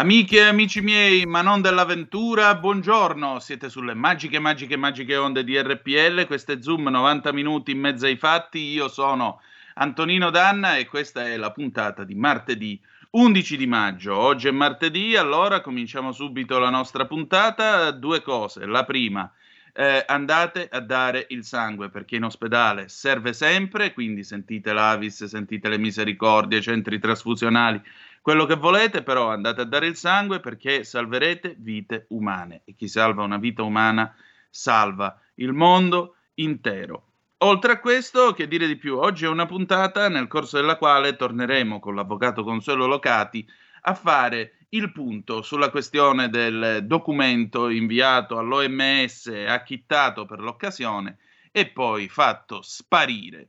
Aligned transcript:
Amiche 0.00 0.38
e 0.38 0.44
amici 0.44 0.80
miei, 0.80 1.26
ma 1.26 1.42
non 1.42 1.60
dell'avventura, 1.60 2.54
buongiorno. 2.54 3.38
Siete 3.38 3.68
sulle 3.68 3.92
magiche, 3.92 4.38
magiche, 4.38 4.78
magiche 4.78 5.14
onde 5.16 5.44
di 5.44 5.60
RPL. 5.60 6.24
Questo 6.24 6.52
è 6.52 6.62
Zoom 6.62 6.88
90 6.88 7.30
minuti 7.34 7.72
in 7.72 7.80
mezzo 7.80 8.06
ai 8.06 8.16
fatti. 8.16 8.60
Io 8.60 8.88
sono 8.88 9.42
Antonino 9.74 10.30
Danna 10.30 10.78
e 10.78 10.86
questa 10.86 11.26
è 11.26 11.36
la 11.36 11.52
puntata 11.52 12.04
di 12.04 12.14
martedì 12.14 12.80
11 13.10 13.58
di 13.58 13.66
maggio. 13.66 14.16
Oggi 14.16 14.48
è 14.48 14.52
martedì, 14.52 15.16
allora 15.16 15.60
cominciamo 15.60 16.12
subito 16.12 16.58
la 16.58 16.70
nostra 16.70 17.04
puntata. 17.04 17.90
Due 17.90 18.22
cose. 18.22 18.64
La 18.64 18.86
prima, 18.86 19.30
eh, 19.74 20.02
andate 20.06 20.66
a 20.70 20.80
dare 20.80 21.26
il 21.28 21.44
sangue 21.44 21.90
perché 21.90 22.16
in 22.16 22.24
ospedale 22.24 22.88
serve 22.88 23.34
sempre, 23.34 23.92
quindi 23.92 24.24
sentite 24.24 24.72
l'Avis, 24.72 25.24
sentite 25.24 25.68
le 25.68 25.78
misericordie, 25.78 26.62
centri 26.62 26.98
trasfusionali 26.98 27.82
quello 28.20 28.44
che 28.44 28.56
volete, 28.56 29.02
però 29.02 29.30
andate 29.30 29.62
a 29.62 29.64
dare 29.64 29.86
il 29.86 29.96
sangue 29.96 30.40
perché 30.40 30.84
salverete 30.84 31.56
vite 31.58 32.06
umane 32.10 32.62
e 32.64 32.74
chi 32.74 32.88
salva 32.88 33.22
una 33.22 33.38
vita 33.38 33.62
umana 33.62 34.14
salva 34.48 35.18
il 35.36 35.52
mondo 35.52 36.16
intero. 36.34 37.04
Oltre 37.38 37.72
a 37.72 37.80
questo, 37.80 38.34
che 38.34 38.46
dire 38.46 38.66
di 38.66 38.76
più? 38.76 38.98
Oggi 38.98 39.24
è 39.24 39.28
una 39.28 39.46
puntata 39.46 40.08
nel 40.10 40.26
corso 40.26 40.58
della 40.58 40.76
quale 40.76 41.16
torneremo 41.16 41.80
con 41.80 41.94
l'avvocato 41.94 42.44
Consuelo 42.44 42.86
Locati 42.86 43.48
a 43.82 43.94
fare 43.94 44.56
il 44.70 44.92
punto 44.92 45.40
sulla 45.40 45.70
questione 45.70 46.28
del 46.28 46.80
documento 46.84 47.70
inviato 47.70 48.36
all'OMS, 48.36 49.32
acchittato 49.46 50.26
per 50.26 50.40
l'occasione 50.40 51.16
e 51.50 51.66
poi 51.68 52.08
fatto 52.08 52.60
sparire 52.60 53.48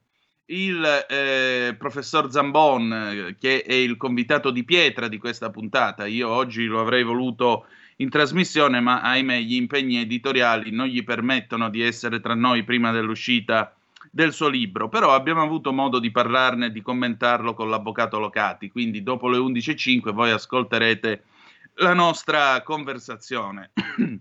il 0.52 1.06
eh, 1.10 1.76
professor 1.78 2.30
Zambon, 2.32 2.94
eh, 2.94 3.36
che 3.40 3.64
è 3.64 3.74
il 3.74 3.98
convitato 3.98 4.52
di 4.52 4.64
pietra 4.64 5.08
di 5.08 5.18
questa 5.18 5.50
puntata. 5.50 6.06
Io 6.06 6.30
oggi 6.30 6.66
lo 6.66 6.80
avrei 6.82 7.04
voluto 7.04 7.66
in 7.98 8.10
trasmissione, 8.10 8.80
ma 8.80 9.02
ahimè 9.02 9.40
gli 9.40 9.56
impegni 9.56 9.98
editoriali 9.98 10.72
non 10.72 10.88
gli 10.88 11.04
permettono 11.04 11.70
di 11.70 11.82
essere 11.82 12.20
tra 12.20 12.36
noi 12.36 12.64
prima 12.64 12.92
dell'uscita 12.92 13.74
del 14.10 14.34
suo 14.34 14.50
libro. 14.50 14.90
Però 14.90 15.14
abbiamo 15.14 15.42
avuto 15.42 15.72
modo 15.72 16.00
di 16.00 16.12
parlarne 16.12 16.68
e 16.68 16.72
di 16.72 16.82
commentarlo 16.82 17.54
con 17.54 17.70
l'avvocato 17.70 18.20
Locati. 18.20 18.70
Quindi 18.70 19.04
dopo 19.04 19.30
le 19.30 19.38
11.05 19.38 20.12
voi 20.12 20.32
ascolterete 20.32 21.24
la 21.76 21.94
nostra 21.94 22.62
conversazione. 22.64 23.72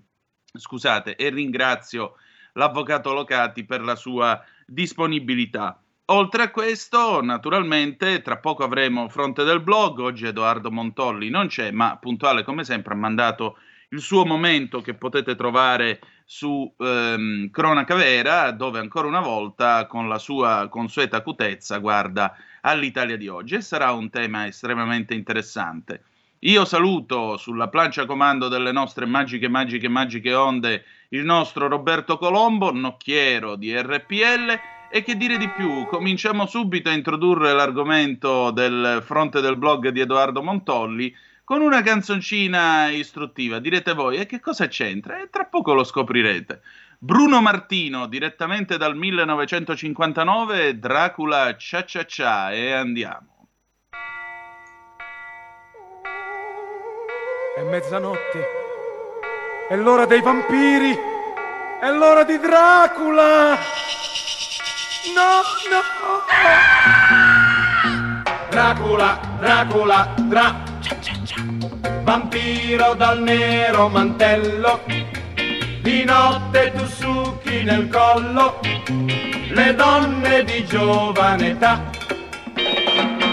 Scusate, 0.52 1.16
e 1.16 1.30
ringrazio 1.30 2.14
l'avvocato 2.54 3.12
Locati 3.12 3.64
per 3.64 3.82
la 3.82 3.96
sua 3.96 4.40
disponibilità. 4.66 5.80
Oltre 6.12 6.42
a 6.42 6.50
questo, 6.50 7.22
naturalmente, 7.22 8.20
tra 8.20 8.38
poco 8.38 8.64
avremo 8.64 9.08
Fronte 9.08 9.44
del 9.44 9.60
Blog. 9.60 10.00
Oggi 10.00 10.26
Edoardo 10.26 10.68
Montolli 10.68 11.30
non 11.30 11.46
c'è, 11.46 11.70
ma 11.70 11.98
puntuale 11.98 12.42
come 12.42 12.64
sempre 12.64 12.94
ha 12.94 12.96
mandato 12.96 13.58
il 13.90 14.00
suo 14.00 14.26
momento 14.26 14.80
che 14.80 14.94
potete 14.94 15.36
trovare 15.36 16.00
su 16.24 16.68
ehm, 16.76 17.50
Cronaca 17.50 17.94
Vera, 17.94 18.50
dove 18.50 18.80
ancora 18.80 19.06
una 19.06 19.20
volta, 19.20 19.86
con 19.86 20.08
la 20.08 20.18
sua 20.18 20.66
consueta 20.68 21.18
acutezza, 21.18 21.78
guarda 21.78 22.34
all'Italia 22.62 23.16
di 23.16 23.28
oggi 23.28 23.54
e 23.54 23.60
sarà 23.60 23.92
un 23.92 24.10
tema 24.10 24.48
estremamente 24.48 25.14
interessante. 25.14 26.02
Io 26.40 26.64
saluto 26.64 27.36
sulla 27.36 27.68
plancia 27.68 28.04
comando 28.06 28.48
delle 28.48 28.72
nostre 28.72 29.06
magiche, 29.06 29.46
magiche, 29.46 29.88
magiche 29.88 30.34
onde 30.34 30.84
il 31.10 31.22
nostro 31.24 31.68
Roberto 31.68 32.18
Colombo, 32.18 32.72
nocchiero 32.72 33.54
di 33.54 33.72
RPL 33.76 34.79
e 34.92 35.02
che 35.02 35.16
dire 35.16 35.38
di 35.38 35.48
più? 35.48 35.86
Cominciamo 35.86 36.46
subito 36.46 36.88
a 36.88 36.92
introdurre 36.92 37.52
l'argomento 37.52 38.50
del 38.50 39.00
fronte 39.04 39.40
del 39.40 39.56
blog 39.56 39.88
di 39.90 40.00
Edoardo 40.00 40.42
Montolli 40.42 41.14
con 41.44 41.62
una 41.62 41.80
canzoncina 41.80 42.88
istruttiva. 42.88 43.60
Direte 43.60 43.92
voi, 43.92 44.16
e 44.16 44.26
che 44.26 44.40
cosa 44.40 44.66
c'entra? 44.66 45.20
E 45.20 45.30
tra 45.30 45.44
poco 45.44 45.74
lo 45.74 45.84
scoprirete. 45.84 46.60
Bruno 46.98 47.40
Martino, 47.40 48.06
direttamente 48.06 48.76
dal 48.76 48.96
1959, 48.96 50.78
Dracula 50.78 51.56
Cia 51.56 51.84
Cia 51.84 52.04
Cia, 52.04 52.52
e 52.52 52.72
andiamo. 52.72 53.48
È 57.56 57.62
mezzanotte, 57.62 58.46
è 59.68 59.76
l'ora 59.76 60.06
dei 60.06 60.20
vampiri, 60.20 60.96
è 61.80 61.90
l'ora 61.90 62.24
di 62.24 62.38
Dracula! 62.38 63.56
No, 65.06 65.42
no. 65.70 65.80
Dracula, 68.50 69.18
Dracula, 69.40 70.14
Dra. 70.28 70.62
Vampiro 72.02 72.94
dal 72.94 73.22
nero 73.22 73.88
mantello. 73.88 74.82
Di 75.80 76.04
notte 76.04 76.72
tu 76.76 76.84
succhi 76.84 77.62
nel 77.62 77.88
collo 77.88 78.60
le 79.48 79.74
donne 79.74 80.44
di 80.44 80.66
giovane 80.66 81.48
età. 81.48 81.80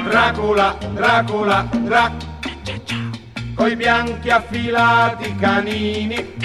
Dracula, 0.05 0.78
Dracula, 0.94 1.67
Dra. 1.69 2.16
Coi 3.55 3.75
bianchi 3.75 4.29
affilati 4.29 5.35
canini. 5.35 6.35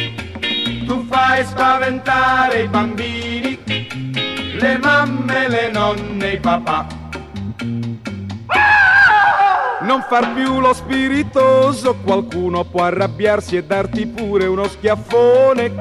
Tu 0.84 1.06
fai 1.06 1.44
spaventare 1.44 2.62
i 2.62 2.66
bambini 2.66 3.81
le 4.62 4.78
mamme, 4.78 5.48
le 5.48 5.70
nonne, 5.72 6.30
i 6.30 6.38
papà. 6.38 6.86
Non 9.80 10.04
far 10.08 10.32
più 10.34 10.60
lo 10.60 10.72
spiritoso, 10.72 11.96
qualcuno 11.96 12.62
può 12.62 12.84
arrabbiarsi 12.84 13.56
e 13.56 13.64
darti 13.64 14.06
pure 14.06 14.46
uno 14.46 14.68
schiaffone. 14.68 15.72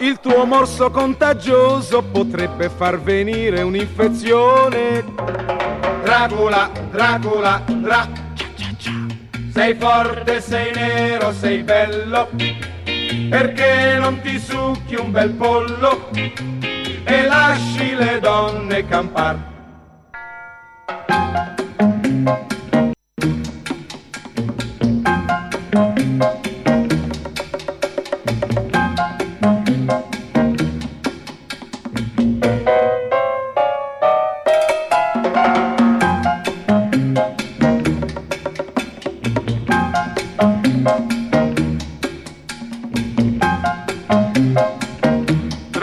Il 0.00 0.20
tuo 0.20 0.44
morso 0.44 0.90
contagioso 0.90 2.02
potrebbe 2.02 2.68
far 2.68 3.00
venire 3.00 3.62
un'infezione. 3.62 5.02
Dracula, 6.02 6.70
Dracula, 6.90 7.62
Dra. 7.66 8.06
Sei 9.50 9.74
forte, 9.76 10.42
sei 10.42 10.74
nero, 10.74 11.32
sei 11.32 11.62
bello. 11.62 12.28
Perché 13.30 13.96
non 13.98 14.20
ti 14.20 14.38
succhi 14.38 14.96
un 14.96 15.10
bel 15.10 15.30
pollo? 15.30 16.10
E 17.06 17.26
lasci 17.26 17.94
le 17.94 18.20
donne 18.20 18.86
campar. 18.88 19.36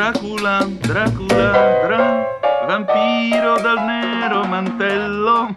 Dracula, 0.02 0.68
Dracula, 0.80 1.52
dra, 1.86 2.66
vampiro 2.66 3.62
dal 3.62 3.86
nero 3.86 4.44
mantello. 4.46 5.56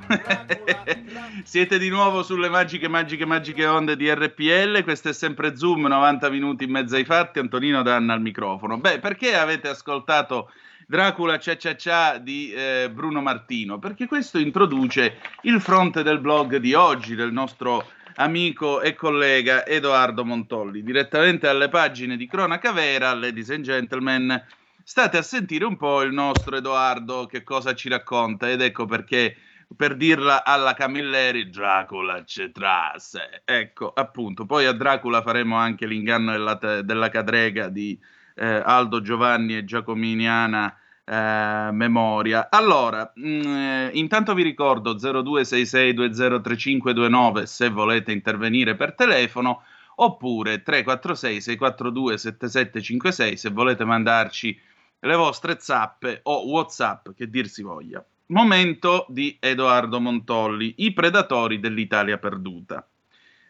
Siete 1.44 1.78
di 1.78 1.88
nuovo 1.88 2.22
sulle 2.22 2.50
magiche, 2.50 2.86
magiche, 2.86 3.24
magiche 3.24 3.64
onde 3.64 3.96
di 3.96 4.12
RPL. 4.12 4.82
Questo 4.82 5.08
è 5.08 5.12
sempre 5.14 5.56
Zoom, 5.56 5.86
90 5.86 6.28
minuti 6.28 6.64
in 6.64 6.72
mezzo 6.72 6.94
ai 6.94 7.06
fatti. 7.06 7.38
Antonino 7.38 7.80
Danna 7.80 8.12
al 8.12 8.20
microfono. 8.20 8.76
Beh, 8.76 8.98
perché 8.98 9.34
avete 9.34 9.68
ascoltato 9.68 10.50
Dracula 10.86 11.38
Cia 11.38 11.56
Cia 11.56 11.74
Cia 11.74 12.18
di 12.18 12.52
eh, 12.52 12.90
Bruno 12.92 13.22
Martino? 13.22 13.78
Perché 13.78 14.06
questo 14.06 14.38
introduce 14.38 15.20
il 15.44 15.58
fronte 15.58 16.02
del 16.02 16.20
blog 16.20 16.56
di 16.56 16.74
oggi, 16.74 17.14
del 17.14 17.32
nostro 17.32 17.86
amico 18.16 18.80
e 18.80 18.94
collega 18.94 19.66
Edoardo 19.66 20.24
Montolli. 20.24 20.82
Direttamente 20.82 21.48
alle 21.48 21.68
pagine 21.68 22.16
di 22.16 22.26
Cronaca 22.26 22.72
Vera, 22.72 23.14
ladies 23.14 23.50
and 23.50 23.64
gentlemen, 23.64 24.44
state 24.82 25.16
a 25.16 25.22
sentire 25.22 25.64
un 25.64 25.76
po' 25.76 26.02
il 26.02 26.12
nostro 26.12 26.56
Edoardo 26.56 27.26
che 27.26 27.42
cosa 27.42 27.74
ci 27.74 27.88
racconta 27.88 28.50
ed 28.50 28.60
ecco 28.60 28.86
perché 28.86 29.36
per 29.76 29.96
dirla 29.96 30.44
alla 30.44 30.74
Camilleri, 30.74 31.50
Dracula 31.50 32.22
c'è 32.22 32.52
trasse. 32.52 33.42
Ecco, 33.44 33.92
appunto. 33.92 34.46
Poi 34.46 34.66
a 34.66 34.72
Dracula 34.72 35.22
faremo 35.22 35.56
anche 35.56 35.86
l'inganno 35.86 36.32
della, 36.32 36.82
della 36.82 37.08
cadrega 37.08 37.68
di 37.68 37.98
eh, 38.36 38.62
Aldo 38.64 39.00
Giovanni 39.00 39.56
e 39.56 39.64
Giacominiana 39.64 40.76
eh, 41.04 41.68
Memoria. 41.72 42.48
Allora, 42.50 43.12
mh, 43.14 43.28
mm, 43.28 43.88
intanto 43.92 44.34
vi 44.34 44.42
ricordo 44.42 44.94
0266203529 44.94 47.42
se 47.42 47.68
volete 47.68 48.12
intervenire 48.12 48.74
per 48.74 48.94
telefono 48.94 49.62
oppure 49.96 50.62
346 50.62 51.40
642 51.40 52.18
7756 52.18 53.36
se 53.36 53.50
volete 53.50 53.84
mandarci 53.84 54.60
le 55.00 55.16
vostre 55.16 55.58
zappe 55.60 56.20
o 56.24 56.48
whatsapp 56.48 57.10
che 57.14 57.28
dir 57.28 57.48
si 57.48 57.62
voglia. 57.62 58.04
Momento 58.26 59.04
di 59.10 59.36
Edoardo 59.38 60.00
Montolli, 60.00 60.76
i 60.78 60.94
predatori 60.94 61.60
dell'Italia 61.60 62.16
perduta. 62.16 62.88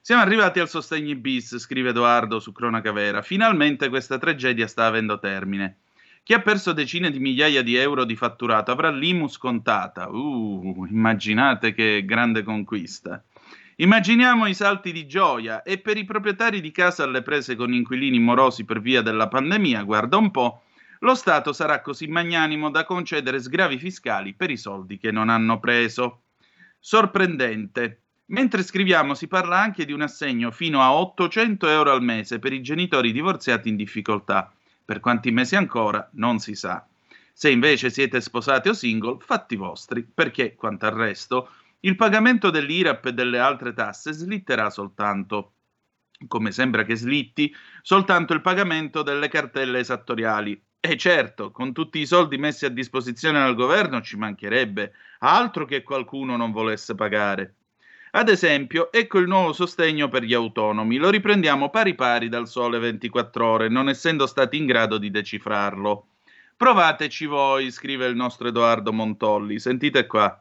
Siamo 0.01 0.21
arrivati 0.21 0.59
al 0.59 0.69
sostegni 0.69 1.15
bis, 1.15 1.59
scrive 1.59 1.91
Edoardo 1.91 2.41
su 2.41 2.51
Cronaca 2.53 2.91
Vera. 2.93 3.23
Finalmente 3.23 3.89
questa 3.89 4.19
tragedia 4.19 4.67
sta 4.67 4.87
avendo 4.87 5.21
termine. 5.21 5.84
Chi 6.25 6.33
ha 6.33 6.41
perso 6.41 6.73
decine 6.73 7.11
di 7.11 7.19
migliaia 7.19 7.61
di 7.63 7.77
euro 7.77 8.07
di 8.07 8.17
fatturato 8.17 8.71
avrà 8.71 8.89
l'IMU 8.91 9.29
scontata. 9.29 10.09
Uh, 10.09 10.87
immaginate 10.89 11.75
che 11.75 12.03
grande 12.07 12.43
conquista. 12.43 13.23
Immaginiamo 13.77 14.47
i 14.47 14.55
salti 14.55 14.91
di 14.91 15.07
gioia 15.07 15.63
e 15.63 15.77
per 15.77 15.99
i 15.99 16.07
proprietari 16.07 16.63
di 16.63 16.71
casa 16.71 17.03
alle 17.03 17.21
prese 17.21 17.57
con 17.57 17.75
inquilini 17.75 18.19
morosi 18.19 18.65
per 18.65 18.81
via 18.81 19.03
della 19.03 19.29
pandemia, 19.29 19.83
guarda 19.83 20.17
un 20.17 20.31
po', 20.31 20.63
lo 21.01 21.15
Stato 21.15 21.53
sarà 21.53 21.83
così 21.83 22.07
magnanimo 22.07 22.71
da 22.71 22.87
concedere 22.87 23.39
sgravi 23.39 23.77
fiscali 23.77 24.33
per 24.33 24.51
i 24.51 24.57
soldi 24.57 24.97
che 24.97 25.11
non 25.11 25.29
hanno 25.29 25.61
preso. 25.61 26.23
Sorprendente. 26.81 28.05
Mentre 28.29 28.63
scriviamo 28.63 29.13
si 29.13 29.29
parla 29.29 29.59
anche 29.59 29.85
di 29.85 29.93
un 29.93 30.01
assegno 30.01 30.51
fino 30.51 30.81
a 30.81 30.95
800 30.95 31.69
euro 31.69 31.93
al 31.93 32.03
mese 32.03 32.39
per 32.39 32.55
i 32.55 32.63
genitori 32.63 33.13
divorziati 33.13 33.69
in 33.69 33.77
difficoltà. 33.77 34.51
Per 34.85 35.01
quanti 35.01 35.31
mesi 35.31 35.57
ancora 35.57 36.09
non 36.15 36.39
si 36.39 36.55
sa. 36.55 36.87
Se 37.33 37.51
invece 37.51 37.91
siete 37.91 38.21
sposati 38.21 38.69
o 38.69 38.73
single, 38.75 39.17
fatti 39.21 39.57
vostri, 39.57 40.03
perché, 40.05 40.55
quanto 40.55 40.87
al 40.87 40.93
resto, 40.93 41.51
il 41.81 41.97
pagamento 41.97 42.51
dell'IRAP 42.51 43.07
e 43.07 43.13
delle 43.13 43.39
altre 43.39 43.73
tasse 43.73 44.13
slitterà 44.13 44.71
soltanto, 44.71 45.53
come 46.29 46.53
sembra 46.53 46.85
che 46.85 46.97
slitti, 46.97 47.55
soltanto 47.83 48.33
il 48.35 48.41
pagamento 48.41 49.03
delle 49.03 49.29
cartelle 49.29 49.81
esattoriali 49.81 50.63
e 50.81 50.97
certo, 50.99 51.51
con 51.51 51.73
tutti 51.73 51.99
i 51.99 52.07
soldi 52.07 52.37
messi 52.37 52.67
a 52.67 52.69
disposizione 52.69 53.39
dal 53.39 53.55
governo 53.55 54.03
ci 54.03 54.17
mancherebbe 54.19 54.93
altro 55.21 55.65
che 55.65 55.83
qualcuno 55.83 56.37
non 56.37 56.53
volesse 56.53 56.95
pagare. 56.95 57.55
Ad 58.17 58.29
esempio, 58.29 58.93
ecco 58.93 59.19
il 59.19 59.27
nuovo 59.27 59.53
sostegno 59.53 60.09
per 60.09 60.23
gli 60.23 60.35
autonomi. 60.35 60.99
Lo 60.99 61.11
riprendiamo 61.11 61.69
pari 61.69 61.97
pari 61.97 62.29
dal 62.29 62.47
sole 62.47 62.79
24 62.79 63.45
ore, 63.45 63.69
non 63.69 63.89
essendo 63.89 64.29
stati 64.29 64.57
in 64.57 64.67
grado 64.67 64.99
di 64.99 65.11
decifrarlo. 65.11 66.11
Provateci 66.57 67.27
voi, 67.27 67.73
scrive 67.73 68.07
il 68.07 68.15
nostro 68.15 68.47
Edoardo 68.47 68.93
Montolli. 68.93 69.59
Sentite 69.59 70.07
qua. 70.07 70.41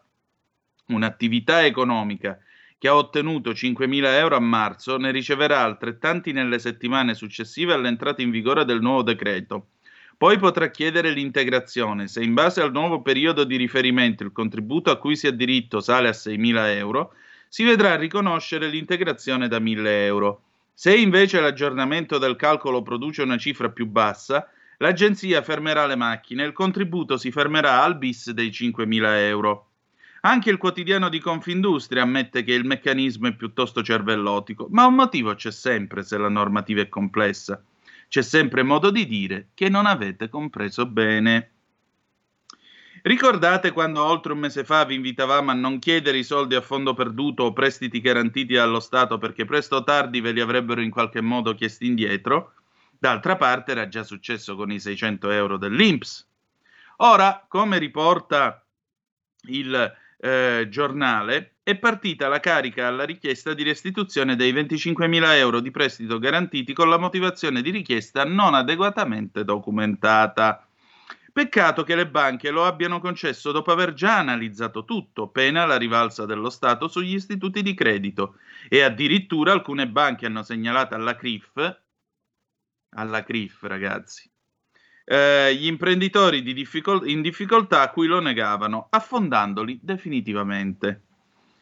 Un'attività 0.89 1.65
economica 1.65 2.37
che 2.77 2.87
ha 2.89 2.95
ottenuto 2.95 3.49
5.000 3.49 4.05
euro 4.17 4.35
a 4.35 4.39
marzo 4.39 4.97
ne 4.97 5.09
riceverà 5.09 5.61
altrettanti 5.61 6.31
nelle 6.31 6.59
settimane 6.59 7.15
successive 7.15 7.73
all'entrata 7.73 8.21
in 8.21 8.29
vigore 8.29 8.65
del 8.65 8.81
nuovo 8.81 9.01
decreto 9.01 9.69
poi 10.15 10.37
potrà 10.37 10.69
chiedere 10.69 11.09
l'integrazione. 11.09 12.07
Se 12.07 12.23
in 12.23 12.33
base 12.33 12.61
al 12.61 12.71
nuovo 12.71 13.01
periodo 13.01 13.43
di 13.43 13.57
riferimento 13.57 14.23
il 14.23 14.31
contributo 14.31 14.89
a 14.89 14.97
cui 14.97 15.17
si 15.17 15.27
ha 15.27 15.31
diritto 15.31 15.81
sale 15.81 16.07
a 16.07 16.11
6.000 16.11 16.77
euro, 16.77 17.13
si 17.53 17.63
vedrà 17.63 17.95
riconoscere 17.95 18.67
l'integrazione 18.67 19.47
da 19.47 19.59
1.000 19.59 19.85
euro. 19.85 20.41
Se 20.73 20.97
invece 20.97 21.39
l'aggiornamento 21.39 22.17
del 22.17 22.35
calcolo 22.35 22.81
produce 22.81 23.21
una 23.21 23.37
cifra 23.37 23.69
più 23.69 23.85
bassa, 23.85 24.49
l'agenzia 24.77 25.43
fermerà 25.43 25.85
le 25.85 25.95
macchine 25.95 26.41
e 26.41 26.47
il 26.47 26.51
contributo 26.51 27.15
si 27.15 27.29
fermerà 27.29 27.83
al 27.83 27.99
bis 27.99 28.31
dei 28.31 28.49
5.000 28.49 29.03
euro. 29.27 29.67
Anche 30.21 30.49
il 30.49 30.57
quotidiano 30.57 31.09
di 31.09 31.19
Confindustria 31.19 32.01
ammette 32.01 32.43
che 32.43 32.53
il 32.53 32.65
meccanismo 32.65 33.27
è 33.27 33.35
piuttosto 33.35 33.83
cervellotico, 33.83 34.65
ma 34.71 34.87
un 34.87 34.95
motivo 34.95 35.35
c'è 35.35 35.51
sempre 35.51 36.01
se 36.01 36.17
la 36.17 36.29
normativa 36.29 36.81
è 36.81 36.89
complessa. 36.89 37.63
C'è 38.07 38.23
sempre 38.23 38.63
modo 38.63 38.89
di 38.89 39.05
dire 39.05 39.49
che 39.53 39.69
non 39.69 39.85
avete 39.85 40.27
compreso 40.27 40.87
bene. 40.87 41.51
Ricordate 43.05 43.71
quando 43.71 44.01
oltre 44.01 44.31
un 44.31 44.39
mese 44.39 44.63
fa 44.63 44.85
vi 44.85 44.95
invitavamo 44.95 45.51
a 45.51 45.53
non 45.53 45.77
chiedere 45.77 46.19
i 46.19 46.23
soldi 46.23 46.55
a 46.55 46.61
fondo 46.61 46.93
perduto 46.93 47.43
o 47.43 47.51
prestiti 47.51 47.99
garantiti 47.99 48.53
dallo 48.53 48.79
Stato 48.79 49.17
perché 49.17 49.43
presto 49.43 49.75
o 49.75 49.83
tardi 49.83 50.21
ve 50.21 50.31
li 50.31 50.39
avrebbero 50.39 50.79
in 50.79 50.89
qualche 50.89 51.19
modo 51.19 51.53
chiesti 51.53 51.85
indietro? 51.85 52.53
D'altra 52.97 53.35
parte 53.35 53.71
era 53.71 53.89
già 53.89 54.03
successo 54.03 54.55
con 54.55 54.71
i 54.71 54.79
600 54.79 55.31
euro 55.31 55.57
dell'INPS. 55.57 56.25
Ora, 56.97 57.45
come 57.45 57.77
riporta 57.77 58.63
il 59.47 59.93
eh, 60.19 60.67
giornale, 60.69 61.55
è 61.61 61.75
partita 61.75 62.29
la 62.29 62.39
carica 62.39 62.87
alla 62.87 63.03
richiesta 63.03 63.53
di 63.53 63.63
restituzione 63.63 64.37
dei 64.37 64.53
25.000 64.53 65.35
euro 65.35 65.59
di 65.59 65.71
prestito 65.71 66.19
garantiti 66.19 66.71
con 66.71 66.87
la 66.87 66.97
motivazione 66.97 67.61
di 67.61 67.69
richiesta 67.69 68.23
non 68.23 68.53
adeguatamente 68.53 69.43
documentata. 69.43 70.65
Peccato 71.33 71.81
che 71.81 71.95
le 71.95 72.07
banche 72.07 72.51
lo 72.51 72.63
abbiano 72.63 72.99
concesso 72.99 73.51
dopo 73.51 73.71
aver 73.71 73.93
già 73.93 74.19
analizzato 74.19 74.85
tutto, 74.85 75.29
pena 75.29 75.65
la 75.65 75.77
rivalsa 75.77 76.27
dello 76.27 76.51
Stato 76.51 76.87
sugli 76.87 77.15
istituti 77.15 77.63
di 77.63 77.73
credito 77.73 78.35
e 78.69 78.83
addirittura 78.83 79.51
alcune 79.51 79.89
banche 79.89 80.27
hanno 80.27 80.43
segnalato 80.43 80.93
alla 80.93 81.15
CRIF, 81.15 81.79
alla 82.89 83.23
CRIF 83.23 83.63
ragazzi, 83.63 84.29
eh, 85.05 85.55
gli 85.55 85.65
imprenditori 85.65 86.43
di 86.43 86.53
difficol- 86.53 87.09
in 87.09 87.23
difficoltà 87.23 87.81
a 87.81 87.89
cui 87.89 88.05
lo 88.05 88.19
negavano, 88.19 88.85
affondandoli 88.91 89.79
definitivamente. 89.81 91.01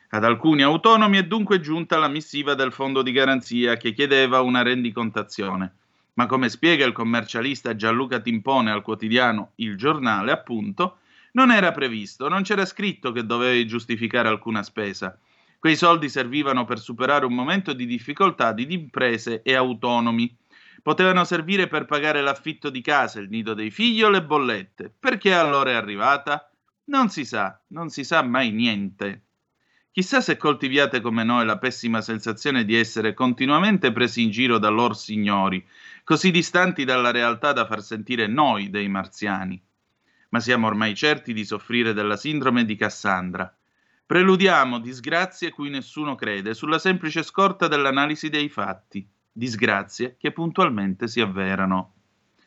Ad 0.10 0.26
alcuni 0.26 0.64
autonomi 0.64 1.18
è 1.18 1.26
dunque 1.26 1.62
giunta 1.62 1.98
la 1.98 2.10
missiva 2.10 2.56
del 2.56 2.74
fondo 2.74 3.02
di 3.02 3.14
garanzia 3.14 3.78
che 3.78 3.94
chiedeva 3.94 4.42
una 4.42 4.64
rendicontazione. 4.64 5.76
Ma 6.14 6.26
come 6.26 6.50
spiega 6.50 6.86
il 6.86 6.94
commercialista 6.94 7.76
Gianluca 7.76 8.20
Timpone 8.20 8.72
al 8.72 8.82
quotidiano 8.82 9.52
Il 9.56 9.78
Giornale, 9.78 10.32
appunto, 10.32 10.98
non 11.34 11.52
era 11.52 11.72
previsto, 11.72 12.28
non 12.28 12.44
c'era 12.44 12.66
scritto 12.66 13.12
che 13.12 13.26
dovevi 13.26 13.66
giustificare 13.66 14.28
alcuna 14.28 14.64
spesa. 14.64 15.18
Quei 15.58 15.76
soldi 15.76 16.10
servivano 16.10 16.66
per 16.66 16.80
superare 16.80 17.26
un 17.26 17.34
momento 17.34 17.74
di 17.74 17.86
difficoltà 17.86 18.52
di 18.52 18.72
imprese 18.74 19.42
e 19.44 19.54
autonomi 19.54 20.38
Potevano 20.82 21.24
servire 21.26 21.68
per 21.68 21.86
pagare 21.86 22.22
l'affitto 22.22 22.72
di 22.72 22.82
casa, 22.82 23.20
il 23.20 23.30
nido 23.30 23.54
dei 23.54 23.70
figli 23.70 24.02
o 24.02 24.10
le 24.10 24.24
bollette. 24.24 24.92
Perché 25.00 25.32
allora 25.32 25.72
è 25.72 25.74
arrivata? 25.76 26.50
Non 26.86 27.10
si 27.10 27.24
sa, 27.24 27.60
non 27.68 27.90
si 27.90 28.04
sa 28.04 28.24
mai 28.24 28.50
niente. 28.52 29.26
Chissà 29.94 30.22
se 30.22 30.38
coltiviate 30.38 31.02
come 31.02 31.26
noi 31.26 31.46
la 31.46 31.58
pessima 31.58 32.02
sensazione 32.02 32.64
di 32.64 32.76
essere 32.76 33.14
continuamente 33.14 33.92
presi 33.92 34.22
in 34.22 34.30
giro 34.30 34.58
da 34.58 34.70
lor 34.70 34.96
signori, 34.96 35.66
così 36.06 36.32
distanti 36.32 36.86
dalla 36.86 37.12
realtà 37.12 37.52
da 37.52 37.66
far 37.66 37.82
sentire 37.82 38.28
noi 38.28 38.70
dei 38.70 38.88
marziani. 38.88 39.62
Ma 40.30 40.40
siamo 40.40 40.68
ormai 40.68 40.96
certi 40.96 41.34
di 41.34 41.44
soffrire 41.44 41.92
della 41.92 42.16
sindrome 42.16 42.64
di 42.64 42.78
Cassandra. 42.78 43.54
Preludiamo 44.06 44.80
disgrazie 44.80 45.52
cui 45.52 45.70
nessuno 45.70 46.16
crede 46.16 46.54
sulla 46.54 46.80
semplice 46.80 47.22
scorta 47.22 47.68
dell'analisi 47.68 48.30
dei 48.30 48.48
fatti 48.48 49.06
disgrazie 49.32 50.18
che 50.18 50.32
puntualmente 50.32 51.08
si 51.08 51.22
avverano. 51.22 51.94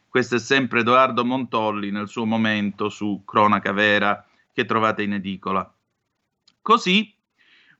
Questo 0.09 0.37
è 0.37 0.39
sempre 0.39 0.81
Edoardo 0.81 1.25
Montolli 1.25 1.91
nel 1.91 2.09
suo 2.09 2.25
momento 2.25 2.89
su 2.89 3.23
Cronaca 3.25 3.73
Vera 3.73 4.25
che 4.53 4.65
trovate 4.65 5.03
in 5.03 5.15
edicola. 5.15 5.71
Così, 6.63 7.14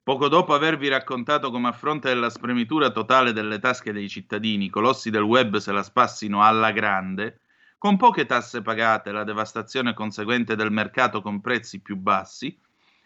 poco 0.05 0.27
dopo 0.27 0.53
avervi 0.53 0.87
raccontato 0.87 1.49
come 1.49 1.69
a 1.69 1.71
fronte 1.71 2.09
della 2.09 2.29
spremitura 2.29 2.91
totale 2.91 3.33
delle 3.33 3.57
tasche 3.57 3.91
dei 3.91 4.07
cittadini, 4.07 4.65
i 4.65 4.69
colossi 4.69 5.09
del 5.09 5.23
web 5.23 5.57
se 5.57 5.71
la 5.71 5.81
spassino 5.81 6.43
alla 6.43 6.71
grande, 6.71 7.39
con 7.79 7.97
poche 7.97 8.27
tasse 8.27 8.61
pagate 8.61 9.09
e 9.09 9.13
la 9.13 9.23
devastazione 9.23 9.95
conseguente 9.95 10.55
del 10.55 10.69
mercato 10.71 11.23
con 11.23 11.41
prezzi 11.41 11.81
più 11.81 11.95
bassi, 11.95 12.55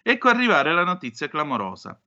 ecco 0.01 0.27
arrivare 0.27 0.73
la 0.73 0.83
notizia 0.83 1.29
clamorosa. 1.29 1.97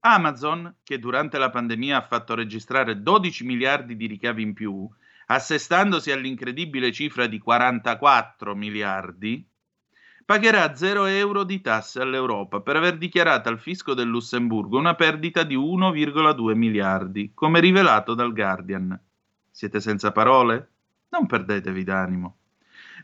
Amazon, 0.00 0.78
che 0.82 0.98
durante 0.98 1.38
la 1.38 1.50
pandemia 1.50 1.98
ha 1.98 2.02
fatto 2.04 2.34
registrare 2.34 3.00
12 3.00 3.44
miliardi 3.44 3.94
di 3.94 4.06
ricavi 4.06 4.42
in 4.42 4.54
più, 4.54 4.90
assestandosi 5.26 6.10
all'incredibile 6.10 6.90
cifra 6.90 7.28
di 7.28 7.38
44 7.38 8.56
miliardi, 8.56 9.48
pagherà 10.30 10.76
0 10.76 11.06
euro 11.06 11.42
di 11.42 11.60
tasse 11.60 12.00
all'Europa 12.00 12.60
per 12.60 12.76
aver 12.76 12.96
dichiarato 12.96 13.48
al 13.48 13.58
fisco 13.58 13.94
del 13.94 14.06
Lussemburgo 14.06 14.78
una 14.78 14.94
perdita 14.94 15.42
di 15.42 15.56
1,2 15.56 16.54
miliardi, 16.54 17.32
come 17.34 17.58
rivelato 17.58 18.14
dal 18.14 18.32
Guardian. 18.32 18.96
Siete 19.50 19.80
senza 19.80 20.12
parole? 20.12 20.68
Non 21.08 21.26
perdetevi 21.26 21.82
d'animo. 21.82 22.36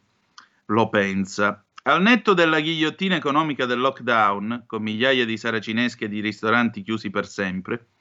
lo 0.65 0.89
pensa. 0.89 1.63
Al 1.83 2.01
netto 2.01 2.33
della 2.33 2.59
ghigliottina 2.59 3.15
economica 3.15 3.65
del 3.65 3.79
lockdown, 3.79 4.65
con 4.67 4.83
migliaia 4.83 5.25
di 5.25 5.37
saracinesche 5.37 6.03
e 6.05 6.09
di 6.09 6.19
ristoranti 6.19 6.81
chiusi 6.81 7.09
per 7.09 7.25
sempre, 7.25 7.91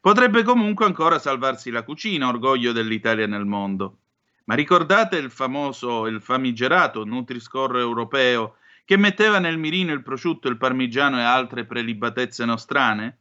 potrebbe 0.00 0.42
comunque 0.42 0.86
ancora 0.86 1.20
salvarsi 1.20 1.70
la 1.70 1.84
cucina, 1.84 2.26
orgoglio 2.26 2.72
dell'Italia 2.72 3.28
nel 3.28 3.46
mondo. 3.46 3.98
Ma 4.44 4.54
ricordate 4.54 5.16
il 5.16 5.30
famoso, 5.30 6.06
il 6.06 6.20
famigerato 6.20 7.04
Nutri-Score 7.04 7.78
europeo 7.78 8.56
che 8.84 8.96
metteva 8.96 9.38
nel 9.38 9.58
mirino 9.58 9.92
il 9.92 10.02
prosciutto, 10.02 10.48
il 10.48 10.56
parmigiano 10.56 11.18
e 11.18 11.22
altre 11.22 11.64
prelibatezze 11.64 12.44
nostrane? 12.44 13.18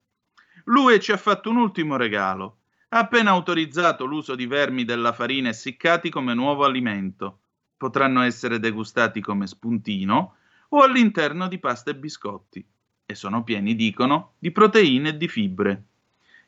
Lui 0.65 0.99
ci 0.99 1.11
ha 1.11 1.17
fatto 1.17 1.49
un 1.49 1.57
ultimo 1.57 1.95
regalo. 1.95 2.57
Ha 2.89 2.99
appena 2.99 3.31
autorizzato 3.31 4.05
l'uso 4.05 4.35
di 4.35 4.47
vermi 4.47 4.83
della 4.83 5.13
farina 5.13 5.49
essiccati 5.49 6.09
come 6.09 6.33
nuovo 6.33 6.65
alimento. 6.65 7.39
Potranno 7.77 8.21
essere 8.21 8.59
degustati 8.59 9.21
come 9.21 9.47
spuntino 9.47 10.35
o 10.69 10.81
all'interno 10.81 11.47
di 11.47 11.59
pasta 11.59 11.91
e 11.91 11.95
biscotti. 11.95 12.65
E 13.05 13.15
sono 13.15 13.43
pieni, 13.43 13.75
dicono, 13.75 14.33
di 14.39 14.51
proteine 14.51 15.09
e 15.09 15.17
di 15.17 15.27
fibre. 15.27 15.83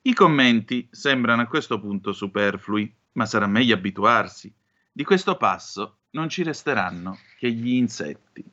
I 0.02 0.14
commenti 0.14 0.88
sembrano 0.92 1.44
a 1.44 1.48
questo 1.48 1.80
punto 1.80 2.12
superflui, 2.12 2.94
ma 3.14 3.26
sarà 3.26 3.48
meglio 3.48 3.76
abituarsi. 3.76 4.54
Di 4.96 5.04
questo 5.04 5.38
passo 5.38 6.02
non 6.12 6.30
ci 6.30 6.44
resteranno 6.44 7.18
che 7.40 7.52
gli 7.52 7.74
insetti. 7.74 8.46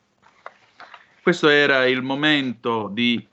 Questo 1.21 1.49
era 1.49 1.85
il 1.85 2.01
momento 2.01 2.89
di 2.91 3.23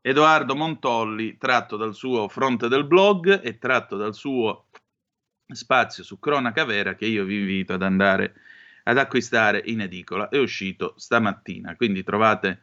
Edoardo 0.00 0.56
Montolli, 0.56 1.38
tratto 1.38 1.76
dal 1.76 1.94
suo 1.94 2.26
fronte 2.26 2.66
del 2.66 2.84
blog 2.84 3.40
e 3.40 3.58
tratto 3.58 3.96
dal 3.96 4.16
suo 4.16 4.66
spazio 5.46 6.02
su 6.02 6.18
Cronaca 6.18 6.64
Vera, 6.64 6.96
che 6.96 7.06
io 7.06 7.22
vi 7.22 7.38
invito 7.38 7.74
ad 7.74 7.82
andare 7.82 8.34
ad 8.82 8.98
acquistare 8.98 9.62
in 9.64 9.82
edicola. 9.82 10.28
È 10.30 10.38
uscito 10.38 10.94
stamattina, 10.96 11.76
quindi 11.76 12.02
trovate 12.02 12.62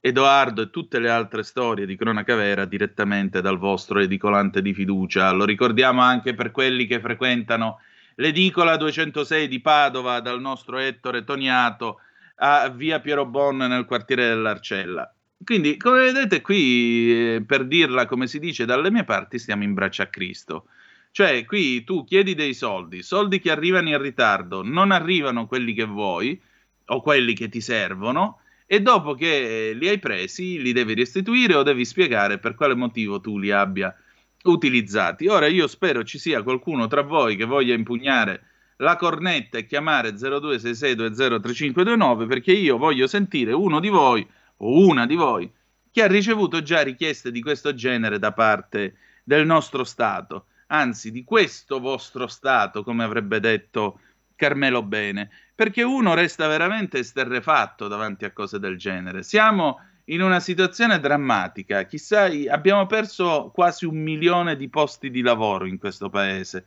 Edoardo 0.00 0.62
e 0.62 0.70
tutte 0.70 0.98
le 0.98 1.10
altre 1.10 1.44
storie 1.44 1.86
di 1.86 1.94
Cronaca 1.94 2.34
Vera 2.34 2.64
direttamente 2.64 3.40
dal 3.40 3.58
vostro 3.58 4.00
edicolante 4.00 4.60
di 4.60 4.74
fiducia. 4.74 5.30
Lo 5.30 5.44
ricordiamo 5.44 6.00
anche 6.00 6.34
per 6.34 6.50
quelli 6.50 6.86
che 6.86 6.98
frequentano 6.98 7.78
l'edicola 8.16 8.76
206 8.76 9.48
di 9.48 9.60
Padova 9.60 10.20
dal 10.20 10.40
nostro 10.40 10.78
Ettore 10.78 11.24
Toniato 11.24 12.00
a 12.36 12.68
via 12.68 13.00
Piero 13.00 13.24
Bon 13.26 13.56
nel 13.56 13.84
quartiere 13.84 14.26
dell'Arcella. 14.26 15.12
Quindi, 15.44 15.76
come 15.76 16.12
vedete 16.12 16.40
qui, 16.40 17.34
eh, 17.34 17.42
per 17.44 17.66
dirla 17.66 18.06
come 18.06 18.26
si 18.26 18.38
dice 18.38 18.64
dalle 18.64 18.90
mie 18.90 19.04
parti, 19.04 19.38
stiamo 19.38 19.64
in 19.64 19.74
braccia 19.74 20.04
a 20.04 20.06
Cristo. 20.06 20.66
Cioè, 21.10 21.44
qui 21.44 21.84
tu 21.84 22.04
chiedi 22.04 22.34
dei 22.34 22.54
soldi, 22.54 23.02
soldi 23.02 23.38
che 23.38 23.50
arrivano 23.50 23.88
in 23.88 24.00
ritardo, 24.00 24.62
non 24.62 24.92
arrivano 24.92 25.46
quelli 25.46 25.74
che 25.74 25.84
vuoi 25.84 26.40
o 26.86 27.00
quelli 27.02 27.34
che 27.34 27.48
ti 27.48 27.60
servono, 27.60 28.40
e 28.66 28.80
dopo 28.80 29.14
che 29.14 29.72
li 29.74 29.88
hai 29.88 29.98
presi 29.98 30.60
li 30.62 30.72
devi 30.72 30.94
restituire 30.94 31.54
o 31.54 31.62
devi 31.62 31.84
spiegare 31.84 32.38
per 32.38 32.54
quale 32.54 32.74
motivo 32.74 33.20
tu 33.20 33.38
li 33.38 33.50
abbia 33.50 33.94
utilizzati. 34.44 35.26
Ora 35.28 35.46
io 35.46 35.66
spero 35.66 36.04
ci 36.04 36.18
sia 36.18 36.42
qualcuno 36.42 36.86
tra 36.86 37.02
voi 37.02 37.36
che 37.36 37.44
voglia 37.44 37.74
impugnare 37.74 38.46
la 38.76 38.96
cornetta 38.96 39.58
e 39.58 39.66
chiamare 39.66 40.14
0266203529 40.14 42.26
perché 42.26 42.52
io 42.52 42.78
voglio 42.78 43.06
sentire 43.06 43.52
uno 43.52 43.80
di 43.80 43.88
voi 43.88 44.26
o 44.58 44.86
una 44.86 45.06
di 45.06 45.14
voi 45.14 45.50
che 45.90 46.02
ha 46.02 46.06
ricevuto 46.06 46.62
già 46.62 46.82
richieste 46.82 47.30
di 47.30 47.40
questo 47.42 47.74
genere 47.74 48.18
da 48.18 48.32
parte 48.32 48.96
del 49.22 49.46
nostro 49.46 49.84
Stato, 49.84 50.46
anzi 50.68 51.10
di 51.10 51.22
questo 51.22 51.80
vostro 51.80 52.26
Stato, 52.26 52.82
come 52.82 53.04
avrebbe 53.04 53.40
detto 53.40 54.00
Carmelo 54.34 54.82
Bene, 54.82 55.28
perché 55.54 55.82
uno 55.82 56.14
resta 56.14 56.48
veramente 56.48 56.98
esterrefatto 56.98 57.88
davanti 57.88 58.24
a 58.24 58.32
cose 58.32 58.58
del 58.58 58.78
genere. 58.78 59.22
Siamo 59.22 59.80
in 60.06 60.22
una 60.22 60.40
situazione 60.40 60.98
drammatica. 60.98 61.84
Chissà, 61.84 62.28
abbiamo 62.50 62.86
perso 62.86 63.50
quasi 63.54 63.84
un 63.84 63.96
milione 63.96 64.56
di 64.56 64.68
posti 64.68 65.10
di 65.10 65.20
lavoro 65.20 65.66
in 65.66 65.78
questo 65.78 66.08
paese. 66.10 66.64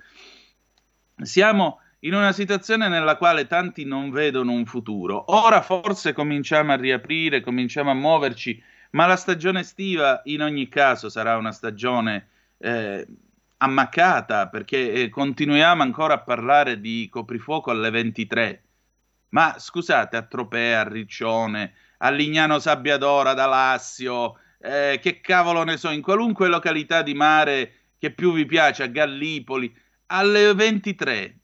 Siamo 1.21 1.79
in 1.99 2.13
una 2.13 2.31
situazione 2.31 2.87
nella 2.87 3.17
quale 3.17 3.47
tanti 3.47 3.83
non 3.83 4.11
vedono 4.11 4.51
un 4.51 4.65
futuro. 4.65 5.25
Ora 5.33 5.61
forse 5.61 6.13
cominciamo 6.13 6.71
a 6.71 6.75
riaprire, 6.75 7.41
cominciamo 7.41 7.89
a 7.89 7.95
muoverci, 7.95 8.61
ma 8.91 9.05
la 9.05 9.15
stagione 9.15 9.61
estiva 9.61 10.21
in 10.25 10.41
ogni 10.41 10.69
caso 10.69 11.09
sarà 11.09 11.35
una 11.35 11.51
stagione 11.51 12.27
eh, 12.59 13.05
ammaccata 13.57 14.47
perché 14.47 14.91
eh, 14.91 15.09
continuiamo 15.09 15.81
ancora 15.81 16.15
a 16.15 16.21
parlare 16.21 16.79
di 16.79 17.07
coprifuoco 17.09 17.71
alle 17.71 17.89
23. 17.89 18.63
Ma 19.29 19.55
scusate, 19.57 20.15
a 20.15 20.21
Tropea, 20.21 20.81
a 20.81 20.87
Riccione, 20.87 21.73
a 21.97 22.09
Lignano 22.09 22.59
Sabbiadora, 22.59 23.31
ad 23.31 23.39
Alassio, 23.39 24.35
eh, 24.59 24.99
che 25.01 25.21
cavolo 25.21 25.63
ne 25.63 25.77
so, 25.77 25.89
in 25.89 26.01
qualunque 26.01 26.47
località 26.47 27.01
di 27.01 27.13
mare 27.13 27.73
che 27.97 28.11
più 28.11 28.33
vi 28.33 28.45
piace, 28.45 28.83
a 28.83 28.87
Gallipoli, 28.87 29.73
alle 30.07 30.53
23, 30.53 31.37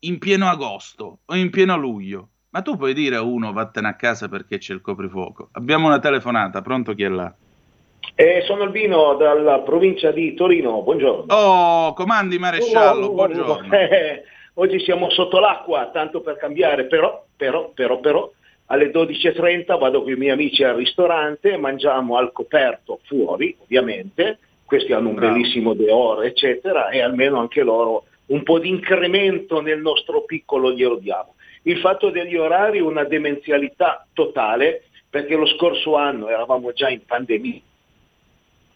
in 0.00 0.18
pieno 0.18 0.48
agosto 0.48 1.20
o 1.24 1.34
in 1.34 1.50
pieno 1.50 1.76
luglio. 1.76 2.28
Ma 2.50 2.62
tu 2.62 2.76
puoi 2.76 2.94
dire 2.94 3.16
a 3.16 3.22
uno 3.22 3.52
vattene 3.52 3.88
a 3.88 3.96
casa 3.96 4.28
perché 4.28 4.58
c'è 4.58 4.72
il 4.72 4.80
coprifuoco. 4.80 5.48
Abbiamo 5.52 5.86
una 5.88 5.98
telefonata, 5.98 6.62
pronto 6.62 6.94
chi 6.94 7.02
è 7.02 7.08
là? 7.08 7.34
Eh, 8.14 8.42
sono 8.46 8.62
Albino 8.62 9.14
dalla 9.14 9.60
provincia 9.60 10.12
di 10.12 10.34
Torino, 10.34 10.82
buongiorno. 10.82 11.34
Oh, 11.34 11.92
comandi 11.94 12.38
maresciallo, 12.38 13.06
oh, 13.06 13.12
buongiorno. 13.12 13.74
Eh, 13.74 14.22
oggi 14.54 14.78
siamo 14.80 15.10
sotto 15.10 15.40
l'acqua, 15.40 15.90
tanto 15.92 16.20
per 16.20 16.36
cambiare, 16.36 16.84
però, 16.84 17.24
però, 17.36 17.70
però, 17.74 17.98
però, 17.98 18.30
alle 18.66 18.90
12.30 18.90 19.78
vado 19.78 20.02
con 20.02 20.12
i 20.12 20.16
miei 20.16 20.32
amici 20.32 20.62
al 20.64 20.76
ristorante, 20.76 21.56
mangiamo 21.56 22.16
al 22.16 22.32
coperto 22.32 23.00
fuori, 23.04 23.56
ovviamente, 23.60 24.38
questi 24.64 24.92
hanno 24.92 25.10
un 25.10 25.16
Bravo. 25.16 25.34
bellissimo 25.34 25.74
deore, 25.74 26.28
eccetera, 26.28 26.88
e 26.88 27.00
almeno 27.00 27.38
anche 27.38 27.62
loro 27.62 28.04
un 28.26 28.42
po' 28.42 28.58
di 28.58 28.68
incremento 28.68 29.60
nel 29.60 29.80
nostro 29.80 30.22
piccolo 30.22 30.72
glielo 30.72 30.96
diamo. 30.96 31.34
Il 31.62 31.78
fatto 31.78 32.10
degli 32.10 32.36
orari 32.36 32.78
è 32.78 32.82
una 32.82 33.04
demenzialità 33.04 34.06
totale, 34.12 34.84
perché 35.08 35.36
lo 35.36 35.46
scorso 35.46 35.96
anno 35.96 36.28
eravamo 36.28 36.72
già 36.72 36.88
in 36.88 37.04
pandemia, 37.04 37.60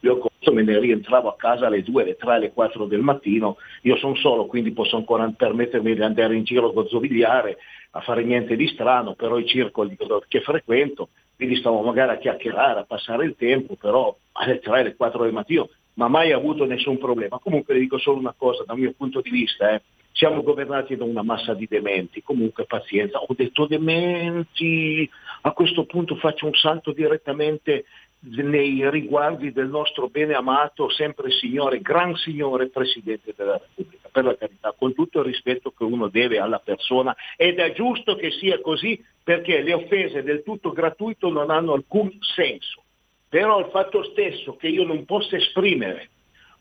io 0.01 0.21
me 0.53 0.63
ne 0.63 0.79
rientravo 0.79 1.29
a 1.29 1.37
casa 1.37 1.67
alle 1.67 1.83
2, 1.83 2.03
alle 2.03 2.17
3, 2.17 2.33
alle 2.33 2.53
4 2.53 2.87
del 2.87 3.01
mattino, 3.01 3.57
io 3.83 3.97
sono 3.97 4.15
solo, 4.17 4.47
quindi 4.47 4.73
posso 4.73 4.97
ancora 4.97 5.31
permettermi 5.35 5.95
di 5.95 6.03
andare 6.03 6.37
in 6.37 6.45
giro 6.45 6.69
a 6.69 6.73
gozzovigliare, 6.73 7.59
a 7.93 8.01
fare 8.01 8.25
niente 8.25 8.57
di 8.57 8.67
strano, 8.69 9.15
però 9.15 9.39
i 9.39 9.47
circoli 9.47 9.97
che 10.29 10.41
frequento, 10.41 11.09
quindi 11.37 11.57
stavo 11.57 11.83
magari 11.83 12.13
a 12.13 12.19
chiacchierare, 12.19 12.81
a 12.81 12.85
passare 12.85 13.25
il 13.25 13.37
tempo, 13.37 13.77
però 13.77 14.17
alle 14.33 14.59
3, 14.61 14.81
alle 14.81 14.97
4 14.97 15.23
del 15.23 15.33
mattino, 15.33 15.69
ma 15.95 16.09
mai 16.09 16.33
avuto 16.33 16.65
nessun 16.65 16.99
problema. 16.99 17.39
Comunque 17.39 17.75
le 17.75 17.81
dico 17.81 17.99
solo 17.99 18.19
una 18.19 18.35
cosa, 18.37 18.65
dal 18.65 18.79
mio 18.79 18.93
punto 18.97 19.21
di 19.21 19.31
vista, 19.31 19.75
eh, 19.75 19.83
siamo 20.13 20.43
governati 20.43 20.97
da 20.97 21.05
una 21.05 21.23
massa 21.23 21.55
di 21.55 21.67
dementi, 21.69 22.23
comunque 22.23 22.65
pazienza, 22.65 23.19
ho 23.19 23.35
detto 23.37 23.67
dementi, 23.67 25.09
a 25.43 25.53
questo 25.53 25.85
punto 25.85 26.17
faccio 26.17 26.47
un 26.47 26.55
salto 26.55 26.93
direttamente 26.93 27.85
nei 28.21 28.89
riguardi 28.91 29.53
del 29.53 29.69
nostro 29.69 30.09
bene 30.09 30.35
amato, 30.35 30.91
sempre 30.91 31.31
signore, 31.31 31.81
gran 31.81 32.17
signore 32.17 32.69
Presidente 32.69 33.33
della 33.37 33.59
Repubblica, 33.59 34.09
per 34.11 34.25
la 34.25 34.37
carità, 34.37 34.75
con 34.77 34.95
tutto 34.95 35.21
il 35.21 35.27
rispetto 35.27 35.71
che 35.71 35.85
uno 35.85 36.09
deve 36.09 36.39
alla 36.39 36.59
persona 36.59 37.15
ed 37.37 37.59
è 37.59 37.73
giusto 37.73 38.17
che 38.17 38.31
sia 38.33 38.61
così 38.61 39.03
perché 39.23 39.63
le 39.63 39.73
offese 39.73 40.23
del 40.23 40.43
tutto 40.43 40.73
gratuito 40.73 41.31
non 41.31 41.51
hanno 41.51 41.75
alcun 41.75 42.11
senso. 42.21 42.83
Però 43.29 43.61
il 43.61 43.69
fatto 43.71 44.03
stesso 44.05 44.57
che 44.57 44.69
io 44.69 44.85
non 44.85 45.05
possa 45.05 45.37
esprimere 45.37 46.09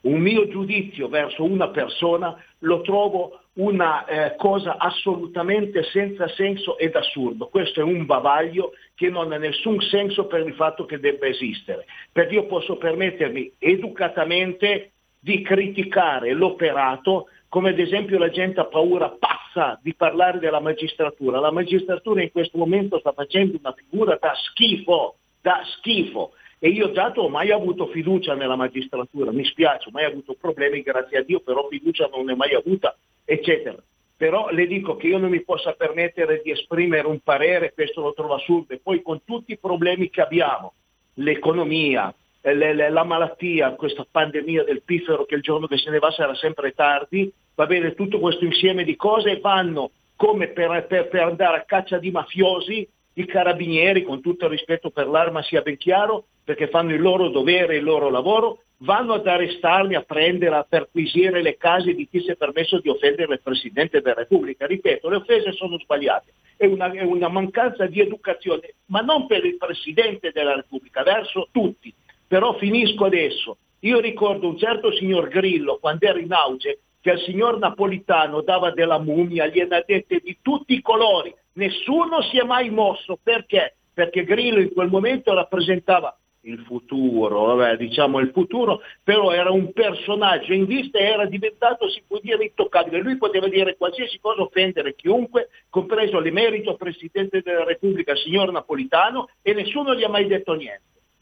un 0.01 0.19
mio 0.19 0.47
giudizio 0.47 1.07
verso 1.07 1.43
una 1.43 1.69
persona 1.69 2.41
lo 2.59 2.81
trovo 2.81 3.41
una 3.57 4.05
eh, 4.05 4.35
cosa 4.35 4.77
assolutamente 4.77 5.83
senza 5.83 6.27
senso 6.29 6.77
ed 6.77 6.95
assurdo. 6.95 7.47
Questo 7.47 7.79
è 7.79 7.83
un 7.83 8.05
bavaglio 8.05 8.73
che 8.95 9.09
non 9.09 9.31
ha 9.31 9.37
nessun 9.37 9.81
senso 9.81 10.27
per 10.27 10.45
il 10.45 10.53
fatto 10.53 10.85
che 10.85 10.99
debba 10.99 11.27
esistere, 11.27 11.85
perché 12.11 12.35
io 12.35 12.45
posso 12.45 12.77
permettermi 12.77 13.53
educatamente 13.57 14.91
di 15.19 15.41
criticare 15.41 16.33
l'operato, 16.33 17.27
come 17.49 17.69
ad 17.69 17.79
esempio 17.79 18.19
la 18.19 18.29
gente 18.29 18.59
ha 18.59 18.65
paura 18.65 19.09
pazza 19.09 19.79
di 19.81 19.93
parlare 19.95 20.39
della 20.39 20.59
magistratura. 20.59 21.39
La 21.39 21.51
magistratura 21.51 22.21
in 22.21 22.31
questo 22.31 22.57
momento 22.57 22.99
sta 22.99 23.11
facendo 23.11 23.57
una 23.57 23.73
figura 23.73 24.17
da 24.21 24.33
schifo, 24.35 25.15
da 25.41 25.61
schifo. 25.77 26.33
E 26.59 26.69
io 26.69 26.87
dato 26.87 27.21
ho 27.21 27.29
mai 27.29 27.51
avuto 27.51 27.87
fiducia 27.87 28.33
nella 28.33 28.55
magistratura, 28.55 29.31
mi 29.31 29.45
spiace, 29.45 29.89
ho 29.89 29.91
mai 29.91 30.05
avuto 30.05 30.35
problemi, 30.39 30.81
grazie 30.81 31.19
a 31.19 31.23
Dio, 31.23 31.39
però 31.39 31.67
fiducia 31.67 32.09
non 32.11 32.25
ne 32.25 32.31
ho 32.31 32.35
mai 32.35 32.55
avuta, 32.55 32.97
eccetera. 33.23 33.77
Però 34.17 34.49
le 34.49 34.65
dico 34.65 34.95
che 34.95 35.07
io 35.07 35.19
non 35.19 35.29
mi 35.29 35.43
possa 35.43 35.73
permettere 35.73 36.41
di 36.43 36.49
esprimere 36.49 37.05
un 37.05 37.19
parere, 37.19 37.73
questo 37.73 38.01
lo 38.01 38.13
trovo 38.13 38.33
assurdo, 38.33 38.73
e 38.73 38.79
poi 38.81 39.03
con 39.03 39.21
tutti 39.23 39.51
i 39.51 39.59
problemi 39.59 40.09
che 40.09 40.21
abbiamo, 40.21 40.73
l'economia, 41.15 42.11
le, 42.41 42.73
le, 42.73 42.89
la 42.89 43.03
malattia, 43.03 43.73
questa 43.73 44.07
pandemia 44.09 44.63
del 44.63 44.81
piffero 44.81 45.25
che 45.25 45.35
il 45.35 45.41
giorno 45.41 45.67
che 45.67 45.77
se 45.77 45.91
ne 45.91 45.99
va 45.99 46.09
sarà 46.09 46.33
sempre 46.33 46.71
tardi, 46.71 47.31
va 47.53 47.67
bene, 47.67 47.93
tutto 47.93 48.19
questo 48.19 48.45
insieme 48.45 48.83
di 48.83 48.95
cose 48.95 49.39
vanno 49.39 49.91
come 50.15 50.47
per, 50.47 50.87
per, 50.87 51.07
per 51.09 51.21
andare 51.21 51.57
a 51.57 51.65
caccia 51.65 51.99
di 51.99 52.09
mafiosi, 52.09 52.87
i 53.13 53.25
carabinieri, 53.25 54.01
con 54.01 54.21
tutto 54.21 54.45
il 54.45 54.51
rispetto 54.51 54.89
per 54.89 55.07
l'arma 55.07 55.43
sia 55.43 55.61
ben 55.61 55.77
chiaro, 55.77 56.25
perché 56.47 56.69
fanno 56.69 56.93
il 56.93 57.01
loro 57.01 57.27
dovere, 57.27 57.75
il 57.75 57.83
loro 57.83 58.09
lavoro, 58.09 58.59
vanno 58.77 59.15
ad 59.15 59.27
arrestarmi, 59.27 59.95
a 59.95 60.03
prendere, 60.03 60.55
a 60.55 60.63
perquisire 60.63 61.41
le 61.41 61.57
case 61.57 61.93
di 61.93 62.07
chi 62.07 62.21
si 62.21 62.31
è 62.31 62.37
permesso 62.37 62.79
di 62.79 62.87
offendere 62.87 63.33
il 63.33 63.41
Presidente 63.41 63.99
della 63.99 64.21
Repubblica. 64.21 64.65
Ripeto, 64.65 65.09
le 65.09 65.17
offese 65.17 65.51
sono 65.51 65.77
sbagliate, 65.77 66.31
è 66.55 66.65
una, 66.65 66.89
è 66.89 67.01
una 67.01 67.27
mancanza 67.27 67.85
di 67.87 67.99
educazione, 67.99 68.75
ma 68.85 69.01
non 69.01 69.27
per 69.27 69.43
il 69.43 69.57
Presidente 69.57 70.31
della 70.31 70.55
Repubblica, 70.55 71.03
verso 71.03 71.49
tutti. 71.51 71.93
Però 72.25 72.53
finisco 72.53 73.03
adesso. 73.03 73.57
Io 73.79 73.99
ricordo 73.99 74.47
un 74.47 74.57
certo 74.57 74.93
signor 74.93 75.27
Grillo, 75.27 75.79
quando 75.81 76.05
era 76.05 76.17
in 76.17 76.31
auge, 76.31 76.79
che 77.01 77.11
al 77.11 77.19
signor 77.19 77.59
Napolitano 77.59 78.39
dava 78.39 78.71
della 78.71 78.99
mummia, 78.99 79.47
gliene 79.47 79.75
ha 79.75 79.83
dette 79.85 80.21
di 80.23 80.37
tutti 80.41 80.75
i 80.75 80.81
colori. 80.81 81.35
Nessuno 81.55 82.21
si 82.21 82.37
è 82.37 82.43
mai 82.45 82.69
mosso. 82.69 83.19
Perché? 83.21 83.75
Perché 83.93 84.23
Grillo 84.23 84.61
in 84.61 84.71
quel 84.71 84.87
momento 84.87 85.33
rappresentava 85.33 86.17
il 86.47 86.63
futuro, 86.65 87.55
vabbè, 87.55 87.77
diciamo 87.77 88.19
il 88.19 88.31
futuro, 88.33 88.81
però 89.03 89.31
era 89.31 89.51
un 89.51 89.71
personaggio 89.73 90.53
in 90.53 90.65
vista 90.65 90.97
e 90.97 91.03
era 91.03 91.25
diventato, 91.25 91.89
si 91.89 92.01
può 92.07 92.19
dire, 92.21 92.45
intoccabile. 92.45 93.01
Lui 93.01 93.17
poteva 93.17 93.47
dire 93.47 93.75
qualsiasi 93.77 94.19
cosa, 94.19 94.41
offendere 94.41 94.95
chiunque, 94.95 95.49
compreso 95.69 96.19
l'emerito 96.19 96.75
Presidente 96.75 97.41
della 97.41 97.63
Repubblica, 97.63 98.15
signor 98.15 98.51
Napolitano, 98.51 99.29
e 99.41 99.53
nessuno 99.53 99.95
gli 99.95 100.03
ha 100.03 100.09
mai 100.09 100.27
detto 100.27 100.53
niente. 100.53 100.81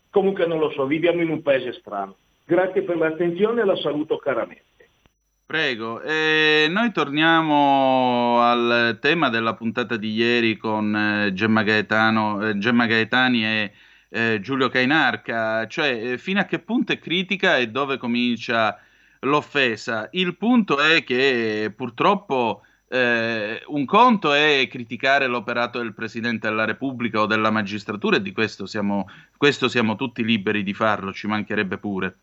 Comunque 0.10 0.46
non 0.46 0.60
lo 0.60 0.72
so, 0.72 0.86
viviamo 0.86 1.22
in 1.22 1.30
un 1.30 1.42
paese 1.42 1.74
strano. 1.74 2.16
Grazie 2.46 2.84
per 2.84 2.98
l'attenzione 2.98 3.62
e 3.62 3.66
la 3.66 3.76
saluto 3.76 4.18
caramente. 4.18 4.64
Prego, 5.48 6.02
eh, 6.02 6.66
noi 6.70 6.92
torniamo 6.92 8.42
al 8.42 8.98
tema 9.00 9.30
della 9.30 9.54
puntata 9.54 9.96
di 9.96 10.12
ieri 10.12 10.58
con 10.58 10.96
eh, 10.96 11.34
Gemma, 11.34 11.62
Gaetano, 11.62 12.48
eh, 12.48 12.58
Gemma 12.58 12.88
Gaetani 12.88 13.46
e 13.46 13.72
eh, 14.16 14.40
Giulio 14.40 14.70
Cainarca, 14.70 15.68
cioè 15.68 16.14
eh, 16.14 16.18
fino 16.18 16.40
a 16.40 16.46
che 16.46 16.60
punto 16.60 16.94
è 16.94 17.00
critica 17.00 17.58
e 17.58 17.68
dove 17.68 17.98
comincia 17.98 18.80
l'offesa. 19.20 20.08
Il 20.14 20.38
punto 20.38 20.80
è 20.80 21.04
che 21.04 21.74
purtroppo 21.76 22.62
eh, 22.88 23.62
un 23.68 23.84
conto 23.84 24.32
è 24.32 24.68
criticare 24.70 25.28
l'operato 25.28 25.80
del 25.80 25.94
Presidente 25.94 26.48
della 26.48 26.64
Repubblica 26.64 27.20
o 27.20 27.26
della 27.26 27.52
magistratura 27.52 28.16
e 28.16 28.22
di 28.22 28.32
questo 28.32 28.66
siamo, 28.66 29.10
questo 29.36 29.68
siamo 29.68 29.98
tutti 29.98 30.24
liberi 30.24 30.64
di 30.64 30.74
farlo, 30.74 31.12
ci 31.12 31.28
mancherebbe 31.28 31.78
pure. 31.78 32.16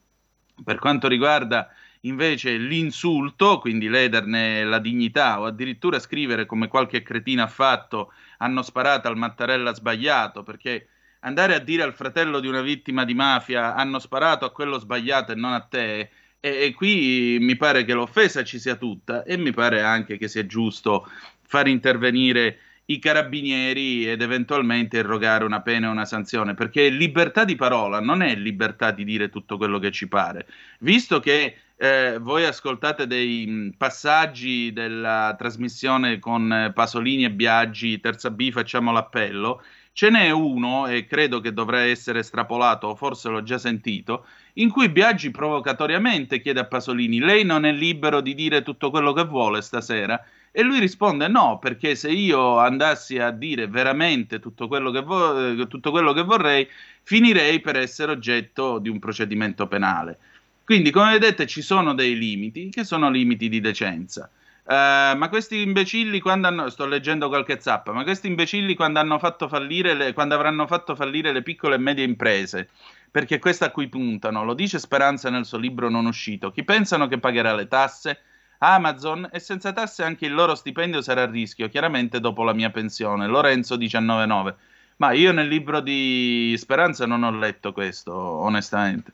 Per 0.65 0.79
quanto 0.79 1.09
riguarda 1.09 1.69
invece 2.05 2.57
l'insulto, 2.57 3.59
quindi 3.59 3.89
lederne 3.91 4.65
la 4.65 4.79
dignità 4.79 5.41
o 5.41 5.45
addirittura 5.45 5.99
scrivere 5.99 6.47
come 6.47 6.69
qualche 6.69 7.03
cretina 7.03 7.43
ha 7.43 7.49
fatto, 7.49 8.15
hanno 8.39 8.63
sparato 8.63 9.09
al 9.09 9.19
Mattarella 9.19 9.75
sbagliato 9.75 10.43
perché 10.43 10.87
andare 11.25 11.55
a 11.55 11.59
dire 11.59 11.83
al 11.83 11.95
fratello 11.95 12.41
di 12.41 12.47
una 12.47 12.63
vittima 12.63 13.05
di 13.05 13.15
mafia 13.15 13.75
hanno 13.75 13.99
sparato 13.99 14.45
a 14.45 14.53
quello 14.53 14.79
sbagliato 14.79 15.33
e 15.33 15.35
non 15.35 15.53
a 15.53 15.61
te, 15.61 15.99
e, 15.99 16.11
e, 16.41 16.73
qui 16.75 17.39
mi 17.41 17.57
pare 17.57 17.85
che 17.85 17.95
l'offesa 17.95 18.43
ci 18.43 18.59
sia 18.59 18.77
tutta 18.77 19.23
e 19.23 19.37
mi 19.37 19.53
pare 19.53 19.83
anche 19.83 20.17
che 20.17 20.29
sia 20.29 20.45
giusto 20.47 21.09
far 21.43 21.69
intervenire 21.69 22.59
i 22.87 22.99
carabinieri 22.99 24.11
ed 24.11 24.23
eventualmente 24.23 24.99
erogare 24.99 25.45
una 25.45 25.61
pena 25.61 25.87
e 25.87 25.91
una 25.91 26.05
sanzione, 26.05 26.55
perché 26.55 26.89
libertà 26.89 27.45
di 27.45 27.55
parola 27.55 28.01
non 28.01 28.23
è 28.23 28.35
libertà 28.35 28.91
di 28.91 29.05
dire 29.05 29.31
tutto 29.31 29.57
quello 29.57 29.79
che 29.79 29.93
ci 29.93 30.09
pare. 30.09 30.47
Visto 30.81 31.21
che 31.21 31.57
eh, 31.77 32.19
voi 32.21 32.45
ascoltate 32.45 33.07
dei 33.07 33.73
passaggi 33.77 34.73
della 34.73 35.35
trasmissione 35.39 36.19
con 36.19 36.73
Pasolini 36.75 37.25
e 37.25 37.31
Biaggi, 37.31 38.01
terza 38.01 38.31
B, 38.31 38.51
facciamo 38.51 38.93
l'appello, 38.93 39.63
Ce 39.95 40.09
n'è 40.09 40.31
uno, 40.31 40.87
e 40.87 41.07
credo 41.07 41.41
che 41.41 41.53
dovrà 41.53 41.83
essere 41.83 42.21
estrapolato, 42.21 42.87
o 42.89 42.95
forse 42.95 43.29
l'ho 43.29 43.43
già 43.43 43.59
sentito, 43.59 44.27
in 44.55 44.71
cui 44.71 44.89
Biaggi 44.89 45.31
provocatoriamente 45.31 46.41
chiede 46.41 46.61
a 46.61 46.67
Pasolini: 46.67 47.19
Lei 47.19 47.45
non 47.45 47.65
è 47.67 47.73
libero 47.73 48.21
di 48.23 48.35
dire 48.35 48.63
tutto 48.63 48.91
quello 48.91 49.13
che 49.13 49.25
vuole 49.25 49.61
stasera? 49.61 50.23
E 50.51 50.63
lui 50.63 50.79
risponde: 50.81 51.29
No, 51.29 51.59
perché 51.59 51.95
se 51.95 52.11
io 52.11 52.59
andassi 52.59 53.19
a 53.19 53.31
dire 53.31 53.67
veramente 53.69 54.39
tutto 54.41 54.67
quello 54.67 54.91
che, 54.91 55.01
vo- 55.03 55.67
tutto 55.67 55.91
quello 55.91 56.13
che 56.15 56.23
vorrei, 56.23 56.67
finirei 57.03 57.61
per 57.61 57.77
essere 57.77 58.13
oggetto 58.13 58.79
di 58.79 58.89
un 58.89 58.99
procedimento 58.99 59.67
penale. 59.67 60.19
Quindi, 60.65 60.91
come 60.91 61.13
vedete, 61.13 61.47
ci 61.47 61.61
sono 61.61 61.93
dei 61.95 62.17
limiti 62.17 62.71
che 62.71 62.85
sono 62.85 63.11
limiti 63.11 63.49
di 63.49 63.61
decenza. 63.61 64.31
Uh, 64.65 65.17
ma 65.17 65.29
questi 65.29 65.61
imbecilli 65.61 66.21
quando 66.21 66.47
hanno 66.47 66.71
sto 66.71 66.87
leggendo 66.87 67.27
qualche 67.27 67.59
zappa 67.61 67.91
ma 67.91 68.05
questi 68.05 68.29
imbecilli 68.29 68.77
quando 68.77 69.01
hanno 69.01 69.19
fatto 69.19 69.49
fallire 69.49 69.93
le, 69.95 70.13
quando 70.13 70.37
avranno 70.37 70.69
fatto 70.69 70.95
fallire 70.95 71.33
le 71.33 71.43
piccole 71.43 71.75
e 71.75 71.79
medie 71.79 72.05
imprese 72.05 72.69
perché 73.11 73.41
questo 73.41 73.65
a 73.65 73.71
cui 73.71 73.89
puntano 73.89 74.45
lo 74.45 74.55
dice 74.55 74.79
Speranza 74.79 75.31
nel 75.31 75.47
suo 75.47 75.59
libro 75.59 75.89
non 75.91 76.07
uscito 76.07 76.53
chi 76.53 76.63
pensano 76.63 77.09
che 77.09 77.19
pagherà 77.19 77.57
le 77.57 77.67
tasse? 77.67 78.21
Amazon 78.59 79.29
e 79.33 79.41
senza 79.41 79.73
tasse 79.73 80.05
anche 80.05 80.27
il 80.27 80.35
loro 80.35 80.55
stipendio 80.55 81.03
sarà 81.03 81.23
a 81.23 81.31
rischio 81.31 81.69
chiaramente 81.69 82.21
dopo 82.21 82.45
la 82.45 82.53
mia 82.53 82.71
pensione. 82.71 83.27
Lorenzo 83.27 83.77
199 83.77 84.55
ma 84.97 85.11
io 85.13 85.33
nel 85.33 85.49
libro 85.49 85.81
di 85.81 86.55
Speranza 86.57 87.07
non 87.07 87.25
ho 87.25 87.33
letto 87.33 87.73
questo 87.73 88.15
onestamente 88.15 89.13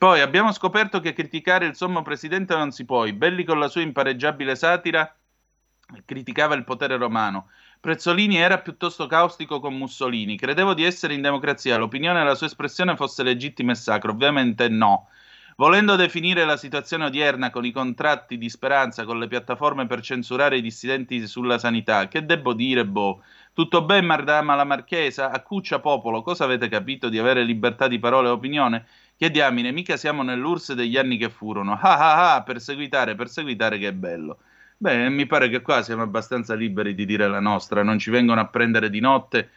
poi 0.00 0.22
abbiamo 0.22 0.50
scoperto 0.50 0.98
che 0.98 1.12
criticare 1.12 1.66
il 1.66 1.76
sommo 1.76 2.00
presidente 2.00 2.56
non 2.56 2.70
si 2.70 2.86
può. 2.86 3.06
Belli 3.12 3.44
con 3.44 3.58
la 3.58 3.68
sua 3.68 3.82
impareggiabile 3.82 4.56
satira 4.56 5.14
criticava 6.06 6.54
il 6.54 6.64
potere 6.64 6.96
romano. 6.96 7.50
Prezzolini 7.80 8.38
era 8.38 8.60
piuttosto 8.60 9.06
caustico 9.06 9.60
con 9.60 9.76
Mussolini. 9.76 10.38
Credevo 10.38 10.72
di 10.72 10.84
essere 10.84 11.12
in 11.12 11.20
democrazia. 11.20 11.76
L'opinione 11.76 12.22
e 12.22 12.24
la 12.24 12.34
sua 12.34 12.46
espressione 12.46 12.96
fosse 12.96 13.22
legittima 13.22 13.72
e 13.72 13.74
sacra. 13.74 14.10
Ovviamente 14.10 14.70
no. 14.70 15.08
Volendo 15.56 15.96
definire 15.96 16.46
la 16.46 16.56
situazione 16.56 17.04
odierna 17.04 17.50
con 17.50 17.66
i 17.66 17.70
contratti 17.70 18.38
di 18.38 18.48
speranza 18.48 19.04
con 19.04 19.18
le 19.18 19.28
piattaforme 19.28 19.86
per 19.86 20.00
censurare 20.00 20.56
i 20.56 20.62
dissidenti 20.62 21.26
sulla 21.26 21.58
sanità, 21.58 22.08
che 22.08 22.24
debbo 22.24 22.54
dire, 22.54 22.86
boh. 22.86 23.22
Tutto 23.60 23.84
bene, 23.84 24.06
Madama 24.06 24.54
la 24.54 24.64
Marchesa? 24.64 25.30
A 25.30 25.42
Cuccia 25.42 25.80
Popolo, 25.80 26.22
cosa 26.22 26.44
avete 26.44 26.70
capito 26.70 27.10
di 27.10 27.18
avere 27.18 27.44
libertà 27.44 27.88
di 27.88 27.98
parola 27.98 28.28
e 28.28 28.30
opinione? 28.30 28.86
Che 29.14 29.30
diamine, 29.30 29.70
mica 29.70 29.98
siamo 29.98 30.22
nell'URSS 30.22 30.72
degli 30.72 30.96
anni 30.96 31.18
che 31.18 31.28
furono. 31.28 31.72
Ah 31.78 31.98
ah 31.98 32.34
ah, 32.36 32.42
perseguitare, 32.42 33.14
perseguitare 33.16 33.76
che 33.76 33.92
bello. 33.92 34.38
Beh, 34.78 35.10
mi 35.10 35.26
pare 35.26 35.50
che 35.50 35.60
qua 35.60 35.82
siamo 35.82 36.00
abbastanza 36.00 36.54
liberi 36.54 36.94
di 36.94 37.04
dire 37.04 37.28
la 37.28 37.38
nostra, 37.38 37.82
non 37.82 37.98
ci 37.98 38.08
vengono 38.08 38.40
a 38.40 38.46
prendere 38.46 38.88
di 38.88 39.00
notte 39.00 39.50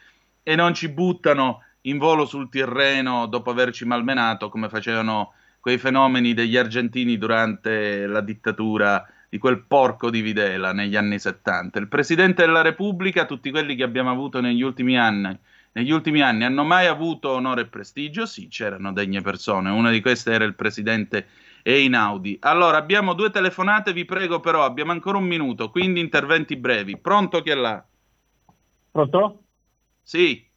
e 0.43 0.53
non 0.57 0.73
ci 0.73 0.89
buttano 0.89 1.63
in 1.83 1.97
volo 1.97 2.25
sul 2.25 2.49
Tirreno 2.49 3.25
dopo 3.27 3.51
averci 3.51 3.85
malmenato 3.85 4.49
come 4.49 4.67
facevano 4.67 5.31
quei 5.61 5.77
fenomeni 5.77 6.33
degli 6.33 6.57
argentini 6.57 7.17
durante 7.17 8.05
la 8.05 8.19
dittatura 8.19 9.07
di 9.33 9.39
quel 9.39 9.63
porco 9.63 10.11
di 10.11 10.21
Videla 10.21 10.73
negli 10.73 10.95
anni 10.95 11.17
70. 11.17 11.79
Il 11.79 11.87
Presidente 11.87 12.45
della 12.45 12.61
Repubblica, 12.61 13.25
tutti 13.25 13.49
quelli 13.49 13.73
che 13.73 13.81
abbiamo 13.81 14.11
avuto 14.11 14.39
negli 14.39 14.61
ultimi 14.61 14.95
anni, 14.95 15.35
negli 15.71 15.89
ultimi 15.89 16.21
anni 16.21 16.43
hanno 16.43 16.63
mai 16.63 16.85
avuto 16.85 17.31
onore 17.31 17.61
e 17.61 17.65
prestigio? 17.65 18.27
Sì, 18.27 18.47
c'erano 18.47 18.93
degne 18.93 19.21
persone, 19.21 19.71
una 19.71 19.89
di 19.89 20.01
queste 20.01 20.33
era 20.33 20.43
il 20.43 20.53
Presidente 20.53 21.25
Einaudi. 21.63 22.37
Allora, 22.41 22.77
abbiamo 22.77 23.13
due 23.15 23.31
telefonate, 23.31 23.91
vi 23.91 24.05
prego 24.05 24.39
però, 24.39 24.65
abbiamo 24.65 24.91
ancora 24.91 25.17
un 25.17 25.25
minuto, 25.25 25.71
quindi 25.71 25.99
interventi 25.99 26.55
brevi. 26.55 26.95
Pronto 26.99 27.41
chi 27.41 27.49
è 27.49 27.55
là? 27.55 27.83
Pronto? 28.91 29.39
Sì. 30.03 30.47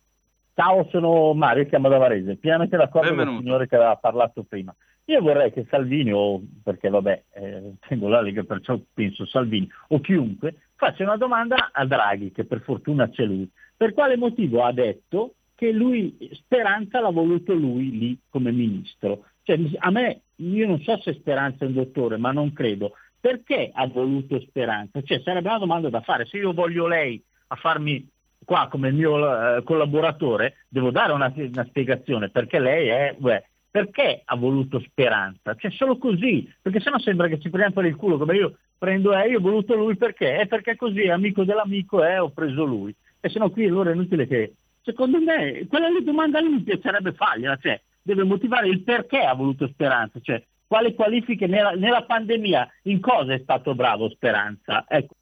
Ciao, 0.52 0.86
sono 0.90 1.32
Mario, 1.32 1.64
chiamo 1.64 1.88
da 1.88 1.96
Varese. 1.96 2.36
Pienamente 2.36 2.76
d'accordo 2.76 3.14
con 3.14 3.26
il 3.26 3.38
signore 3.38 3.68
che 3.68 3.76
aveva 3.76 3.96
parlato 3.96 4.44
prima. 4.46 4.74
Io 5.08 5.20
vorrei 5.20 5.52
che 5.52 5.66
Salvini, 5.70 6.12
o 6.12 6.42
perché 6.62 6.88
vabbè, 6.88 7.22
eh, 7.34 7.74
tengo 7.86 8.08
la 8.08 8.20
Lega, 8.20 8.42
perciò 8.42 8.78
penso 8.92 9.24
Salvini, 9.24 9.68
o 9.88 10.00
chiunque, 10.00 10.70
faccia 10.74 11.04
una 11.04 11.16
domanda 11.16 11.70
a 11.72 11.86
Draghi, 11.86 12.32
che 12.32 12.44
per 12.44 12.60
fortuna 12.62 13.08
c'è 13.08 13.24
lui. 13.24 13.48
Per 13.76 13.92
quale 13.92 14.16
motivo 14.16 14.64
ha 14.64 14.72
detto 14.72 15.34
che 15.54 15.70
lui, 15.70 16.16
Speranza 16.32 17.00
l'ha 17.00 17.10
voluto 17.10 17.54
lui 17.54 17.96
lì 17.96 18.18
come 18.28 18.50
ministro? 18.50 19.26
Cioè, 19.42 19.58
a 19.78 19.90
me, 19.90 20.22
io 20.36 20.66
non 20.66 20.80
so 20.80 21.00
se 21.00 21.14
Speranza 21.14 21.64
è 21.64 21.68
un 21.68 21.74
dottore, 21.74 22.16
ma 22.16 22.32
non 22.32 22.52
credo. 22.52 22.92
Perché 23.20 23.70
ha 23.72 23.86
voluto 23.86 24.40
Speranza? 24.40 25.02
Cioè, 25.02 25.20
sarebbe 25.20 25.48
una 25.48 25.58
domanda 25.58 25.88
da 25.88 26.00
fare. 26.00 26.26
Se 26.26 26.36
io 26.36 26.52
voglio 26.52 26.88
lei 26.88 27.22
a 27.48 27.54
farmi 27.54 28.08
qua 28.44 28.66
come 28.68 28.90
mio 28.90 29.56
eh, 29.56 29.62
collaboratore, 29.62 30.64
devo 30.68 30.90
dare 30.90 31.12
una, 31.12 31.32
una, 31.34 31.64
spiegazione 31.64 32.28
perché 32.30 32.58
lei 32.58 32.88
è... 32.88 33.14
Beh, 33.16 33.50
perché 33.76 34.22
ha 34.24 34.36
voluto 34.36 34.80
speranza? 34.80 35.54
Cioè 35.54 35.70
solo 35.70 35.98
così, 35.98 36.50
perché 36.62 36.80
sennò 36.80 36.98
sembra 36.98 37.28
che 37.28 37.38
ci 37.38 37.50
prendiamo 37.50 37.74
per 37.74 37.84
il 37.84 37.96
culo, 37.96 38.16
come 38.16 38.34
io 38.34 38.56
prendo, 38.78 39.14
eh, 39.14 39.28
io 39.28 39.36
ho 39.36 39.42
voluto 39.42 39.74
lui 39.74 39.96
perché? 39.96 40.38
È 40.38 40.46
perché 40.46 40.76
così, 40.76 41.02
è 41.02 41.10
amico 41.10 41.44
dell'amico, 41.44 42.02
eh, 42.02 42.18
ho 42.18 42.30
preso 42.30 42.64
lui. 42.64 42.94
E 43.20 43.28
sennò 43.28 43.50
qui 43.50 43.66
allora 43.66 43.90
è 43.90 43.92
inutile 43.92 44.26
che... 44.26 44.54
Secondo 44.80 45.20
me, 45.20 45.66
quella 45.68 45.88
lì 45.88 46.02
domanda 46.02 46.38
lì 46.38 46.48
mi 46.48 46.62
piacerebbe 46.62 47.12
fargliela, 47.12 47.56
cioè 47.56 47.78
deve 48.00 48.22
motivare 48.22 48.68
il 48.68 48.82
perché 48.82 49.18
ha 49.18 49.34
voluto 49.34 49.66
speranza, 49.66 50.20
cioè 50.22 50.42
quale 50.66 50.94
qualifiche 50.94 51.46
nella, 51.46 51.72
nella 51.72 52.04
pandemia, 52.04 52.66
in 52.84 53.00
cosa 53.00 53.34
è 53.34 53.40
stato 53.40 53.74
bravo 53.74 54.08
Speranza? 54.08 54.86
Ecco. 54.88 55.14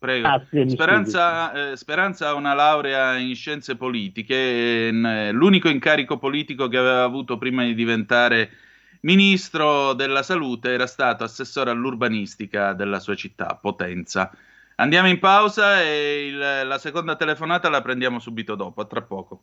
Prego. 0.00 0.26
Ah, 0.26 0.42
sì, 0.48 0.66
Speranza, 0.66 1.72
eh, 1.72 1.76
Speranza, 1.76 2.28
ha 2.28 2.34
una 2.34 2.54
laurea 2.54 3.18
in 3.18 3.34
scienze 3.34 3.76
politiche, 3.76 4.88
eh, 4.88 5.30
l'unico 5.30 5.68
incarico 5.68 6.16
politico 6.16 6.68
che 6.68 6.78
aveva 6.78 7.02
avuto 7.02 7.36
prima 7.36 7.64
di 7.64 7.74
diventare 7.74 8.50
ministro 9.02 9.92
della 9.92 10.22
salute 10.22 10.72
era 10.72 10.86
stato 10.86 11.22
assessore 11.22 11.70
all'urbanistica 11.70 12.72
della 12.72 12.98
sua 12.98 13.14
città, 13.14 13.58
Potenza. 13.60 14.34
Andiamo 14.76 15.08
in 15.08 15.18
pausa 15.18 15.82
e 15.82 16.28
il, 16.28 16.38
la 16.38 16.78
seconda 16.78 17.14
telefonata 17.14 17.68
la 17.68 17.82
prendiamo 17.82 18.20
subito 18.20 18.54
dopo, 18.54 18.80
a 18.80 18.86
tra 18.86 19.02
poco. 19.02 19.42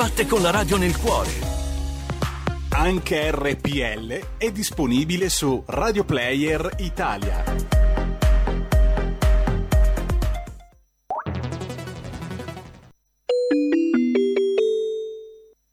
batte 0.00 0.24
con 0.24 0.40
la 0.40 0.50
radio 0.50 0.78
nel 0.78 0.96
cuore. 0.96 1.30
Anche 2.70 3.30
RPL 3.30 4.38
è 4.38 4.50
disponibile 4.50 5.28
su 5.28 5.62
Radio 5.66 6.04
Player 6.04 6.76
Italia. 6.78 7.44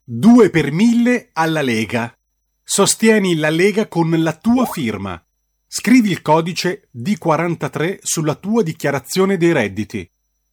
Due 0.04 0.50
per 0.50 0.72
mille 0.72 1.30
alla 1.32 1.62
Lega. 1.62 2.14
Sostieni 2.62 3.34
la 3.34 3.48
Lega 3.48 3.88
con 3.88 4.10
la 4.22 4.34
tua 4.34 4.66
firma. 4.66 5.18
Scrivi 5.66 6.10
il 6.10 6.20
codice 6.20 6.90
D43 6.94 8.00
sulla 8.02 8.34
tua 8.34 8.62
dichiarazione 8.62 9.38
dei 9.38 9.52
redditi. 9.52 10.06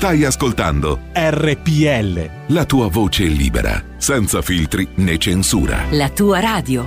Stai 0.00 0.24
ascoltando 0.24 0.98
RPL. 1.12 2.54
La 2.54 2.64
tua 2.64 2.88
voce 2.88 3.24
libera, 3.24 3.84
senza 3.98 4.40
filtri 4.40 4.88
né 4.94 5.18
censura. 5.18 5.84
La 5.90 6.08
tua 6.08 6.40
radio. 6.40 6.86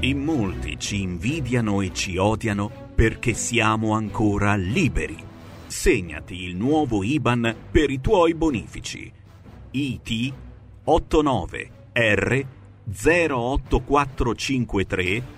In 0.00 0.18
molti 0.18 0.78
ci 0.78 1.00
invidiano 1.00 1.80
e 1.80 1.90
ci 1.94 2.18
odiano 2.18 2.70
perché 2.94 3.32
siamo 3.32 3.94
ancora 3.94 4.54
liberi. 4.54 5.16
Segnati 5.66 6.42
il 6.42 6.54
nuovo 6.54 7.02
IBAN 7.02 7.56
per 7.70 7.88
i 7.88 8.02
tuoi 8.02 8.34
bonifici. 8.34 9.10
IT 9.70 10.32
89 10.84 11.70
R 11.94 12.46
08453 12.92 15.37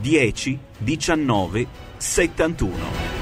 10 0.00 0.58
19 0.78 1.66
71. 1.96 3.14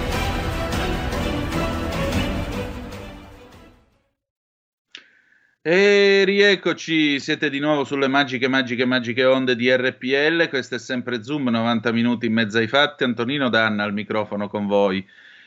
E 5.66 6.24
rieccoci, 6.26 7.18
siete 7.18 7.48
di 7.48 7.58
nuovo 7.58 7.84
sulle 7.84 8.06
magiche, 8.06 8.48
magiche, 8.48 8.84
magiche 8.84 9.24
onde 9.24 9.56
di 9.56 9.74
RPL. 9.74 10.50
Questo 10.50 10.74
è 10.74 10.78
sempre 10.78 11.22
Zoom, 11.22 11.48
90 11.48 11.90
minuti 11.90 12.26
in 12.26 12.34
mezzo 12.34 12.58
ai 12.58 12.68
fatti. 12.68 13.04
Antonino 13.04 13.48
Danna 13.48 13.84
al 13.84 13.94
microfono 13.94 14.48
con 14.48 14.66
voi. 14.66 15.02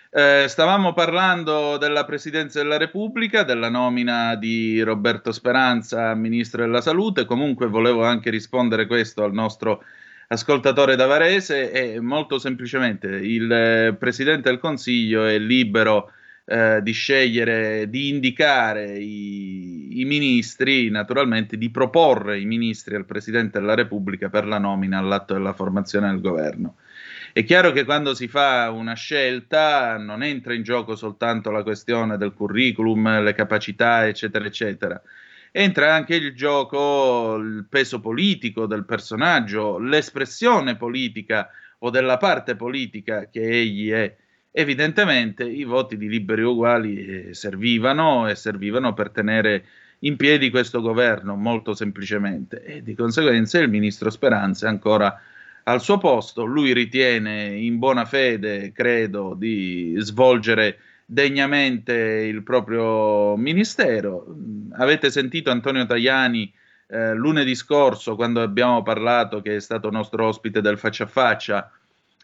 Eh, 0.09 0.45
stavamo 0.47 0.93
parlando 0.93 1.77
della 1.77 2.03
Presidenza 2.05 2.59
della 2.59 2.77
Repubblica, 2.77 3.43
della 3.43 3.69
nomina 3.69 4.35
di 4.35 4.81
Roberto 4.81 5.31
Speranza 5.31 6.15
Ministro 6.15 6.63
della 6.63 6.81
Salute. 6.81 7.25
Comunque 7.25 7.67
volevo 7.67 8.03
anche 8.03 8.31
rispondere 8.31 8.87
questo 8.87 9.23
al 9.23 9.33
nostro 9.33 9.83
ascoltatore 10.27 10.95
da 10.95 11.05
Varese 11.05 11.71
e 11.71 11.99
molto 12.01 12.37
semplicemente 12.37 13.07
il 13.07 13.51
eh, 13.51 13.95
Presidente 13.97 14.49
del 14.49 14.59
Consiglio 14.59 15.25
è 15.25 15.37
libero 15.37 16.11
eh, 16.45 16.81
di 16.81 16.91
scegliere, 16.91 17.89
di 17.89 18.09
indicare 18.09 18.97
i, 18.97 19.99
i, 19.99 20.05
ministri, 20.05 20.89
naturalmente 20.89 21.57
di 21.57 21.69
proporre 21.69 22.39
i 22.39 22.45
ministri 22.45 22.95
al 22.95 23.05
Presidente 23.05 23.59
della 23.59 23.75
Repubblica 23.75 24.29
per 24.29 24.45
la 24.45 24.57
nomina 24.57 24.97
all'atto 24.97 25.33
della 25.33 25.53
formazione 25.53 26.09
del 26.09 26.21
governo. 26.21 26.75
È 27.31 27.43
chiaro 27.43 27.71
che 27.71 27.83
quando 27.83 28.15
si 28.15 28.27
fa 28.27 28.71
una 28.71 28.95
scelta 28.95 29.97
non 29.97 30.23
entra 30.23 30.53
in 30.53 30.63
gioco 30.63 30.95
soltanto 30.95 31.51
la 31.51 31.63
questione 31.63 32.17
del 32.17 32.33
curriculum, 32.33 33.21
le 33.21 33.33
capacità, 33.33 34.07
eccetera, 34.07 34.45
eccetera 34.45 35.01
entra 35.51 35.93
anche 35.93 36.15
il 36.15 36.33
gioco, 36.35 37.35
il 37.35 37.65
peso 37.69 37.99
politico 37.99 38.65
del 38.65 38.85
personaggio, 38.85 39.77
l'espressione 39.79 40.75
politica 40.75 41.49
o 41.79 41.89
della 41.89 42.17
parte 42.17 42.55
politica 42.55 43.29
che 43.29 43.41
egli 43.41 43.89
è, 43.91 44.15
evidentemente 44.51 45.43
i 45.43 45.63
voti 45.63 45.97
di 45.97 46.09
liberi 46.09 46.41
uguali 46.41 47.05
eh, 47.05 47.33
servivano 47.33 48.27
e 48.27 48.35
servivano 48.35 48.93
per 48.93 49.11
tenere 49.11 49.65
in 49.99 50.15
piedi 50.15 50.49
questo 50.49 50.81
governo, 50.81 51.35
molto 51.35 51.73
semplicemente. 51.73 52.63
E 52.63 52.83
di 52.83 52.93
conseguenza 52.93 53.59
il 53.59 53.69
ministro 53.69 54.09
Speranza 54.09 54.67
è 54.67 54.69
ancora 54.69 55.19
al 55.63 55.81
suo 55.81 55.97
posto. 55.97 56.43
Lui 56.43 56.73
ritiene 56.73 57.49
in 57.49 57.77
buona 57.77 58.05
fede, 58.05 58.71
credo, 58.71 59.35
di 59.35 59.95
svolgere 59.97 60.79
degnamente 61.09 61.93
il 61.93 62.43
proprio 62.43 63.37
ministero. 63.37 64.27
Avete 64.73 65.09
sentito 65.09 65.49
Antonio 65.49 65.85
Tajani 65.85 66.53
eh, 66.87 67.13
lunedì 67.13 67.55
scorso, 67.55 68.15
quando 68.15 68.41
abbiamo 68.41 68.83
parlato, 68.83 69.41
che 69.41 69.55
è 69.55 69.59
stato 69.61 69.89
nostro 69.89 70.27
ospite 70.27 70.61
del 70.61 70.77
faccia 70.77 71.05
a 71.05 71.07
faccia, 71.07 71.71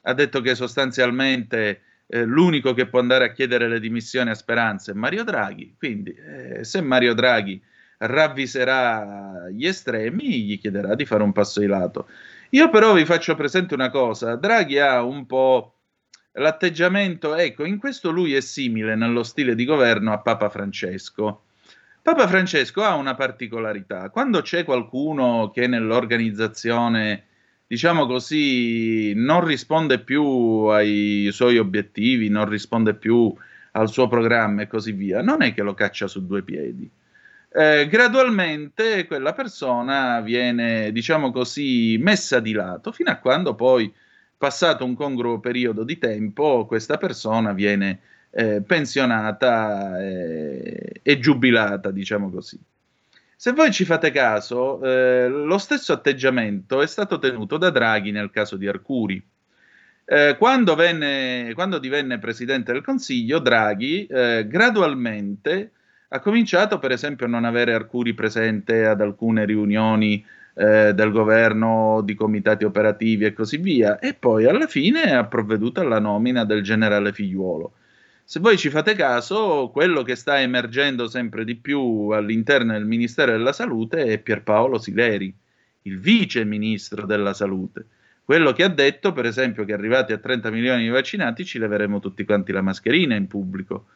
ha 0.01 0.13
detto 0.13 0.41
che 0.41 0.53
sostanzialmente 0.53 1.81
eh, 2.07 2.25
l'unico 2.25 2.73
che 2.73 2.87
può 2.87 2.99
andare 2.99 3.25
a 3.25 3.31
chiedere 3.31 3.69
le 3.69 3.79
dimissioni 3.79 4.29
a 4.29 4.35
Speranza 4.35 4.91
è 4.91 4.95
Mario 4.95 5.23
Draghi. 5.23 5.75
Quindi, 5.77 6.13
eh, 6.13 6.63
se 6.65 6.81
Mario 6.81 7.13
Draghi 7.13 7.61
ravviserà 7.99 9.47
gli 9.49 9.65
estremi, 9.65 10.43
gli 10.43 10.59
chiederà 10.59 10.93
di 10.95 11.05
fare 11.05 11.23
un 11.23 11.31
passo 11.31 11.61
di 11.61 11.67
lato. 11.67 12.09
Io 12.49 12.69
però 12.69 12.93
vi 12.93 13.05
faccio 13.05 13.33
presente 13.35 13.73
una 13.73 13.89
cosa, 13.89 14.35
Draghi 14.35 14.77
ha 14.77 15.01
un 15.03 15.25
po' 15.25 15.72
l'atteggiamento, 16.33 17.35
ecco, 17.35 17.65
in 17.65 17.77
questo 17.77 18.11
lui 18.11 18.33
è 18.33 18.41
simile 18.41 18.95
nello 18.95 19.23
stile 19.23 19.55
di 19.55 19.65
governo 19.65 20.13
a 20.13 20.19
Papa 20.19 20.49
Francesco. 20.49 21.43
Papa 22.01 22.27
Francesco 22.27 22.81
ha 22.83 22.95
una 22.95 23.15
particolarità, 23.15 24.09
quando 24.09 24.41
c'è 24.41 24.63
qualcuno 24.63 25.51
che 25.53 25.67
nell'organizzazione 25.67 27.25
diciamo 27.65 28.05
così, 28.05 29.13
non 29.15 29.43
risponde 29.43 29.99
più 29.99 30.23
ai 30.67 31.29
suoi 31.31 31.57
obiettivi, 31.57 32.29
non 32.29 32.47
risponde 32.47 32.93
più 32.93 33.33
al 33.71 33.89
suo 33.89 34.07
programma 34.07 34.61
e 34.61 34.67
così 34.67 34.91
via, 34.91 35.23
non 35.23 35.41
è 35.41 35.53
che 35.53 35.63
lo 35.63 35.73
caccia 35.73 36.07
su 36.07 36.25
due 36.25 36.43
piedi. 36.43 36.87
Eh, 37.55 37.87
gradualmente 37.87 39.07
quella 39.07 39.33
persona 39.33 40.21
viene, 40.21 40.91
diciamo 40.91 41.31
così, 41.31 41.97
messa 41.99 42.39
di 42.39 42.51
lato 42.51 42.91
fino 42.91 43.09
a 43.09 43.17
quando 43.17 43.55
poi, 43.55 43.91
passato 44.43 44.84
un 44.84 44.93
congruo 44.93 45.39
periodo 45.39 45.86
di 45.86 45.97
tempo, 45.97 46.65
questa 46.65 46.97
persona 46.97 47.53
viene 47.53 48.01
eh, 48.32 48.62
pensionata 48.62 49.97
e, 50.01 50.99
e 51.01 51.19
giubilata, 51.19 51.91
diciamo 51.91 52.29
così. 52.29 52.60
Se 53.38 53.53
voi 53.53 53.71
ci 53.71 53.86
fate 53.86 54.12
caso, 54.12 54.84
eh, 54.84 55.29
lo 55.29 55.58
stesso 55.58 55.93
atteggiamento 55.93 56.82
è 56.82 56.88
stato 56.88 57.19
tenuto 57.19 57.56
da 57.58 57.69
Draghi 57.69 58.12
nel 58.12 58.32
caso 58.32 58.58
di 58.58 58.67
Arcuri. 58.67 59.25
Eh, 60.03 60.36
quando, 60.38 60.75
venne, 60.75 61.53
quando, 61.53 61.79
divenne 61.79 62.19
presidente 62.19 62.73
del 62.73 62.84
Consiglio, 62.84 63.39
Draghi 63.39 64.06
eh, 64.08 64.45
gradualmente 64.45 65.71
ha 66.10 66.19
cominciato, 66.19 66.79
per 66.79 66.91
esempio, 66.91 67.27
a 67.27 67.29
non 67.29 67.45
avere 67.45 67.73
Arcuri 67.73 68.13
presente 68.13 68.86
ad 68.86 68.99
alcune 68.99 69.45
riunioni 69.45 70.21
eh, 70.55 70.93
del 70.93 71.11
governo, 71.11 72.01
di 72.03 72.13
comitati 72.15 72.63
operativi 72.63 73.25
e 73.25 73.33
così 73.33 73.57
via, 73.57 73.99
e 73.99 74.13
poi 74.13 74.45
alla 74.45 74.67
fine 74.67 75.15
ha 75.15 75.25
provveduto 75.25 75.81
alla 75.81 75.99
nomina 75.99 76.45
del 76.45 76.61
generale 76.61 77.11
Figliuolo. 77.11 77.73
Se 78.25 78.39
voi 78.39 78.57
ci 78.57 78.69
fate 78.69 78.95
caso, 78.95 79.69
quello 79.71 80.01
che 80.01 80.15
sta 80.15 80.39
emergendo 80.39 81.07
sempre 81.07 81.43
di 81.43 81.55
più 81.55 82.09
all'interno 82.09 82.71
del 82.73 82.85
Ministero 82.85 83.31
della 83.31 83.51
Salute 83.51 84.05
è 84.05 84.17
Pierpaolo 84.17 84.79
Sileri, 84.79 85.33
il 85.83 85.99
vice 85.99 86.45
ministro 86.45 87.05
della 87.05 87.33
Salute. 87.33 87.85
Quello 88.23 88.53
che 88.53 88.63
ha 88.63 88.69
detto, 88.69 89.11
per 89.11 89.25
esempio, 89.25 89.65
che 89.65 89.73
arrivati 89.73 90.13
a 90.13 90.17
30 90.17 90.49
milioni 90.51 90.83
di 90.83 90.89
vaccinati 90.89 91.43
ci 91.43 91.59
leveremo 91.59 91.99
tutti 91.99 92.23
quanti 92.23 92.53
la 92.53 92.61
mascherina 92.61 93.15
in 93.15 93.27
pubblico. 93.27 93.87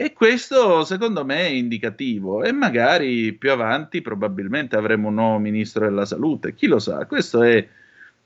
E 0.00 0.12
questo 0.12 0.84
secondo 0.84 1.24
me 1.24 1.38
è 1.38 1.48
indicativo 1.48 2.44
e 2.44 2.52
magari 2.52 3.32
più 3.32 3.50
avanti 3.50 4.00
probabilmente 4.00 4.76
avremo 4.76 5.08
un 5.08 5.14
nuovo 5.14 5.38
ministro 5.38 5.86
della 5.86 6.04
salute, 6.04 6.54
chi 6.54 6.68
lo 6.68 6.78
sa, 6.78 7.04
questo 7.06 7.42
è 7.42 7.66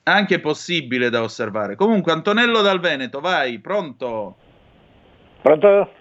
anche 0.03 0.39
possibile 0.39 1.09
da 1.09 1.23
osservare. 1.23 1.75
Comunque 1.75 2.13
Antonello 2.13 2.61
dal 2.61 2.79
Veneto, 2.79 3.21
vai, 3.21 3.59
pronto? 3.59 4.37
Pronto? 5.41 5.93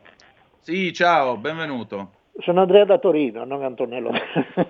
Sì, 0.60 0.92
ciao, 0.92 1.38
benvenuto. 1.38 2.16
Sono 2.40 2.62
Andrea 2.62 2.84
da 2.84 2.98
Torino, 2.98 3.46
non 3.46 3.64
Antonello. 3.64 4.12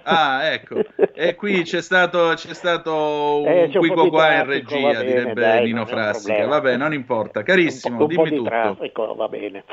Ah, 0.03 0.51
ecco. 0.51 0.83
E 1.15 1.33
qui 1.33 1.63
c'è 1.63 1.81
stato, 1.81 2.33
c'è 2.35 2.53
stato 2.53 3.41
un, 3.41 3.47
eh, 3.47 3.69
c'è 3.71 3.79
un 3.79 4.09
qua 4.09 4.35
in 4.35 4.45
regia, 4.45 4.99
bene, 4.99 5.05
direbbe 5.05 5.41
dai, 5.41 5.65
Nino 5.65 5.85
Frassica. 5.87 6.45
Vabbè, 6.45 6.77
non 6.77 6.93
importa. 6.93 7.41
Carissimo, 7.41 7.93
un 7.93 7.97
po', 7.97 8.03
un 8.03 8.09
dimmi 8.09 8.29
po 8.29 8.35
tutto. 8.35 8.49
Traffico, 8.49 9.15
va 9.15 9.27
bene. 9.27 9.63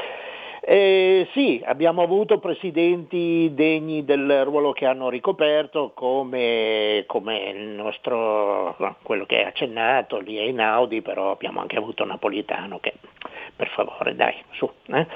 Eh, 0.70 1.26
sì, 1.32 1.62
abbiamo 1.64 2.02
avuto 2.02 2.40
presidenti 2.40 3.50
degni 3.54 4.04
del 4.04 4.44
ruolo 4.44 4.72
che 4.72 4.84
hanno 4.84 5.08
ricoperto, 5.08 5.92
come, 5.94 7.04
come 7.06 7.38
il 7.48 7.68
nostro, 7.68 8.76
quello 9.00 9.24
che 9.24 9.40
è 9.40 9.46
accennato, 9.46 10.18
lì 10.18 10.36
è 10.36 10.42
Inaudi, 10.42 11.00
però 11.00 11.30
abbiamo 11.30 11.60
anche 11.60 11.78
avuto 11.78 12.04
Napolitano 12.04 12.80
che, 12.80 12.92
per 13.56 13.68
favore, 13.68 14.14
dai, 14.14 14.34
su. 14.50 14.70
Eh? 14.88 15.06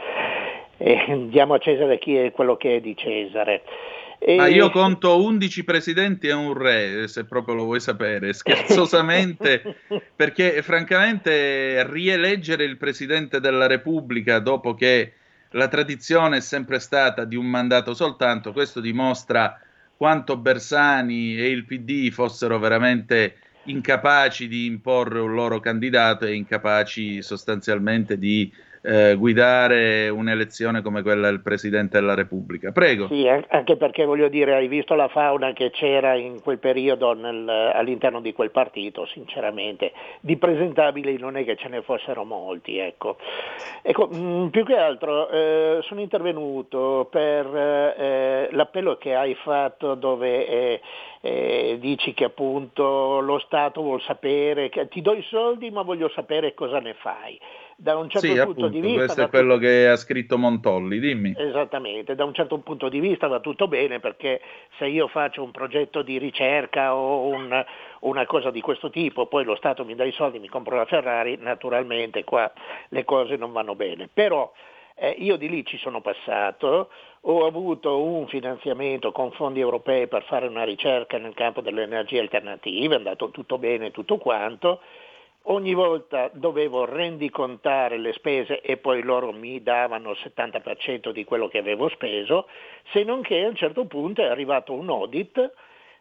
Eh, 0.79 1.27
diamo 1.29 1.53
a 1.53 1.59
Cesare 1.59 1.99
chi 1.99 2.17
è 2.17 2.31
quello 2.31 2.57
che 2.57 2.77
è 2.77 2.81
di 2.81 2.97
Cesare. 2.97 3.63
E... 4.21 4.37
Ma 4.37 4.47
io 4.47 4.71
conto 4.71 5.23
11 5.23 5.65
presidenti 5.65 6.29
e 6.29 6.33
un 6.33 6.55
re, 6.55 7.07
se 7.09 7.27
proprio 7.27 7.57
lo 7.57 7.65
vuoi 7.65 7.81
sapere, 7.81 8.33
scherzosamente, 8.33 9.81
perché 10.17 10.63
francamente 10.63 11.87
rieleggere 11.91 12.65
il 12.65 12.79
presidente 12.79 13.39
della 13.39 13.67
Repubblica 13.67 14.39
dopo 14.39 14.73
che 14.73 15.13
la 15.53 15.69
tradizione 15.69 16.39
è 16.39 16.41
sempre 16.41 16.79
stata 16.79 17.25
di 17.25 17.37
un 17.37 17.47
mandato 17.47 17.95
soltanto, 17.95 18.53
questo 18.53 18.81
dimostra 18.81 19.59
quanto 19.97 20.37
Bersani 20.37 21.37
e 21.37 21.49
il 21.49 21.65
PD 21.65 22.11
fossero 22.11 22.59
veramente 22.59 23.37
incapaci 23.65 24.49
di 24.49 24.67
imporre 24.67 25.21
un 25.21 25.33
loro 25.35 25.61
candidato 25.61 26.25
e 26.27 26.35
incapaci 26.35 27.23
sostanzialmente 27.23 28.19
di 28.19 28.53
eh, 28.83 29.15
guidare 29.15 30.09
un'elezione 30.09 30.83
come 30.83 31.03
quella 31.03 31.31
del 31.31 31.41
Presidente 31.41 31.99
della 31.99 32.15
Repubblica. 32.15 32.73
Prego. 32.73 33.07
Sì, 33.07 33.27
anche 33.29 33.77
perché 33.77 34.05
voglio 34.05 34.29
dire, 34.29 34.55
hai 34.55 34.69
visto 34.69 34.95
la 34.95 35.09
fauna 35.09 35.53
che 35.53 35.71
c'era 35.71 36.15
in 36.15 36.41
quel 36.43 36.59
periodo 36.59 37.13
nel, 37.15 37.49
all'interno 37.49 38.21
di 38.21 38.33
quel 38.33 38.51
partito, 38.51 39.07
sinceramente. 39.07 39.93
Di 40.21 40.37
presentabili 40.37 41.17
non 41.19 41.37
è 41.37 41.45
che 41.45 41.57
ce 41.57 41.69
ne 41.69 41.83
fossero 41.83 42.25
molti, 42.25 42.79
ecco. 42.79 43.17
ecco 43.83 44.09
mh, 44.09 44.17
mm, 44.17 44.47
più 44.49 44.65
che 44.65 44.77
altro 44.77 45.29
eh, 45.31 45.79
sono 45.83 46.01
intervenuto 46.01 47.09
per 47.11 47.47
eh, 47.47 48.49
l'appello 48.51 48.97
che 48.97 49.15
hai 49.15 49.35
fatto 49.37 49.95
dove 49.95 50.49
eh, 50.49 50.81
eh, 51.21 51.77
dici 51.81 52.15
che 52.15 52.25
appunto 52.25 53.21
lo 53.21 53.39
Stato 53.39 53.81
vuol 53.81 54.03
sapere, 54.03 54.69
che 54.69 54.89
ti 54.89 55.01
do 55.01 55.13
i 55.13 55.23
soldi 55.23 55.71
ma 55.71 55.83
voglio 55.83 56.09
sapere 56.09 56.53
cosa 56.55 56.81
ne 56.81 56.95
fai 56.95 57.39
da 57.83 57.97
un 57.97 58.09
certo 58.09 58.29
sì, 58.29 58.35
punto 58.35 58.51
appunto, 58.51 58.69
di 58.69 58.81
vista... 58.81 58.99
Questo 58.99 59.23
è 59.23 59.29
quello 59.29 59.55
tutto... 59.55 59.67
che 59.67 59.89
ha 59.89 59.97
scritto 59.97 60.39
Montolli, 60.39 61.01
dimmi. 61.01 61.35
Esattamente, 61.37 62.15
da 62.15 62.25
un 62.25 62.33
certo 62.33 62.59
punto 62.59 62.89
di 62.89 63.01
vista 63.01 63.27
va 63.27 63.41
tutto 63.41 63.67
bene 63.67 63.99
perché 63.99 64.41
se 64.79 64.87
io 64.87 65.09
faccio 65.09 65.43
un 65.43 65.51
progetto 65.51 66.03
di 66.03 66.17
ricerca 66.19 66.95
o 66.95 67.27
un, 67.27 67.65
una 68.01 68.25
cosa 68.27 68.53
di 68.53 68.61
questo 68.61 68.89
tipo, 68.89 69.27
poi 69.27 69.45
lo 69.45 69.57
Stato 69.57 69.85
mi 69.85 69.97
dà 69.97 70.05
i 70.05 70.13
soldi, 70.13 70.39
mi 70.39 70.49
compro 70.49 70.77
la 70.77 70.85
Ferrari, 70.85 71.37
naturalmente 71.41 72.23
qua 72.23 72.51
le 72.91 73.05
cose 73.05 73.35
non 73.35 73.51
vanno 73.51 73.75
bene. 73.75 74.09
Però 74.13 74.53
eh, 74.95 75.17
io 75.19 75.37
di 75.37 75.49
lì 75.49 75.67
ci 75.67 75.77
sono 75.79 76.01
passato, 76.01 76.89
ho 77.23 77.47
avuto 77.47 78.01
un 78.01 78.29
finanziamento 78.29 79.11
con 79.11 79.33
fondi 79.33 79.59
europei 79.59 80.07
per 80.07 80.23
fare 80.23 80.47
una 80.47 80.63
ricerca 80.63 81.19
nel 81.19 81.35
campo 81.35 81.61
delle 81.61 81.83
energie 81.83 82.21
alternative, 82.21 82.95
è 82.95 82.99
andato 82.99 83.31
tutto 83.31 83.59
bene, 83.59 83.91
tutto 83.91 84.19
quanto 84.19 84.79
ogni 85.45 85.75
volta 85.75 86.31
dovevo 86.33 86.85
rendicontare 86.85 87.99
le 87.99 88.13
spese 88.13 88.61
e 88.61 88.77
poi 88.77 89.03
loro 89.03 89.33
mi 89.33 89.63
davano 89.63 90.11
il 90.11 90.19
70% 90.23 91.11
di 91.11 91.25
quello 91.25 91.49
che 91.49 91.59
avevo 91.59 91.89
speso, 91.89 92.49
se 92.93 93.03
non 93.03 93.23
che 93.23 93.45
a 93.45 93.49
un 93.49 93.57
certo 93.57 93.87
punto 93.87 94.23
è 94.23 94.27
arrivato 94.27 94.73
un 94.73 94.89
audit 94.91 95.53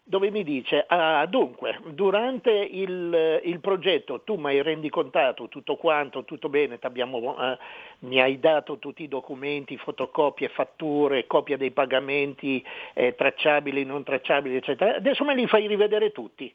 dove 0.03 0.31
mi 0.31 0.43
dice, 0.43 0.83
ah, 0.87 1.25
dunque, 1.27 1.79
durante 1.89 2.51
il, 2.51 3.39
il 3.43 3.59
progetto 3.59 4.21
tu 4.21 4.35
mi 4.35 4.47
hai 4.47 4.61
rendicontato 4.61 5.47
tutto 5.47 5.75
quanto, 5.77 6.25
tutto 6.25 6.49
bene, 6.49 6.79
eh, 6.81 7.57
mi 7.99 8.19
hai 8.19 8.39
dato 8.39 8.77
tutti 8.77 9.03
i 9.03 9.07
documenti, 9.07 9.77
fotocopie, 9.77 10.49
fatture, 10.49 11.27
copia 11.27 11.55
dei 11.55 11.71
pagamenti 11.71 12.63
eh, 12.93 13.15
tracciabili, 13.15 13.85
non 13.85 14.03
tracciabili, 14.03 14.55
eccetera, 14.55 14.95
adesso 14.95 15.23
me 15.23 15.35
li 15.35 15.47
fai 15.47 15.67
rivedere 15.67 16.11
tutti 16.11 16.53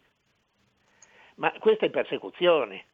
ma 1.37 1.53
questa 1.59 1.87
è 1.87 1.91
persecuzione. 1.91 2.85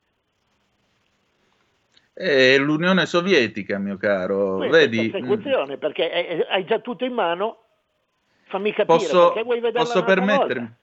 È 2.13 2.59
l'Unione 2.59 3.07
Sovietica, 3.07 3.79
mio 3.79 3.97
caro. 3.97 4.57
Questa 4.57 4.77
Vedi? 4.77 5.09
È 5.09 5.11
persecuzione, 5.11 5.79
perché 5.79 6.47
hai 6.49 6.65
già 6.65 6.79
tutto 6.81 7.05
in 7.05 7.15
mano. 7.15 7.59
Fammi 8.45 8.73
capire, 8.73 8.99
posso, 8.99 9.27
perché 9.29 9.43
vuoi 9.45 9.61
vederla 9.61 9.85
posso 9.87 10.05
permettermi? 10.05 10.61
volta? 10.61 10.77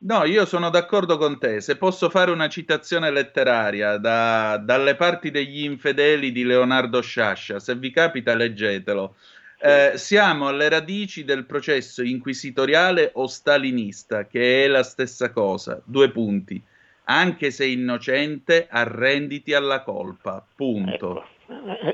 No, 0.00 0.24
io 0.24 0.46
sono 0.46 0.70
d'accordo 0.70 1.18
con 1.18 1.40
te. 1.40 1.60
Se 1.60 1.76
posso 1.76 2.08
fare 2.08 2.30
una 2.30 2.48
citazione 2.48 3.10
letteraria 3.10 3.96
da, 3.96 4.56
dalle 4.56 4.94
parti 4.94 5.32
degli 5.32 5.64
infedeli 5.64 6.30
di 6.30 6.44
Leonardo 6.44 7.00
Sciascia, 7.00 7.58
se 7.58 7.74
vi 7.74 7.90
capita 7.90 8.34
leggetelo. 8.34 9.16
Eh, 9.60 9.92
siamo 9.96 10.46
alle 10.48 10.68
radici 10.68 11.24
del 11.24 11.44
processo 11.44 12.02
inquisitoriale 12.02 13.10
o 13.14 13.26
stalinista, 13.26 14.26
che 14.26 14.64
è 14.64 14.68
la 14.68 14.82
stessa 14.82 15.30
cosa. 15.30 15.80
Due 15.84 16.10
punti. 16.10 16.62
Anche 17.04 17.50
se 17.50 17.66
innocente, 17.66 18.66
arrenditi 18.70 19.54
alla 19.54 19.82
colpa. 19.82 20.46
Punto. 20.54 21.18
Ecco. 21.18 21.37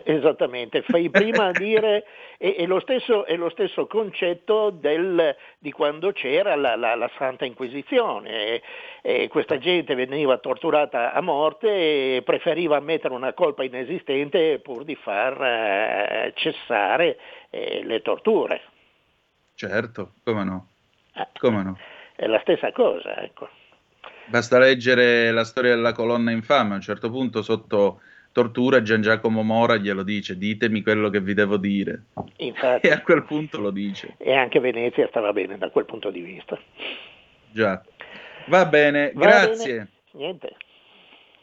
Esattamente, 0.02 0.82
fai 0.82 1.10
prima 1.10 1.46
a 1.46 1.50
dire, 1.52 2.04
è, 2.38 2.66
lo 2.66 2.80
stesso, 2.80 3.24
è, 3.24 3.36
lo 3.36 3.48
stesso, 3.50 3.86
concetto 3.86 4.70
del, 4.70 5.36
di 5.58 5.70
quando 5.70 6.10
c'era 6.10 6.56
la, 6.56 6.74
la, 6.74 6.96
la 6.96 7.08
Santa 7.16 7.44
Inquisizione, 7.44 8.30
e, 8.30 8.62
e 9.00 9.28
questa 9.28 9.58
gente 9.58 9.94
veniva 9.94 10.38
torturata 10.38 11.12
a 11.12 11.20
morte 11.20 11.68
e 11.68 12.22
preferiva 12.24 12.78
ammettere 12.78 13.14
una 13.14 13.32
colpa 13.32 13.62
inesistente 13.62 14.58
pur 14.58 14.82
di 14.82 14.96
far 14.96 15.40
eh, 15.40 16.32
cessare 16.34 17.16
eh, 17.50 17.84
le 17.84 18.02
torture. 18.02 18.60
Certo, 19.54 20.14
come 20.24 20.42
no? 20.42 20.68
Eh, 21.14 21.28
come 21.38 21.62
no? 21.62 21.78
È 22.16 22.26
la 22.26 22.40
stessa 22.40 22.72
cosa, 22.72 23.22
ecco. 23.22 23.48
Basta 24.26 24.58
leggere 24.58 25.30
la 25.30 25.44
storia 25.44 25.76
della 25.76 25.92
colonna 25.92 26.32
infame, 26.32 26.72
a 26.72 26.76
un 26.76 26.80
certo 26.80 27.08
punto 27.08 27.40
sotto 27.42 28.00
tortura 28.35 28.83
Gian 28.83 29.01
Giacomo 29.01 29.42
Mora 29.42 29.77
glielo 29.77 30.03
dice, 30.03 30.37
ditemi 30.37 30.83
quello 30.83 31.09
che 31.09 31.20
vi 31.20 31.35
devo 31.35 31.57
dire. 31.57 32.07
Infatti, 32.38 32.88
e 32.88 32.90
a 32.90 33.01
quel 33.01 33.23
punto 33.23 33.61
lo 33.61 33.70
dice. 33.70 34.16
E 34.18 34.35
anche 34.35 34.59
Venezia 34.59 35.07
stava 35.07 35.33
bene 35.33 35.57
da 35.57 35.70
quel 35.70 35.85
punto 35.85 36.11
di 36.11 36.20
vista. 36.20 36.59
Già. 37.53 37.81
Va 38.49 38.66
bene, 38.66 39.12
Va 39.14 39.20
grazie. 39.25 39.73
Bene. 39.73 39.88
Niente. 40.11 40.57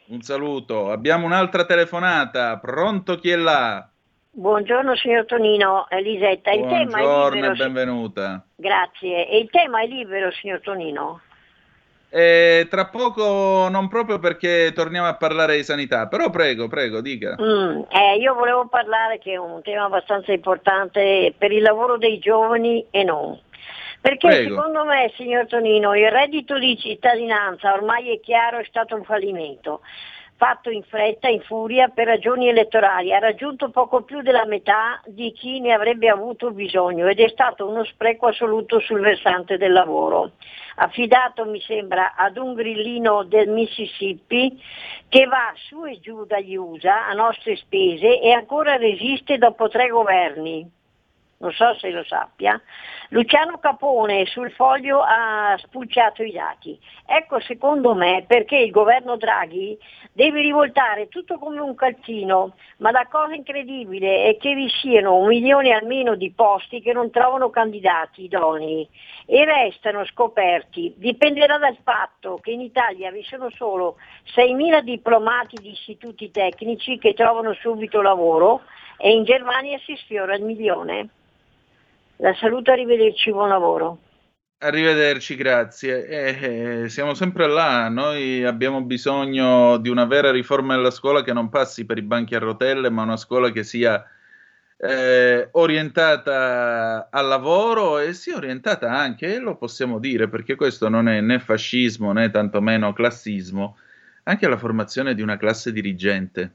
Un 0.08 0.22
saluto. 0.22 0.92
Abbiamo 0.92 1.26
un'altra 1.26 1.64
telefonata. 1.64 2.60
Pronto 2.60 3.18
chi 3.18 3.30
è 3.30 3.38
là? 3.38 3.90
Buongiorno 4.34 4.94
signor 4.98 5.26
Tonino, 5.26 5.90
Elisetta. 5.90 6.52
Il 6.52 6.60
Buongiorno 6.60 6.90
tema 6.92 6.98
è 6.98 7.30
libero, 7.30 7.54
e 7.54 7.56
benvenuta. 7.56 8.46
Grazie. 8.54 9.30
E 9.30 9.40
il 9.40 9.50
tema 9.50 9.82
è 9.82 9.88
libero 9.88 10.30
signor 10.32 10.60
Tonino? 10.60 11.22
Eh, 12.14 12.68
tra 12.70 12.88
poco, 12.88 13.70
non 13.70 13.88
proprio 13.88 14.20
perché 14.20 14.74
torniamo 14.76 15.08
a 15.08 15.16
parlare 15.16 15.56
di 15.56 15.64
sanità, 15.64 16.08
però 16.08 16.30
prego, 16.30 16.68
prego, 16.68 17.00
dica. 17.00 17.38
Mm, 17.42 17.84
eh, 17.90 18.18
io 18.18 18.34
volevo 18.34 18.68
parlare 18.68 19.18
che 19.18 19.32
è 19.32 19.38
un 19.38 19.62
tema 19.62 19.86
abbastanza 19.86 20.34
importante 20.34 21.34
per 21.38 21.54
il 21.54 21.62
lavoro 21.62 21.98
dei 21.98 22.20
giovani 22.20 22.86
e 22.92 23.04
non. 23.04 23.40
Perché 24.02 24.28
prego. 24.28 24.56
secondo 24.56 24.84
me, 24.84 25.14
signor 25.16 25.48
Tonino, 25.48 25.96
il 25.96 26.12
reddito 26.12 26.60
di 26.60 26.78
cittadinanza 26.78 27.72
ormai 27.72 28.14
è 28.14 28.20
chiaro 28.20 28.58
è 28.58 28.66
stato 28.68 28.96
un 28.96 29.06
fallimento 29.06 29.80
fatto 30.42 30.72
in 30.72 30.82
fretta, 30.82 31.28
in 31.28 31.42
furia, 31.42 31.90
per 31.90 32.08
ragioni 32.08 32.48
elettorali, 32.50 33.14
ha 33.14 33.20
raggiunto 33.20 33.70
poco 33.70 34.02
più 34.02 34.24
della 34.24 34.46
metà 34.46 35.00
di 35.06 35.32
chi 35.34 35.60
ne 35.60 35.72
avrebbe 35.72 36.10
avuto 36.10 36.50
bisogno 36.50 37.06
ed 37.06 37.20
è 37.20 37.28
stato 37.30 37.70
uno 37.70 37.84
spreco 37.84 38.26
assoluto 38.26 38.80
sul 38.80 39.02
versante 39.02 39.58
del 39.60 39.72
lavoro. 39.72 40.32
Affidato, 40.78 41.46
mi 41.46 41.62
sembra, 41.62 42.16
ad 42.16 42.38
un 42.38 42.56
grillino 42.56 43.24
del 43.24 43.50
Mississippi 43.50 44.60
che 45.08 45.28
va 45.28 45.54
su 45.54 45.86
e 45.86 46.00
giù 46.00 46.26
dagli 46.26 46.56
USA 46.56 47.06
a 47.06 47.14
nostre 47.14 47.56
spese 47.58 48.20
e 48.20 48.32
ancora 48.32 48.78
resiste 48.78 49.38
dopo 49.38 49.70
tre 49.70 49.90
governi 49.90 50.68
non 51.42 51.52
so 51.52 51.74
se 51.76 51.90
lo 51.90 52.04
sappia, 52.04 52.62
Luciano 53.10 53.58
Capone 53.58 54.26
sul 54.28 54.52
foglio 54.52 55.02
ha 55.02 55.56
spulciato 55.58 56.24
i 56.24 56.32
dati. 56.32 56.80
Ecco 57.06 57.40
secondo 57.40 57.94
me 57.96 58.24
perché 58.28 58.58
il 58.58 58.72
governo 58.72 59.18
Draghi 59.18 59.78
deve 60.14 60.42
rivoltare 60.42 61.08
tutto 61.08 61.40
come 61.40 61.60
un 61.60 61.74
calzino, 61.74 62.54
ma 62.78 62.92
la 62.92 63.08
cosa 63.10 63.34
incredibile 63.34 64.26
è 64.26 64.38
che 64.38 64.54
vi 64.54 64.70
siano 64.70 65.18
un 65.18 65.28
milione 65.28 65.72
almeno 65.72 66.16
di 66.16 66.32
posti 66.32 66.80
che 66.80 66.94
non 66.94 67.10
trovano 67.10 67.50
candidati 67.50 68.24
idonei 68.24 68.88
e 69.26 69.44
restano 69.44 70.06
scoperti. 70.06 70.94
Dipenderà 70.96 71.58
dal 71.58 71.78
fatto 71.84 72.40
che 72.42 72.52
in 72.52 72.62
Italia 72.62 73.12
vi 73.12 73.24
sono 73.24 73.50
solo 73.50 73.98
6.000 74.36 74.82
diplomati 74.82 75.58
di 75.60 75.72
istituti 75.72 76.30
tecnici 76.30 77.00
che 77.00 77.14
trovano 77.14 77.54
subito 77.56 78.02
lavoro 78.02 78.62
e 78.98 79.12
in 79.12 79.24
Germania 79.24 79.80
si 79.80 79.96
sfiora 79.96 80.36
il 80.36 80.44
milione. 80.44 81.10
La 82.22 82.36
saluto, 82.36 82.70
arrivederci, 82.70 83.32
buon 83.32 83.50
lavoro. 83.50 84.00
Arrivederci, 84.60 85.36
grazie. 85.36 86.06
Eh, 86.06 86.84
eh, 86.84 86.90
siamo 86.90 87.16
sempre 87.16 87.48
là, 87.48 87.90
noi 87.90 88.44
abbiamo 88.44 88.84
bisogno 88.84 89.78
di 89.78 89.90
una 89.90 90.06
vera 90.06 90.30
riforma 90.30 90.76
della 90.76 90.92
scuola 90.92 91.24
che 91.24 91.34
non 91.34 91.50
passi 91.50 91.84
per 91.84 91.98
i 91.98 92.04
banchi 92.04 92.36
a 92.36 92.40
rotelle, 92.40 92.92
ma 92.92 93.02
una 93.02 93.18
scuola 93.18 93.50
che 93.50 93.64
sia 93.64 94.06
eh, 94.78 95.50
orientata 95.54 97.08
al 97.10 97.26
lavoro 97.26 97.98
e 97.98 98.14
sia 98.14 98.36
orientata 98.36 98.92
anche, 98.92 99.40
lo 99.40 99.58
possiamo 99.58 99.98
dire, 99.98 100.30
perché 100.30 100.54
questo 100.54 100.90
non 100.90 101.10
è 101.10 101.22
né 101.22 101.40
fascismo 101.40 102.12
né 102.12 102.30
tantomeno 102.30 102.94
classismo, 102.94 103.78
anche 104.26 104.46
alla 104.46 104.60
formazione 104.60 105.16
di 105.16 105.24
una 105.24 105.38
classe 105.38 105.72
dirigente. 105.72 106.54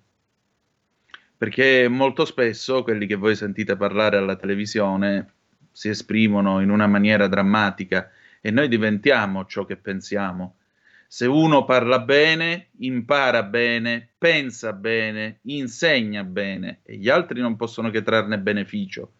Perché 1.37 1.88
molto 1.88 2.24
spesso 2.24 2.85
quelli 2.85 3.07
che 3.07 3.16
voi 3.16 3.35
sentite 3.35 3.76
parlare 3.76 4.16
alla 4.16 4.37
televisione 4.37 5.35
si 5.76 5.90
esprimono 5.90 6.62
in 6.62 6.70
una 6.70 6.86
maniera 6.86 7.26
drammatica 7.26 8.10
e 8.40 8.50
noi 8.50 8.66
diventiamo 8.66 9.44
ciò 9.44 9.66
che 9.66 9.76
pensiamo. 9.76 10.56
Se 11.06 11.26
uno 11.26 11.66
parla 11.66 11.98
bene, 11.98 12.68
impara 12.78 13.42
bene, 13.42 14.08
pensa 14.16 14.72
bene, 14.72 15.40
insegna 15.42 16.24
bene 16.24 16.78
e 16.82 16.96
gli 16.96 17.10
altri 17.10 17.42
non 17.42 17.56
possono 17.56 17.90
che 17.90 18.02
trarne 18.02 18.38
beneficio. 18.38 19.12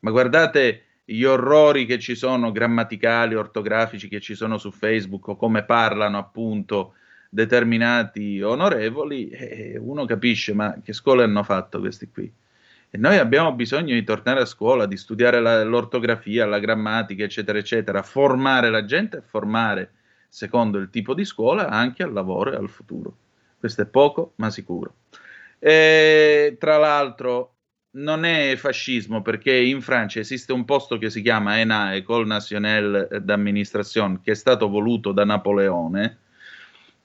Ma 0.00 0.10
guardate 0.10 0.86
gli 1.04 1.22
orrori 1.22 1.86
che 1.86 2.00
ci 2.00 2.16
sono 2.16 2.50
grammaticali, 2.50 3.36
ortografici 3.36 4.08
che 4.08 4.20
ci 4.20 4.34
sono 4.34 4.58
su 4.58 4.72
Facebook 4.72 5.28
o 5.28 5.36
come 5.36 5.62
parlano 5.62 6.18
appunto 6.18 6.94
determinati 7.30 8.42
onorevoli 8.42 9.28
e 9.28 9.78
uno 9.78 10.04
capisce 10.04 10.52
ma 10.52 10.80
che 10.82 10.92
scuole 10.92 11.22
hanno 11.22 11.44
fatto 11.44 11.78
questi 11.78 12.08
qui? 12.10 12.41
E 12.94 12.98
noi 12.98 13.16
abbiamo 13.16 13.54
bisogno 13.54 13.94
di 13.94 14.04
tornare 14.04 14.42
a 14.42 14.44
scuola, 14.44 14.84
di 14.84 14.98
studiare 14.98 15.40
la, 15.40 15.64
l'ortografia, 15.64 16.44
la 16.44 16.58
grammatica, 16.58 17.24
eccetera, 17.24 17.56
eccetera, 17.56 18.02
formare 18.02 18.68
la 18.68 18.84
gente 18.84 19.16
e 19.16 19.22
formare, 19.22 19.92
secondo 20.28 20.76
il 20.76 20.90
tipo 20.90 21.14
di 21.14 21.24
scuola, 21.24 21.68
anche 21.70 22.02
al 22.02 22.12
lavoro 22.12 22.52
e 22.52 22.56
al 22.56 22.68
futuro. 22.68 23.16
Questo 23.58 23.80
è 23.80 23.86
poco, 23.86 24.34
ma 24.36 24.50
sicuro. 24.50 24.96
E, 25.58 26.58
tra 26.60 26.76
l'altro, 26.76 27.54
non 27.92 28.26
è 28.26 28.56
fascismo 28.56 29.22
perché 29.22 29.54
in 29.54 29.80
Francia 29.80 30.20
esiste 30.20 30.52
un 30.52 30.66
posto 30.66 30.98
che 30.98 31.08
si 31.08 31.22
chiama 31.22 31.58
ENA, 31.60 31.94
École 31.94 32.26
Nationale 32.26 33.08
d'Administration, 33.22 34.20
che 34.20 34.32
è 34.32 34.34
stato 34.34 34.68
voluto 34.68 35.12
da 35.12 35.24
Napoleone 35.24 36.18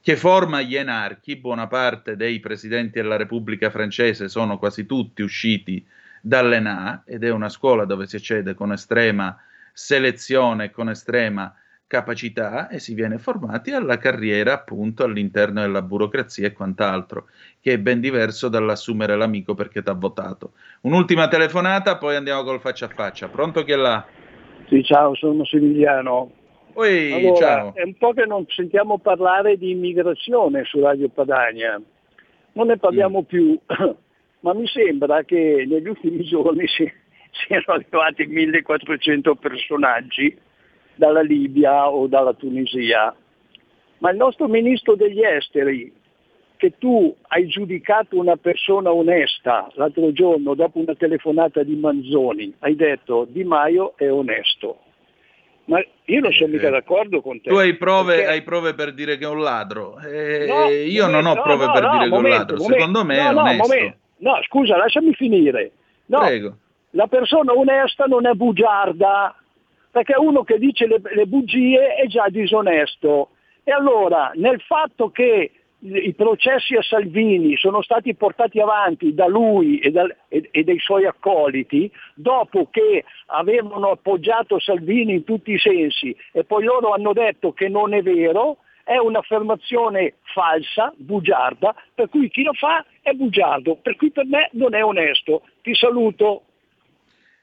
che 0.02 0.16
forma 0.16 0.62
gli 0.62 0.76
enarchi, 0.76 1.36
buona 1.36 1.68
parte 1.68 2.16
dei 2.16 2.40
presidenti 2.40 3.00
della 3.02 3.18
Repubblica 3.18 3.70
francese 3.70 4.30
sono 4.30 4.58
quasi 4.58 4.86
tutti 4.86 5.22
usciti 5.22 5.86
dall'ENA 6.22 7.04
ed 7.06 7.24
è 7.24 7.32
una 7.32 7.50
scuola 7.50 7.86
dove 7.86 8.08
si 8.08 8.16
accede 8.16 8.54
con 8.54 8.72
estrema 8.72 9.38
selezione 9.78 10.72
con 10.72 10.90
estrema 10.90 11.54
capacità 11.86 12.68
e 12.68 12.80
si 12.80 12.96
viene 12.96 13.20
formati 13.20 13.72
alla 13.72 13.98
carriera 14.00 14.54
appunto 14.54 15.04
all'interno 15.04 15.62
della 15.62 15.84
burocrazia 15.84 16.48
e 16.48 16.52
quant'altro, 16.52 17.28
che 17.62 17.74
è 17.74 17.80
ben 17.80 18.02
diverso 18.02 18.50
dall'assumere 18.50 19.16
l'amico 19.16 19.54
perché 19.54 19.84
ti 19.84 19.90
ha 19.90 19.94
votato. 19.94 20.54
Un'ultima 20.82 21.28
telefonata, 21.28 21.98
poi 21.98 22.16
andiamo 22.16 22.44
col 22.44 22.60
faccia 22.60 22.88
a 22.88 22.90
faccia. 22.90 23.30
Pronto 23.30 23.64
chi 23.64 23.72
è 23.72 23.76
là? 23.76 24.06
Sì, 24.68 24.84
ciao, 24.84 25.16
sono 25.16 25.36
Massimiliano. 25.36 26.32
Oi, 26.80 27.12
allora. 27.12 27.72
È 27.74 27.82
un 27.82 27.96
po' 27.96 28.14
che 28.14 28.28
non 28.28 28.46
sentiamo 28.50 29.00
parlare 29.00 29.58
di 29.58 29.72
immigrazione 29.72 30.64
su 30.64 30.80
Radio 30.80 31.10
Padania. 31.10 31.82
Non 32.52 32.68
ne 32.68 32.78
parliamo 32.78 33.22
mm. 33.22 33.24
più, 33.24 33.60
ma 34.42 34.54
mi 34.54 34.68
sembra 34.68 35.24
che 35.24 35.66
negli 35.68 35.88
ultimi 35.88 36.24
giorni 36.24 36.68
si, 36.68 36.88
siano 37.48 37.64
arrivati 37.66 38.28
1400 38.28 39.36
personaggi 39.38 40.38
dalla 40.94 41.22
Libia 41.22 41.90
o 41.90 42.06
dalla 42.06 42.34
Tunisia. 42.34 43.16
Ma 43.98 44.12
il 44.12 44.18
nostro 44.18 44.48
ministro 44.48 44.96
degli 44.96 45.24
esteri, 45.24 45.92
che 46.58 46.78
tu 46.78 47.16
hai 47.30 47.48
giudicato 47.48 48.20
una 48.20 48.36
persona 48.36 48.92
onesta 48.94 49.68
l'altro 49.74 50.12
giorno 50.12 50.54
dopo 50.54 50.78
una 50.78 50.94
telefonata 50.94 51.64
di 51.64 51.76
Manzoni, 51.76 52.54
hai 52.60 52.76
detto 52.76 53.26
Di 53.28 53.44
Maio 53.44 53.98
è 53.98 54.12
onesto. 54.12 54.82
Ma 55.68 55.84
io 56.06 56.20
non 56.22 56.32
sono 56.32 56.52
mica 56.52 56.70
d'accordo 56.70 57.22
con 57.22 57.42
te. 57.42 57.50
Tu 57.50 57.56
hai 57.56 57.76
prove, 57.76 58.16
perché... 58.16 58.32
hai 58.32 58.42
prove 58.42 58.74
per 58.74 58.94
dire 58.94 59.18
che 59.18 59.26
è 59.26 59.28
un 59.28 59.42
ladro. 59.42 60.00
Eh, 60.00 60.46
no, 60.48 60.70
io 60.70 61.06
momento, 61.06 61.10
non 61.10 61.26
ho 61.26 61.42
prove 61.42 61.66
no, 61.66 61.72
per 61.74 61.84
no, 61.84 61.92
dire 61.92 62.10
che 62.10 62.16
è 62.16 62.18
un 62.18 62.30
ladro. 62.30 62.58
Momento, 62.58 62.74
Secondo 62.74 63.06
me 63.06 63.18
è 63.18 63.34
onesto. 63.34 63.96
No, 64.20 64.40
scusa, 64.48 64.78
lasciami 64.78 65.14
finire. 65.14 65.72
Prego. 66.06 66.58
La 66.92 67.08
persona 67.08 67.52
onesta 67.54 68.06
non 68.06 68.26
è 68.26 68.34
bugiarda. 68.34 69.36
perché 69.92 70.16
uno 70.18 70.44
che 70.44 70.58
dice 70.58 70.88
le, 70.88 71.02
le 71.04 71.26
bugie 71.26 71.96
è 71.96 72.08
già 72.08 72.28
disonesto. 72.30 73.32
E 73.64 73.72
allora 73.72 74.32
nel 74.36 74.62
fatto 74.62 75.10
che 75.10 75.52
i 75.80 76.14
processi 76.14 76.76
a 76.76 76.82
Salvini 76.82 77.56
sono 77.56 77.84
stati 77.84 78.16
portati 78.16 78.60
avanti 78.60 79.14
da 79.14 79.28
lui 79.28 79.78
e, 79.78 79.92
da, 79.92 80.08
e, 80.28 80.50
e, 80.52 80.64
dai 80.64 80.80
suoi 80.80 81.06
accoliti 81.06 81.92
dopo 82.16 82.70
che 82.72 83.04
avevano 83.28 83.92
appoggiato 83.92 84.60
Salvini 84.60 85.14
in 85.14 85.24
tutti 85.24 85.52
i 85.52 85.60
sensi 85.60 86.16
e 86.32 86.44
poi 86.44 86.64
loro 86.64 86.94
hanno 86.94 87.14
detto 87.14 87.54
che 87.54 87.70
non 87.70 87.94
è 87.94 88.02
vero, 88.02 88.58
è 88.84 88.98
un'affermazione 88.98 90.16
falsa, 90.34 90.92
bugiarda, 90.96 91.76
per 91.94 92.10
cui 92.10 92.30
chi 92.30 92.42
lo 92.42 92.54
fa 92.54 92.84
è 93.02 93.12
bugiardo, 93.12 93.76
per 93.76 93.98
cui 93.98 94.12
per 94.12 94.26
me 94.26 94.50
non 94.54 94.74
è 94.74 94.84
onesto. 94.84 95.44
Ti 95.62 95.76
saluto. 95.76 96.44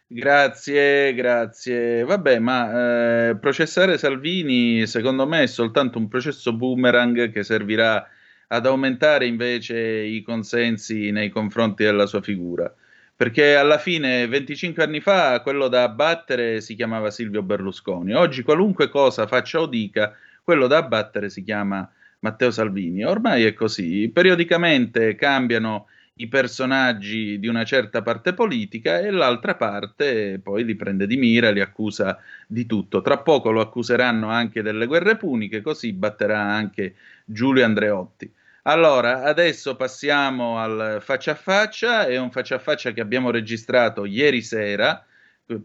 Grazie, 0.07 1.15
grazie. 1.15 2.05
Vabbè, 2.05 2.39
ma 2.39 3.29
eh, 3.29 3.37
processare 3.37 3.97
Salvini 3.97 4.87
secondo 4.87 5.27
me 5.27 5.43
è 5.43 5.47
soltanto 5.47 5.99
un 5.99 6.09
processo 6.09 6.53
boomerang 6.53 7.31
che 7.31 7.43
servirà 7.43 8.07
ad 8.49 8.67
aumentare 8.67 9.27
invece 9.27 9.79
i 9.79 10.23
consensi 10.23 11.11
nei 11.11 11.31
confronti 11.31 11.85
della 11.85 12.07
sua 12.07 12.21
figura. 12.23 12.73
Perché 13.17 13.55
alla 13.55 13.79
fine, 13.79 14.27
25 14.27 14.83
anni 14.83 15.01
fa, 15.01 15.41
quello 15.41 15.69
da 15.69 15.85
abbattere 15.85 16.61
si 16.61 16.75
chiamava 16.75 17.11
Silvio 17.11 17.43
Berlusconi. 17.43 18.13
Oggi, 18.13 18.43
qualunque 18.43 18.89
cosa 18.89 19.27
faccia 19.27 19.61
o 19.61 19.67
dica, 19.67 20.17
quello 20.43 20.67
da 20.67 20.79
abbattere 20.79 21.31
si 21.31 21.45
chiama 21.45 21.89
Matteo 22.21 22.51
Salvini. 22.51 23.05
Ormai 23.05 23.45
è 23.45 23.55
così. 23.55 24.11
Periodicamente 24.13 25.15
cambiano 25.15 25.87
i 26.17 26.29
personaggi 26.29 27.39
di 27.41 27.49
una 27.49 27.65
certa 27.65 28.01
parte 28.03 28.35
politica 28.35 29.01
e 29.01 29.11
l'altra 29.11 29.57
parte 29.57 30.39
poi 30.41 30.65
li 30.65 30.77
prende 30.77 31.07
di 31.07 31.17
mira, 31.17 31.51
li 31.51 31.61
accusa 31.61 32.19
di 32.47 32.67
tutto. 32.67 33.01
Tra 33.01 33.19
poco 33.19 33.51
lo 33.51 33.61
accuseranno 33.61 34.29
anche 34.29 34.63
delle 34.63 34.87
guerre 34.87 35.17
puniche, 35.17 35.61
così 35.61 35.93
batterà 35.93 36.41
anche 36.41 36.95
Giulio 37.25 37.65
Andreotti. 37.65 38.33
Allora, 38.67 39.25
adesso 39.25 39.77
passiamo 39.77 40.59
al 40.59 40.99
faccia 41.01 41.33
a 41.33 41.35
faccia, 41.35 42.07
è 42.07 42.17
un 42.17 42.31
faccia 42.31 42.55
a 42.57 42.59
faccia 42.59 42.93
che 42.93 43.01
abbiamo 43.01 43.31
registrato 43.31 44.05
ieri 44.05 44.41
sera, 44.41 45.05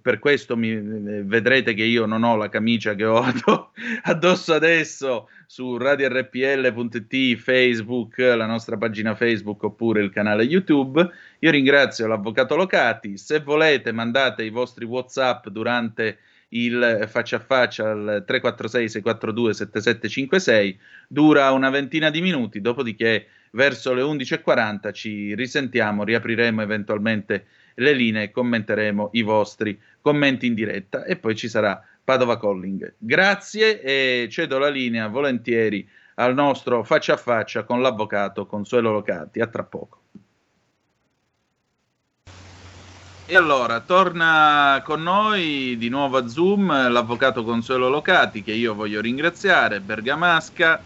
per 0.02 0.20
questo 0.20 0.58
mi, 0.58 0.76
vedrete 1.24 1.74
che 1.74 1.84
io 1.84 2.06
non 2.06 2.24
ho 2.24 2.36
la 2.36 2.50
camicia 2.50 2.96
che 2.96 3.06
ho 3.06 3.24
addosso 4.04 4.54
adesso 4.54 5.30
su 5.46 5.78
radiorpl.it, 5.78 7.38
Facebook, 7.38 8.18
la 8.18 8.46
nostra 8.46 8.78
pagina 8.78 9.16
Facebook 9.16 9.64
oppure 9.64 10.02
il 10.02 10.10
canale 10.10 10.44
YouTube. 10.44 11.10
Io 11.40 11.52
ringrazio 11.52 12.08
l'avvocato 12.08 12.56
Locati, 12.56 13.18
se 13.18 13.40
volete 13.40 13.94
mandate 13.94 14.44
i 14.44 14.50
vostri 14.50 14.84
WhatsApp 14.84 15.48
durante 15.48 16.20
il 16.50 17.06
faccia 17.08 17.38
a 17.38 17.40
faccia 17.40 17.92
al 17.92 18.24
346 18.26 18.90
642 18.90 19.54
7756 19.54 20.80
dura 21.08 21.52
una 21.52 21.70
ventina 21.70 22.10
di 22.10 22.22
minuti 22.22 22.60
dopodiché 22.60 23.28
verso 23.52 23.94
le 23.94 24.02
11.40 24.02 24.92
ci 24.92 25.36
risentiamo 25.36 26.04
riapriremo 26.04 26.64
eventualmente 26.64 27.46
le 27.80 27.94
linee 27.94 28.32
commenteremo 28.32 29.10
i 29.14 29.22
vostri 29.22 29.80
commenti 30.02 30.46
in 30.46 30.54
diretta. 30.54 31.04
E 31.04 31.18
poi 31.18 31.36
ci 31.36 31.50
sarà 31.50 31.82
Padova 32.04 32.40
Calling. 32.40 32.96
Grazie 32.98 33.82
e 33.82 34.28
cedo 34.30 34.58
la 34.58 34.70
linea 34.70 35.08
volentieri 35.08 35.88
al 36.16 36.34
nostro 36.34 36.84
faccia 36.84 37.14
a 37.14 37.18
faccia 37.18 37.64
con 37.64 37.82
l'avvocato 37.82 38.46
Consuelo 38.46 38.92
Locati. 38.92 39.40
A 39.40 39.48
tra 39.48 39.64
poco. 39.64 39.98
E 43.32 43.36
allora, 43.36 43.82
torna 43.82 44.82
con 44.84 45.04
noi 45.04 45.78
di 45.78 45.88
nuovo 45.90 46.18
a 46.18 46.28
Zoom 46.28 46.90
l'avvocato 46.90 47.44
Consuelo 47.44 47.88
Locati, 47.88 48.42
che 48.42 48.54
io 48.54 48.74
voglio 48.74 49.02
ringraziare, 49.02 49.82
Bergamasca, 49.82 50.82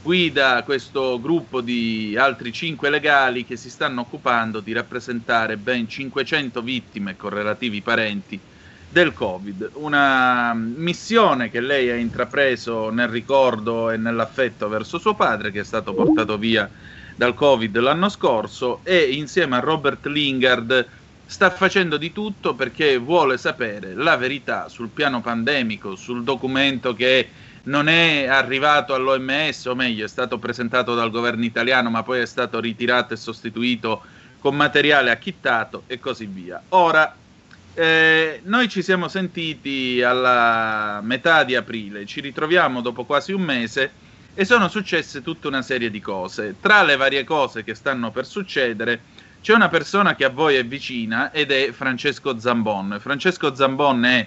guida 0.00 0.62
questo 0.62 1.20
gruppo 1.20 1.60
di 1.60 2.16
altri 2.16 2.52
cinque 2.52 2.90
legali 2.90 3.44
che 3.44 3.56
si 3.56 3.68
stanno 3.68 4.02
occupando 4.02 4.60
di 4.60 4.72
rappresentare 4.72 5.56
ben 5.56 5.88
500 5.88 6.62
vittime 6.62 7.16
con 7.16 7.30
relativi 7.30 7.82
parenti 7.82 8.40
del 8.88 9.12
Covid. 9.12 9.72
Una 9.74 10.54
missione 10.54 11.50
che 11.50 11.60
lei 11.60 11.90
ha 11.90 11.96
intrapreso 11.96 12.90
nel 12.90 13.08
ricordo 13.08 13.90
e 13.90 13.96
nell'affetto 13.96 14.68
verso 14.68 14.98
suo 14.98 15.14
padre, 15.14 15.50
che 15.50 15.60
è 15.60 15.64
stato 15.64 15.92
portato 15.94 16.38
via 16.38 16.70
dal 17.14 17.34
Covid 17.34 17.76
l'anno 17.78 18.08
scorso, 18.08 18.82
e 18.84 19.10
insieme 19.10 19.56
a 19.56 19.60
Robert 19.60 20.06
Lingard 20.06 20.88
sta 21.24 21.50
facendo 21.50 21.98
di 21.98 22.10
tutto 22.10 22.54
perché 22.54 22.96
vuole 22.96 23.36
sapere 23.36 23.94
la 23.94 24.16
verità 24.16 24.68
sul 24.70 24.92
piano 24.92 25.20
pandemico, 25.20 25.94
sul 25.94 26.24
documento 26.24 26.94
che 26.94 27.30
non 27.68 27.88
è 27.88 28.26
arrivato 28.26 28.94
all'OMS, 28.94 29.66
o 29.66 29.74
meglio, 29.74 30.04
è 30.04 30.08
stato 30.08 30.38
presentato 30.38 30.94
dal 30.94 31.10
governo 31.10 31.44
italiano, 31.44 31.90
ma 31.90 32.02
poi 32.02 32.20
è 32.20 32.26
stato 32.26 32.60
ritirato 32.60 33.14
e 33.14 33.16
sostituito 33.16 34.02
con 34.40 34.56
materiale 34.56 35.10
acchittato 35.10 35.82
e 35.86 36.00
così 36.00 36.26
via. 36.26 36.60
Ora, 36.70 37.14
eh, 37.74 38.40
noi 38.44 38.68
ci 38.68 38.82
siamo 38.82 39.08
sentiti 39.08 40.02
alla 40.02 41.00
metà 41.02 41.44
di 41.44 41.54
aprile, 41.54 42.06
ci 42.06 42.20
ritroviamo 42.20 42.80
dopo 42.80 43.04
quasi 43.04 43.32
un 43.32 43.42
mese 43.42 43.90
e 44.34 44.44
sono 44.44 44.68
successe 44.68 45.22
tutta 45.22 45.48
una 45.48 45.62
serie 45.62 45.90
di 45.90 46.00
cose. 46.00 46.56
Tra 46.60 46.82
le 46.82 46.96
varie 46.96 47.24
cose 47.24 47.64
che 47.64 47.74
stanno 47.74 48.10
per 48.10 48.26
succedere, 48.26 49.00
c'è 49.42 49.52
una 49.52 49.68
persona 49.68 50.14
che 50.14 50.24
a 50.24 50.30
voi 50.30 50.56
è 50.56 50.64
vicina 50.64 51.32
ed 51.32 51.50
è 51.50 51.70
Francesco 51.72 52.38
Zambon. 52.38 52.96
Francesco 52.98 53.54
Zambon 53.54 54.04
è 54.04 54.26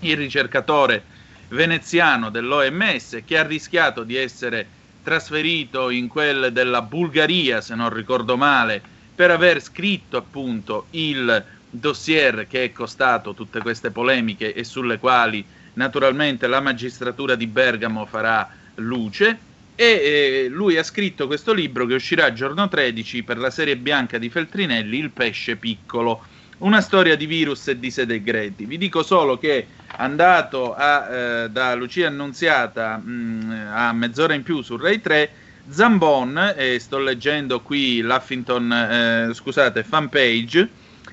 il 0.00 0.16
ricercatore 0.16 1.18
veneziano 1.50 2.30
dell'OMS 2.30 3.22
che 3.24 3.38
ha 3.38 3.46
rischiato 3.46 4.02
di 4.02 4.16
essere 4.16 4.66
trasferito 5.02 5.90
in 5.90 6.08
quel 6.08 6.52
della 6.52 6.82
Bulgaria, 6.82 7.60
se 7.60 7.74
non 7.74 7.92
ricordo 7.92 8.36
male, 8.36 8.82
per 9.14 9.30
aver 9.30 9.62
scritto 9.62 10.16
appunto 10.16 10.86
il 10.90 11.44
dossier 11.68 12.46
che 12.48 12.64
è 12.64 12.72
costato 12.72 13.34
tutte 13.34 13.60
queste 13.60 13.90
polemiche 13.90 14.52
e 14.54 14.64
sulle 14.64 14.98
quali 14.98 15.44
naturalmente 15.74 16.46
la 16.46 16.60
magistratura 16.60 17.34
di 17.34 17.46
Bergamo 17.46 18.06
farà 18.06 18.48
luce. 18.76 19.48
E 19.74 19.84
eh, 19.84 20.48
lui 20.50 20.76
ha 20.76 20.82
scritto 20.82 21.26
questo 21.26 21.54
libro 21.54 21.86
che 21.86 21.94
uscirà 21.94 22.34
giorno 22.34 22.68
13 22.68 23.22
per 23.22 23.38
la 23.38 23.50
serie 23.50 23.76
bianca 23.76 24.18
di 24.18 24.28
Feltrinelli, 24.28 24.98
Il 24.98 25.10
pesce 25.10 25.56
piccolo, 25.56 26.22
una 26.60 26.80
storia 26.80 27.16
di 27.16 27.26
virus 27.26 27.68
e 27.68 27.78
di 27.78 27.90
segreti. 27.90 28.64
Vi 28.64 28.78
dico 28.78 29.02
solo 29.02 29.38
che 29.38 29.66
andato 29.96 30.74
a, 30.74 31.08
eh, 31.08 31.50
da 31.50 31.74
Lucia 31.74 32.06
Annunziata 32.06 32.96
mh, 32.96 33.10
mm, 33.10 33.50
a 33.72 33.92
mezz'ora 33.92 34.34
in 34.34 34.42
più 34.42 34.62
su 34.62 34.76
Rai 34.76 35.00
3, 35.00 35.30
Zambon, 35.68 36.54
e 36.56 36.78
sto 36.78 36.98
leggendo 36.98 37.60
qui 37.60 38.00
l'Huffington, 38.00 38.72
eh, 38.72 39.34
scusate, 39.34 39.84
fanpage, 39.84 40.68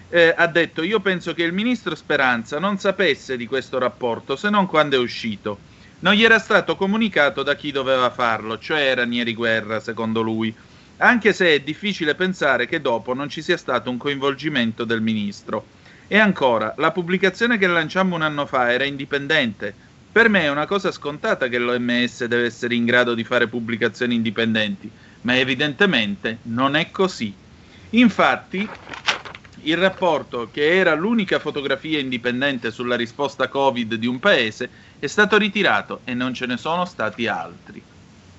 eh, 0.10 0.34
ha 0.36 0.48
detto 0.48 0.84
io 0.84 1.00
penso 1.00 1.34
che 1.34 1.44
il 1.44 1.54
ministro 1.54 1.96
Speranza 1.96 2.60
non 2.60 2.78
sapesse 2.78 3.36
di 3.38 3.46
questo 3.46 3.78
rapporto 3.78 4.36
se 4.36 4.50
non 4.50 4.66
quando 4.66 4.96
è 4.96 5.00
uscito 5.00 5.60
non 6.00 6.14
gli 6.14 6.24
era 6.24 6.38
stato 6.38 6.76
comunicato 6.76 7.42
da 7.42 7.56
chi 7.56 7.72
doveva 7.72 8.12
farlo, 8.12 8.60
cioè 8.60 8.94
Ranieri 8.94 9.34
Guerra, 9.34 9.80
secondo 9.80 10.22
lui, 10.22 10.54
anche 10.98 11.34
se 11.34 11.54
è 11.54 11.60
difficile 11.60 12.16
pensare 12.16 12.68
che 12.68 12.82
dopo 12.82 13.14
non 13.14 13.30
ci 13.30 13.42
sia 13.42 13.58
stato 13.58 13.90
un 13.90 13.98
coinvolgimento 13.98 14.84
del 14.84 15.02
ministro. 15.02 15.66
E 16.08 16.18
ancora, 16.18 16.74
la 16.78 16.92
pubblicazione 16.92 17.58
che 17.58 17.68
lanciammo 17.68 18.16
un 18.16 18.22
anno 18.22 18.46
fa 18.46 18.72
era 18.72 18.86
indipendente. 18.86 19.74
Per 20.12 20.30
me 20.30 20.42
è 20.42 20.50
una 20.50 20.66
cosa 20.66 20.92
scontata 20.92 21.48
che 21.48 21.60
l'OMS 21.60 22.26
deve 22.26 22.46
essere 22.46 22.76
in 22.76 22.86
grado 22.86 23.14
di 23.14 23.24
fare 23.24 23.48
pubblicazioni 23.48 24.16
indipendenti, 24.16 24.90
ma 25.22 25.38
evidentemente 25.38 26.40
non 26.44 26.76
è 26.76 26.90
così. 26.90 27.34
Infatti, 27.92 28.68
il 29.62 29.78
rapporto, 29.78 30.50
che 30.52 30.78
era 30.78 30.96
l'unica 30.96 31.40
fotografia 31.40 32.00
indipendente 32.00 32.72
sulla 32.72 32.96
risposta 32.96 33.48
Covid 33.48 33.96
di 33.96 34.08
un 34.08 34.20
paese, 34.20 34.70
è 34.98 35.08
stato 35.08 35.38
ritirato 35.38 36.02
e 36.06 36.14
non 36.14 36.34
ce 36.34 36.46
ne 36.46 36.58
sono 36.58 36.86
stati 36.86 37.28
altri. 37.28 37.84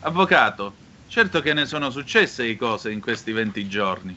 Avvocato, 0.01 0.75
certo 1.09 1.41
che 1.41 1.53
ne 1.55 1.67
sono 1.67 1.91
successe 1.91 2.45
di 2.45 2.57
cose 2.57 2.93
in 2.93 3.01
questi 3.01 3.33
20 3.33 3.69
giorni. 3.69 4.17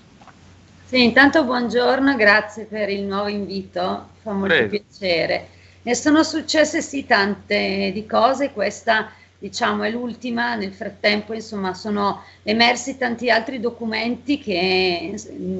Sì, 0.85 1.03
intanto 1.03 1.45
buongiorno, 1.45 2.15
grazie 2.17 2.65
per 2.65 2.89
il 2.89 3.03
nuovo 3.03 3.29
invito, 3.29 4.09
fa 4.21 4.33
molto 4.33 4.47
Prego. 4.47 4.69
piacere. 4.69 5.47
Ne 5.83 5.95
sono 5.95 6.21
successe 6.23 6.81
sì 6.81 7.05
tante 7.05 7.91
di 7.93 8.05
cose, 8.05 8.51
questa 8.51 9.11
diciamo 9.39 9.83
è 9.83 9.89
l'ultima, 9.89 10.53
nel 10.55 10.73
frattempo 10.73 11.33
insomma 11.33 11.73
sono 11.73 12.23
emersi 12.43 12.97
tanti 12.97 13.31
altri 13.31 13.59
documenti 13.59 14.37
che, 14.37 15.13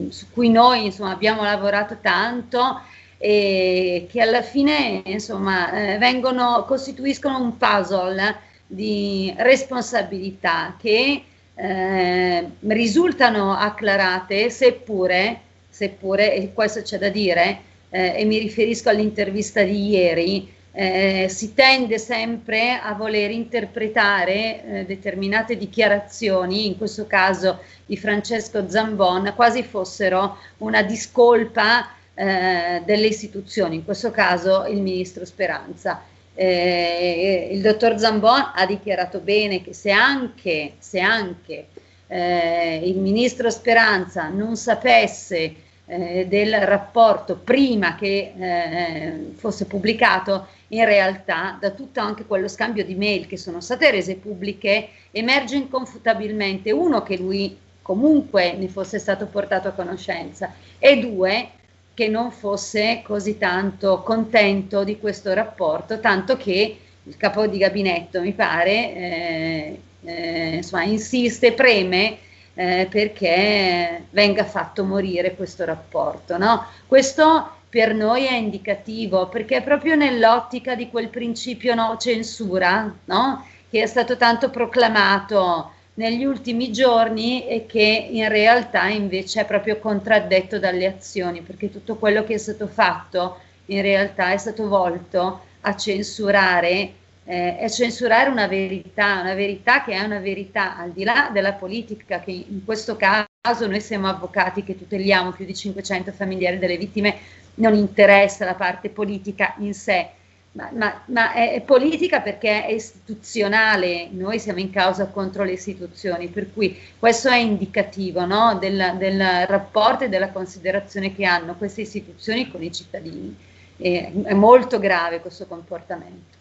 su 0.10 0.30
cui 0.32 0.52
noi 0.52 0.86
insomma 0.86 1.12
abbiamo 1.12 1.44
lavorato 1.44 1.98
tanto 2.00 2.82
e 3.18 4.08
che 4.12 4.22
alla 4.22 4.44
fine 4.44 5.02
insomma 5.06 5.72
eh, 5.72 5.98
vengono, 5.98 6.66
costituiscono 6.66 7.42
un 7.42 7.58
puzzle 7.58 8.50
di 8.72 9.34
responsabilità 9.38 10.78
che 10.80 11.24
eh, 11.54 12.50
risultano 12.68 13.54
acclarate 13.54 14.50
seppure, 14.50 15.40
seppure, 15.70 16.34
e 16.34 16.54
questo 16.54 16.82
c'è 16.82 16.98
da 16.98 17.10
dire, 17.10 17.60
eh, 17.90 18.14
e 18.16 18.26
mi 18.26 18.38
riferisco 18.38 18.88
all'intervista 18.88 19.62
di 19.62 19.90
ieri, 19.90 20.54
eh, 20.72 21.28
si 21.30 21.54
tende 21.54 21.98
sempre 21.98 22.80
a 22.82 22.94
voler 22.94 23.30
interpretare 23.30 24.64
eh, 24.64 24.86
determinate 24.86 25.58
dichiarazioni, 25.58 26.66
in 26.66 26.78
questo 26.78 27.06
caso 27.08 27.60
di 27.86 27.98
Francesco 27.98 28.70
Zambon, 28.70 29.34
quasi 29.36 29.64
fossero 29.64 30.38
una 30.60 30.82
discolpa 30.82 31.90
eh, 32.14 32.82
delle 32.86 33.08
istituzioni, 33.08 33.76
in 33.76 33.84
questo 33.84 34.12
caso 34.12 34.66
il 34.66 34.80
ministro 34.80 35.26
Speranza. 35.26 36.04
Eh, 36.34 37.50
il 37.52 37.62
dottor 37.62 37.98
Zambon 38.00 38.52
ha 38.56 38.66
dichiarato 38.66 39.20
bene 39.20 39.62
che 39.62 39.74
se 39.74 39.92
anche, 39.92 40.74
se 40.80 41.00
anche 41.00 41.68
eh, 42.08 42.82
il 42.84 42.98
ministro 42.98 43.50
Speranza 43.50 44.30
non 44.30 44.56
sapesse 44.56 45.56
eh, 45.86 46.26
del 46.28 46.54
rapporto 46.62 47.38
prima 47.38 47.96
che 47.96 48.34
eh, 48.38 49.32
fosse 49.36 49.66
pubblicato, 49.66 50.48
in 50.70 50.86
realtà 50.86 51.58
da 51.60 51.72
tutto 51.72 52.00
anche 52.00 52.26
quello 52.26 52.48
scambio 52.48 52.86
di 52.86 52.96
mail 52.96 53.28
che 53.28 53.38
sono 53.38 53.60
state 53.60 53.92
rese 53.92 54.16
pubbliche 54.16 54.90
emerge 55.12 55.58
inconfutabilmente. 55.58 56.72
Uno 56.72 57.04
che 57.04 57.18
lui 57.18 57.58
comunque 57.82 58.54
ne 58.54 58.68
fosse 58.70 59.00
stato 59.00 59.26
portato 59.26 59.68
a 59.68 59.72
conoscenza 59.72 60.54
e 60.80 60.98
due 61.00 61.50
che 61.94 62.08
non 62.08 62.32
fosse 62.32 63.02
così 63.04 63.38
tanto 63.38 64.02
contento 64.02 64.84
di 64.84 64.98
questo 65.00 65.34
rapporto, 65.34 66.00
tanto 66.00 66.38
che 66.38 66.80
il 67.04 67.18
capo 67.18 67.48
di 67.48 67.58
gabinetto, 67.58 68.22
mi 68.22 68.34
pare, 68.34 68.72
eh, 68.72 69.82
eh, 70.04 70.56
insomma, 70.56 70.84
insiste, 70.84 71.54
preme 71.54 72.18
eh, 72.54 72.88
perché 72.89 74.06
venga 74.12 74.44
fatto 74.44 74.84
morire 74.84 75.36
questo 75.36 75.66
rapporto. 75.66 76.38
No? 76.38 76.66
Questo 76.88 77.60
per 77.70 77.94
noi 77.94 78.26
è 78.26 78.34
indicativo 78.34 79.28
perché 79.30 79.58
è 79.58 79.64
proprio 79.64 79.96
nell'ottica 79.96 80.76
di 80.76 80.89
quel 80.89 81.08
principio 81.08 81.74
no 81.74 81.96
censura 81.98 82.94
no? 83.06 83.48
che 83.70 83.82
è 83.82 83.86
stato 83.86 84.18
tanto 84.18 84.50
proclamato 84.50 85.72
negli 85.96 86.24
ultimi 86.24 86.72
giorni 86.72 87.48
e 87.48 87.66
che 87.66 88.08
in 88.12 88.30
realtà 88.30 88.88
invece 88.88 89.42
è 89.42 89.46
proprio 89.46 89.78
contraddetto 89.80 90.58
dalle 90.58 90.88
azioni 90.88 91.42
perché 91.42 91.70
tutto 91.70 91.96
quello 91.96 92.24
che 92.24 92.36
è 92.36 92.38
stato 92.38 92.68
fatto 92.68 93.39
in 93.66 93.82
realtà 93.82 94.32
è 94.32 94.38
stato 94.38 94.68
volto 94.68 95.42
a 95.62 95.76
censurare 95.76 96.94
eh, 97.26 97.58
è 97.58 97.70
censurare 97.70 98.30
una 98.30 98.48
verità, 98.48 99.22
una 99.22 99.34
verità 99.34 99.84
che 99.84 99.94
è 99.94 100.02
una 100.02 100.20
verità 100.20 100.78
al 100.78 100.92
di 100.92 101.04
là 101.04 101.30
della 101.32 101.54
politica, 101.54 102.20
che 102.20 102.32
in 102.32 102.66
questo 102.66 102.98
caso 102.98 103.68
noi 103.68 103.80
siamo 103.80 104.08
avvocati 104.10 104.64
che 104.64 104.78
tuteliamo 104.78 105.32
più 105.32 105.46
di 105.46 105.56
500 105.56 106.12
familiari 106.12 106.58
delle 106.58 106.78
vittime, 106.78 107.18
non 107.56 107.76
interessa 107.76 108.44
la 108.46 108.56
parte 108.56 108.89
politica 108.89 109.56
in 109.60 109.74
sé, 109.74 110.10
ma, 110.54 110.70
ma, 110.74 111.02
ma 111.06 111.34
è, 111.34 111.54
è, 111.54 111.62
politica 111.62 112.20
perché 112.20 112.66
è 112.66 112.72
istituzionale, 112.72 114.10
noi 114.12 114.38
siamo 114.38 114.60
in 114.60 114.70
causa 114.70 115.08
contro 115.08 115.43
le 115.43 115.54
istituzioni, 115.54 116.28
per 116.28 116.52
cui 116.54 116.78
questo 116.99 117.30
è 117.30 117.38
indicativo 117.38 118.26
no? 118.26 118.58
del, 118.60 118.95
del 118.97 119.45
rapporto 119.47 120.04
e 120.04 120.10
della 120.10 120.30
considerazione 120.30 121.16
che 121.16 121.26
hanno 121.26 121.56
queste 121.56 121.82
istituzioni 121.82 122.52
con 122.52 122.62
i 122.62 122.72
cittadini. 122.72 123.36
E, 123.78 124.12
è 124.24 124.34
molto 124.34 124.78
grave 124.78 125.22
questo 125.22 125.45
comportamento. 125.47 126.39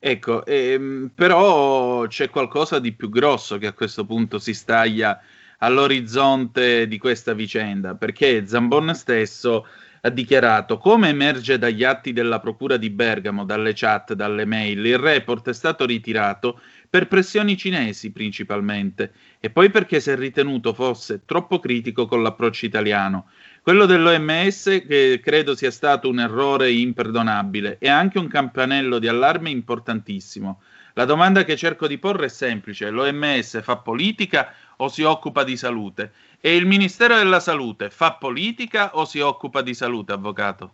Ecco, 0.00 0.46
ehm, 0.46 1.10
però 1.14 2.06
c'è 2.06 2.30
qualcosa 2.30 2.78
di 2.78 2.92
più 2.92 3.10
grosso 3.10 3.58
che 3.58 3.66
a 3.66 3.72
questo 3.72 4.06
punto 4.06 4.38
si 4.38 4.54
staglia 4.54 5.20
all'orizzonte 5.58 6.86
di 6.86 6.98
questa 6.98 7.34
vicenda, 7.34 7.94
perché 7.94 8.46
Zambon 8.46 8.94
stesso 8.94 9.66
ha 10.00 10.10
dichiarato 10.10 10.78
come 10.78 11.08
emerge 11.08 11.58
dagli 11.58 11.84
atti 11.84 12.12
della 12.12 12.38
Procura 12.38 12.76
di 12.76 12.90
Bergamo, 12.90 13.44
dalle 13.44 13.72
chat, 13.74 14.12
dalle 14.14 14.44
mail, 14.44 14.84
il 14.84 14.98
report 14.98 15.48
è 15.48 15.52
stato 15.52 15.84
ritirato 15.84 16.60
per 16.90 17.06
pressioni 17.06 17.56
cinesi 17.56 18.12
principalmente 18.12 19.12
e 19.40 19.50
poi 19.50 19.70
perché 19.70 20.00
si 20.00 20.10
è 20.10 20.16
ritenuto 20.16 20.72
fosse 20.72 21.22
troppo 21.26 21.58
critico 21.58 22.06
con 22.06 22.22
l'approccio 22.22 22.64
italiano. 22.64 23.26
Quello 23.62 23.84
dell'OMS 23.84 24.84
che 24.86 25.20
credo 25.22 25.54
sia 25.54 25.70
stato 25.70 26.08
un 26.08 26.20
errore 26.20 26.70
imperdonabile 26.70 27.76
e 27.78 27.88
anche 27.88 28.18
un 28.18 28.28
campanello 28.28 28.98
di 28.98 29.08
allarme 29.08 29.50
importantissimo. 29.50 30.62
La 30.94 31.04
domanda 31.04 31.44
che 31.44 31.56
cerco 31.56 31.86
di 31.86 31.98
porre 31.98 32.26
è 32.26 32.28
semplice: 32.28 32.88
l'OMS 32.88 33.62
fa 33.62 33.76
politica 33.76 34.52
o 34.78 34.88
si 34.88 35.02
occupa 35.02 35.44
di 35.44 35.56
salute? 35.56 36.12
E 36.40 36.54
il 36.54 36.66
Ministero 36.66 37.16
della 37.16 37.40
Salute 37.40 37.90
fa 37.90 38.12
politica 38.12 38.96
o 38.96 39.04
si 39.04 39.18
occupa 39.18 39.60
di 39.60 39.74
salute, 39.74 40.12
avvocato? 40.12 40.72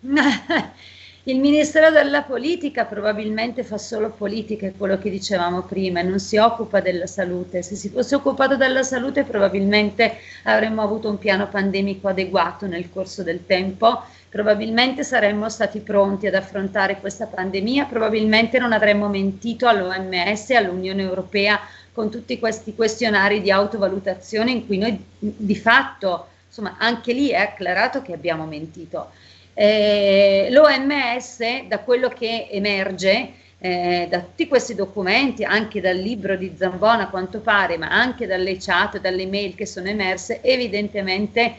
Il 1.28 1.40
Ministero 1.40 1.90
della 1.90 2.22
Politica 2.22 2.86
probabilmente 2.86 3.62
fa 3.62 3.76
solo 3.76 4.08
politica, 4.10 4.66
è 4.66 4.72
quello 4.74 4.96
che 4.96 5.10
dicevamo 5.10 5.60
prima, 5.62 6.00
non 6.00 6.20
si 6.20 6.38
occupa 6.38 6.80
della 6.80 7.06
salute. 7.06 7.60
Se 7.60 7.74
si 7.74 7.90
fosse 7.90 8.14
occupato 8.14 8.56
della 8.56 8.82
salute 8.82 9.24
probabilmente 9.24 10.16
avremmo 10.44 10.80
avuto 10.80 11.10
un 11.10 11.18
piano 11.18 11.46
pandemico 11.48 12.08
adeguato 12.08 12.66
nel 12.66 12.88
corso 12.88 13.22
del 13.22 13.44
tempo, 13.44 14.04
probabilmente 14.30 15.04
saremmo 15.04 15.50
stati 15.50 15.80
pronti 15.80 16.26
ad 16.26 16.34
affrontare 16.34 16.98
questa 16.98 17.26
pandemia, 17.26 17.84
probabilmente 17.84 18.58
non 18.58 18.72
avremmo 18.72 19.08
mentito 19.08 19.66
all'OMS 19.68 20.50
all'Unione 20.50 21.02
Europea 21.02 21.60
con 21.98 22.10
tutti 22.10 22.38
questi 22.38 22.76
questionari 22.76 23.40
di 23.40 23.50
autovalutazione 23.50 24.52
in 24.52 24.66
cui 24.66 24.78
noi 24.78 25.04
di 25.18 25.56
fatto, 25.56 26.28
insomma, 26.46 26.76
anche 26.78 27.12
lì 27.12 27.30
è 27.30 27.40
acclarato 27.40 28.02
che 28.02 28.12
abbiamo 28.12 28.46
mentito. 28.46 29.10
Eh, 29.52 30.46
L'OMS, 30.52 31.64
da 31.66 31.80
quello 31.80 32.08
che 32.08 32.46
emerge, 32.52 33.32
eh, 33.58 34.06
da 34.08 34.20
tutti 34.20 34.46
questi 34.46 34.76
documenti, 34.76 35.42
anche 35.42 35.80
dal 35.80 35.96
libro 35.96 36.36
di 36.36 36.54
Zambona 36.56 37.02
a 37.02 37.08
quanto 37.08 37.40
pare, 37.40 37.76
ma 37.76 37.88
anche 37.88 38.28
dalle 38.28 38.58
chat, 38.60 39.00
dalle 39.00 39.26
mail 39.26 39.56
che 39.56 39.66
sono 39.66 39.88
emerse, 39.88 40.40
evidentemente 40.42 41.52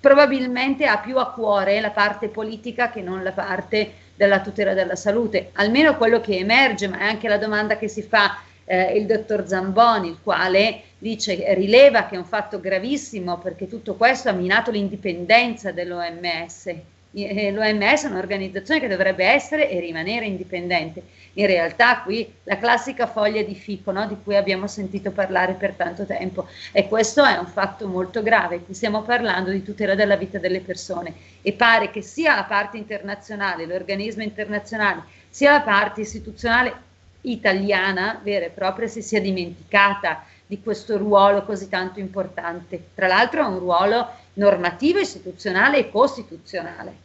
probabilmente 0.00 0.84
ha 0.86 0.98
più 0.98 1.16
a 1.18 1.30
cuore 1.30 1.80
la 1.80 1.92
parte 1.92 2.26
politica 2.26 2.90
che 2.90 3.02
non 3.02 3.22
la 3.22 3.30
parte 3.30 3.92
della 4.16 4.40
tutela 4.40 4.74
della 4.74 4.96
salute, 4.96 5.50
almeno 5.52 5.96
quello 5.96 6.20
che 6.20 6.38
emerge, 6.38 6.88
ma 6.88 6.98
è 6.98 7.04
anche 7.04 7.28
la 7.28 7.38
domanda 7.38 7.76
che 7.76 7.86
si 7.86 8.02
fa 8.02 8.50
eh, 8.64 8.96
il 8.96 9.06
dottor 9.06 9.46
Zamboni, 9.46 10.08
il 10.08 10.18
quale 10.22 10.82
dice, 10.98 11.54
rileva 11.54 12.06
che 12.06 12.14
è 12.14 12.18
un 12.18 12.24
fatto 12.24 12.60
gravissimo 12.60 13.38
perché 13.38 13.66
tutto 13.66 13.94
questo 13.94 14.28
ha 14.28 14.32
minato 14.32 14.70
l'indipendenza 14.70 15.72
dell'OMS. 15.72 16.74
L'OMS 17.14 18.04
è 18.04 18.06
un'organizzazione 18.06 18.80
che 18.80 18.88
dovrebbe 18.88 19.26
essere 19.26 19.68
e 19.68 19.80
rimanere 19.80 20.24
indipendente. 20.24 21.02
In 21.34 21.46
realtà 21.46 22.00
qui 22.00 22.32
la 22.44 22.56
classica 22.56 23.06
foglia 23.06 23.42
di 23.42 23.54
fico 23.54 23.90
no, 23.92 24.06
di 24.06 24.16
cui 24.22 24.34
abbiamo 24.34 24.66
sentito 24.66 25.10
parlare 25.10 25.52
per 25.52 25.74
tanto 25.74 26.06
tempo 26.06 26.46
e 26.72 26.88
questo 26.88 27.22
è 27.22 27.36
un 27.36 27.46
fatto 27.46 27.86
molto 27.86 28.22
grave. 28.22 28.60
Qui 28.60 28.72
stiamo 28.72 29.02
parlando 29.02 29.50
di 29.50 29.62
tutela 29.62 29.94
della 29.94 30.16
vita 30.16 30.38
delle 30.38 30.60
persone 30.60 31.12
e 31.42 31.52
pare 31.52 31.90
che 31.90 32.00
sia 32.00 32.34
la 32.34 32.44
parte 32.44 32.78
internazionale, 32.78 33.66
l'organismo 33.66 34.22
internazionale, 34.22 35.02
sia 35.28 35.52
la 35.52 35.60
parte 35.60 36.00
istituzionale 36.00 36.90
italiana 37.22 38.20
vera 38.22 38.46
e 38.46 38.50
propria 38.50 38.88
si 38.88 39.02
sia 39.02 39.20
dimenticata 39.20 40.24
di 40.46 40.60
questo 40.60 40.98
ruolo 40.98 41.44
così 41.44 41.68
tanto 41.68 41.98
importante. 41.98 42.90
Tra 42.94 43.06
l'altro 43.06 43.42
è 43.42 43.46
un 43.46 43.58
ruolo 43.58 44.08
normativo, 44.34 44.98
istituzionale 44.98 45.78
e 45.78 45.90
costituzionale. 45.90 46.96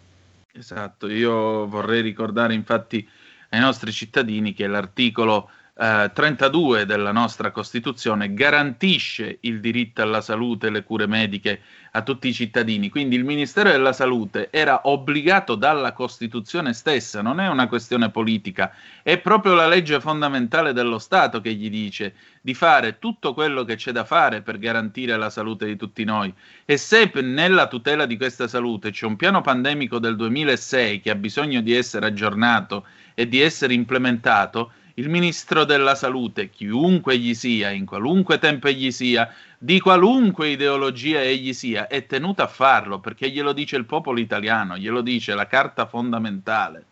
Esatto, 0.51 1.07
io 1.07 1.68
vorrei 1.68 2.01
ricordare 2.01 2.53
infatti 2.53 3.07
ai 3.49 3.59
nostri 3.59 3.91
cittadini 3.91 4.53
che 4.53 4.67
l'articolo 4.67 5.49
eh, 5.79 6.09
32 6.11 6.85
della 6.85 7.11
nostra 7.11 7.51
Costituzione 7.51 8.33
garantisce 8.33 9.37
il 9.41 9.59
diritto 9.59 10.01
alla 10.01 10.21
salute 10.21 10.67
e 10.67 10.69
le 10.71 10.83
cure 10.83 11.05
mediche 11.05 11.61
a 11.91 12.01
tutti 12.01 12.27
i 12.27 12.33
cittadini. 12.33 12.89
Quindi 12.89 13.15
il 13.15 13.23
Ministero 13.23 13.69
della 13.69 13.93
Salute 13.93 14.49
era 14.51 14.81
obbligato 14.85 15.55
dalla 15.55 15.93
Costituzione 15.93 16.73
stessa, 16.73 17.21
non 17.21 17.39
è 17.39 17.47
una 17.47 17.67
questione 17.67 18.09
politica, 18.09 18.71
è 19.03 19.19
proprio 19.19 19.53
la 19.53 19.67
legge 19.67 19.99
fondamentale 19.99 20.73
dello 20.73 20.99
Stato 20.99 21.41
che 21.41 21.53
gli 21.53 21.69
dice 21.69 22.13
di 22.41 22.53
fare 22.53 22.97
tutto 22.97 23.33
quello 23.33 23.63
che 23.63 23.75
c'è 23.75 23.91
da 23.91 24.03
fare 24.03 24.41
per 24.41 24.57
garantire 24.57 25.15
la 25.17 25.29
salute 25.29 25.65
di 25.65 25.75
tutti 25.75 26.03
noi. 26.03 26.33
E 26.65 26.77
se 26.77 27.11
nella 27.21 27.67
tutela 27.67 28.05
di 28.05 28.17
questa 28.17 28.47
salute 28.47 28.91
c'è 28.91 29.05
un 29.05 29.15
piano 29.15 29.41
pandemico 29.41 29.99
del 29.99 30.15
2006 30.15 31.01
che 31.01 31.11
ha 31.11 31.15
bisogno 31.15 31.61
di 31.61 31.73
essere 31.73 32.05
aggiornato 32.05 32.85
e 33.20 33.28
di 33.28 33.41
essere 33.41 33.74
implementato, 33.74 34.74
il 34.93 35.09
ministro 35.09 35.63
della 35.63 35.95
salute, 35.95 36.51
chiunque 36.51 37.15
egli 37.15 37.34
sia, 37.34 37.72
in 37.72 37.84
qualunque 37.84 38.38
tempo 38.38 38.68
egli 38.68 38.91
sia, 38.91 39.34
di 39.57 39.80
qualunque 39.80 40.49
ideologia 40.49 41.20
egli 41.20 41.51
sia, 41.53 41.88
è 41.88 42.05
tenuto 42.05 42.43
a 42.43 42.47
farlo 42.47 42.99
perché 42.99 43.32
glielo 43.32 43.53
dice 43.53 43.76
il 43.76 43.86
popolo 43.86 44.20
italiano, 44.20 44.78
glielo 44.78 45.01
dice 45.01 45.34
la 45.34 45.47
carta 45.47 45.88
fondamentale. 45.88 46.86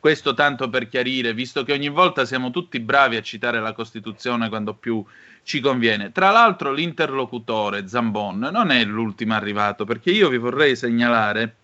Questo 0.00 0.32
tanto 0.32 0.70
per 0.70 0.88
chiarire, 0.88 1.34
visto 1.34 1.62
che 1.62 1.74
ogni 1.74 1.90
volta 1.90 2.24
siamo 2.24 2.50
tutti 2.50 2.80
bravi 2.80 3.16
a 3.16 3.22
citare 3.22 3.60
la 3.60 3.74
Costituzione 3.74 4.48
quando 4.48 4.72
più 4.72 5.04
ci 5.42 5.60
conviene. 5.60 6.10
Tra 6.10 6.30
l'altro 6.30 6.72
l'interlocutore 6.72 7.86
Zambon 7.86 8.48
non 8.50 8.70
è 8.70 8.82
l'ultimo 8.82 9.34
arrivato, 9.34 9.84
perché 9.84 10.10
io 10.10 10.30
vi 10.30 10.38
vorrei 10.38 10.74
segnalare 10.74 11.54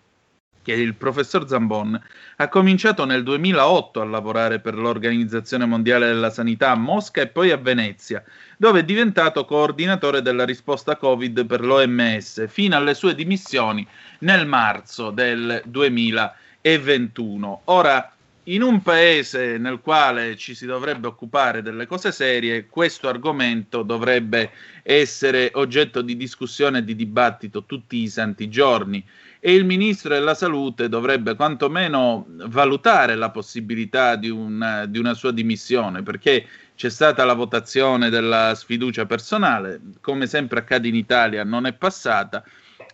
che 0.62 0.72
il 0.72 0.94
professor 0.94 1.46
Zambon 1.46 2.00
ha 2.36 2.48
cominciato 2.48 3.04
nel 3.04 3.22
2008 3.22 4.00
a 4.00 4.04
lavorare 4.04 4.60
per 4.60 4.76
l'Organizzazione 4.76 5.66
Mondiale 5.66 6.06
della 6.06 6.30
Sanità 6.30 6.70
a 6.70 6.76
Mosca 6.76 7.20
e 7.20 7.26
poi 7.26 7.50
a 7.50 7.56
Venezia, 7.56 8.22
dove 8.56 8.80
è 8.80 8.84
diventato 8.84 9.44
coordinatore 9.44 10.22
della 10.22 10.44
risposta 10.44 10.96
Covid 10.96 11.44
per 11.46 11.62
l'OMS, 11.62 12.48
fino 12.48 12.76
alle 12.76 12.94
sue 12.94 13.14
dimissioni 13.14 13.86
nel 14.20 14.46
marzo 14.46 15.10
del 15.10 15.62
2021. 15.66 17.62
Ora, 17.64 18.12
in 18.46 18.62
un 18.62 18.82
paese 18.82 19.56
nel 19.56 19.80
quale 19.80 20.36
ci 20.36 20.56
si 20.56 20.66
dovrebbe 20.66 21.06
occupare 21.06 21.62
delle 21.62 21.86
cose 21.86 22.10
serie, 22.10 22.66
questo 22.66 23.08
argomento 23.08 23.82
dovrebbe 23.82 24.50
essere 24.82 25.50
oggetto 25.54 26.02
di 26.02 26.16
discussione 26.16 26.78
e 26.78 26.84
di 26.84 26.96
dibattito 26.96 27.64
tutti 27.64 27.98
i 27.98 28.08
santi 28.08 28.48
giorni 28.48 29.04
e 29.44 29.54
il 29.54 29.64
ministro 29.64 30.14
della 30.14 30.34
salute 30.34 30.88
dovrebbe 30.88 31.34
quantomeno 31.34 32.26
valutare 32.46 33.16
la 33.16 33.30
possibilità 33.30 34.14
di 34.14 34.30
una, 34.30 34.86
di 34.86 35.00
una 35.00 35.14
sua 35.14 35.32
dimissione, 35.32 36.04
perché 36.04 36.46
c'è 36.76 36.88
stata 36.88 37.24
la 37.24 37.34
votazione 37.34 38.08
della 38.08 38.54
sfiducia 38.54 39.04
personale, 39.04 39.80
come 40.00 40.28
sempre 40.28 40.60
accade 40.60 40.86
in 40.86 40.94
Italia, 40.94 41.42
non 41.42 41.66
è 41.66 41.72
passata, 41.72 42.44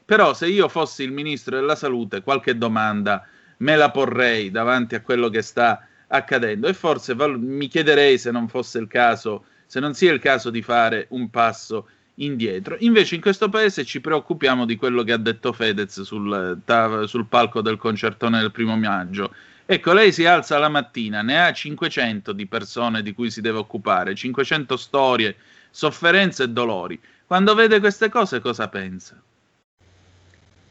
però 0.06 0.32
se 0.32 0.46
io 0.46 0.68
fossi 0.68 1.02
il 1.02 1.12
ministro 1.12 1.54
della 1.54 1.74
salute 1.74 2.22
qualche 2.22 2.56
domanda 2.56 3.26
me 3.58 3.76
la 3.76 3.90
porrei 3.90 4.50
davanti 4.50 4.94
a 4.94 5.02
quello 5.02 5.28
che 5.28 5.42
sta 5.42 5.86
accadendo. 6.06 6.66
E 6.66 6.72
forse 6.72 7.14
val- 7.14 7.38
mi 7.38 7.68
chiederei 7.68 8.16
se 8.16 8.30
non 8.30 8.48
fosse 8.48 8.78
il 8.78 8.86
caso, 8.86 9.44
se 9.66 9.80
non 9.80 9.92
sia 9.92 10.14
il 10.14 10.18
caso 10.18 10.48
di 10.48 10.62
fare 10.62 11.08
un 11.10 11.28
passo 11.28 11.88
indietro. 12.18 12.76
Invece 12.80 13.14
in 13.14 13.20
questo 13.20 13.48
paese 13.48 13.84
ci 13.84 14.00
preoccupiamo 14.00 14.64
di 14.64 14.76
quello 14.76 15.02
che 15.02 15.12
ha 15.12 15.18
detto 15.18 15.52
Fedez 15.52 16.02
sul, 16.02 16.60
sul 17.06 17.26
palco 17.26 17.60
del 17.60 17.76
concertone 17.76 18.40
del 18.40 18.50
primo 18.50 18.76
maggio. 18.76 19.34
Ecco, 19.66 19.92
lei 19.92 20.12
si 20.12 20.24
alza 20.24 20.56
la 20.58 20.70
mattina, 20.70 21.20
ne 21.20 21.44
ha 21.44 21.52
500 21.52 22.32
di 22.32 22.46
persone 22.46 23.02
di 23.02 23.12
cui 23.12 23.30
si 23.30 23.42
deve 23.42 23.58
occupare, 23.58 24.14
500 24.14 24.76
storie, 24.76 25.36
sofferenze 25.70 26.44
e 26.44 26.48
dolori. 26.48 26.98
Quando 27.26 27.54
vede 27.54 27.78
queste 27.78 28.08
cose 28.08 28.40
cosa 28.40 28.68
pensa? 28.68 29.20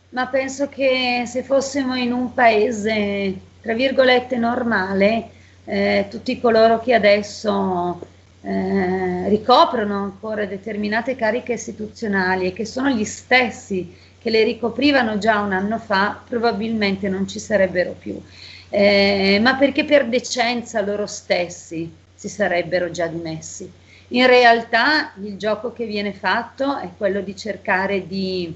Ma 0.10 0.26
penso 0.28 0.68
che 0.70 1.24
se 1.28 1.43
fossimo 1.43 1.95
in 1.95 2.12
un 2.12 2.34
paese, 2.34 3.39
tra 3.62 3.74
virgolette, 3.74 4.38
normale, 4.38 5.30
eh, 5.66 6.08
tutti 6.10 6.39
coloro 6.39 6.80
che 6.80 6.93
adesso 6.95 8.00
eh, 8.48 9.28
ricoprono 9.28 10.04
ancora 10.04 10.45
determinate 10.45 11.18
cariche 11.18 11.54
istituzionali 11.54 12.48
e 12.48 12.54
che 12.54 12.64
sono 12.64 12.89
gli 12.89 13.04
stessi 13.04 13.93
che 14.18 14.30
le 14.30 14.43
ricoprivano 14.43 15.18
già 15.18 15.41
un 15.41 15.52
anno 15.52 15.78
fa, 15.78 16.22
probabilmente 16.26 17.10
non 17.10 17.28
ci 17.28 17.39
sarebbero 17.39 17.91
più. 17.91 18.22
Eh, 18.70 19.39
ma 19.41 19.56
perché 19.56 19.84
per 19.84 20.08
decenza 20.08 20.80
loro 20.82 21.08
stessi 21.08 21.93
si 22.16 22.30
sarebbero 22.30 22.89
già 22.89 23.08
dimessi. 23.08 23.70
In 24.10 24.26
realtà 24.28 25.12
il 25.22 25.36
gioco 25.36 25.74
che 25.74 25.86
viene 25.86 26.14
fatto 26.14 26.78
è 26.78 26.89
quello 26.95 27.20
di 27.20 27.36
cercare 27.36 28.08
di 28.08 28.56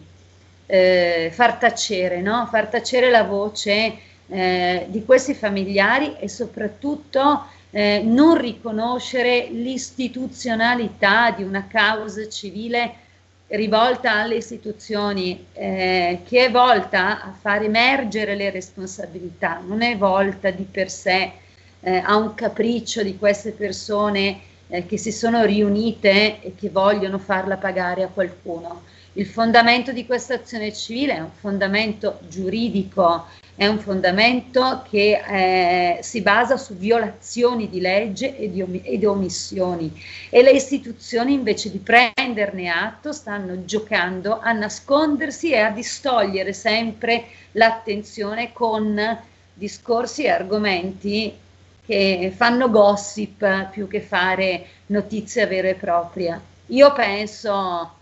eh, 0.68 1.30
far 1.34 1.56
tacere, 1.56 2.22
no? 2.22 2.48
far 2.50 2.68
tacere 2.68 3.10
la 3.10 3.24
voce 3.24 3.98
eh, 4.30 4.86
di 4.88 5.04
questi 5.04 5.34
familiari 5.34 6.16
e 6.18 6.30
soprattutto 6.30 7.46
eh, 7.72 8.02
non 8.04 8.38
riconoscere 8.38 9.48
l'istituzionalità 9.50 11.32
di 11.32 11.44
una 11.44 11.68
causa 11.68 12.28
civile 12.28 12.96
rivolta 13.48 14.14
alle 14.14 14.36
istituzioni, 14.36 15.46
eh, 15.54 16.22
che 16.26 16.46
è 16.46 16.52
volta 16.52 17.22
a 17.22 17.34
far 17.38 17.64
emergere 17.64 18.36
le 18.36 18.50
responsabilità, 18.50 19.62
non 19.66 19.82
è 19.82 19.98
volta 19.98 20.52
di 20.52 20.64
per 20.64 20.90
sé 20.90 21.32
eh, 21.82 21.98
a 21.98 22.16
un 22.16 22.34
capriccio 22.34 23.04
di 23.04 23.18
queste 23.18 23.52
persone 23.52 24.40
eh, 24.68 24.86
che 24.86 24.98
si 24.98 25.12
sono 25.12 25.44
riunite 25.44 26.42
e 26.42 26.54
che 26.56 26.70
vogliono 26.70 27.18
farla 27.18 27.58
pagare 27.58 28.04
a 28.04 28.08
qualcuno. 28.08 28.84
Il 29.14 29.26
fondamento 29.26 29.92
di 29.92 30.06
questa 30.06 30.36
azione 30.36 30.72
civile 30.74 31.16
è 31.16 31.20
un 31.20 31.32
fondamento 31.38 32.20
giuridico 32.30 33.26
è 33.62 33.68
un 33.68 33.78
fondamento 33.78 34.84
che 34.90 35.22
eh, 35.24 36.00
si 36.02 36.22
basa 36.22 36.58
su 36.58 36.76
violazioni 36.76 37.70
di 37.70 37.80
legge 37.80 38.36
e 38.36 38.50
di, 38.50 38.64
om- 38.64 38.82
e 38.82 38.98
di, 38.98 39.06
omissioni 39.06 40.04
e 40.32 40.42
le 40.42 40.50
istituzioni 40.50 41.34
invece 41.34 41.70
di 41.70 41.78
prenderne 41.78 42.70
atto 42.70 43.12
stanno 43.12 43.64
giocando 43.64 44.40
a 44.40 44.52
nascondersi 44.52 45.52
e 45.52 45.60
a 45.60 45.70
distogliere 45.70 46.54
sempre 46.54 47.26
l'attenzione 47.52 48.52
con 48.52 49.00
discorsi 49.54 50.24
e 50.24 50.30
argomenti 50.30 51.32
che 51.86 52.34
fanno 52.36 52.68
gossip 52.68 53.70
più 53.70 53.88
che 53.88 54.02
fare 54.02 54.66
notizia 54.88 55.46
vera 55.46 55.68
e 55.68 55.76
propria. 55.76 56.42
Io 56.66 56.92
penso 56.94 57.94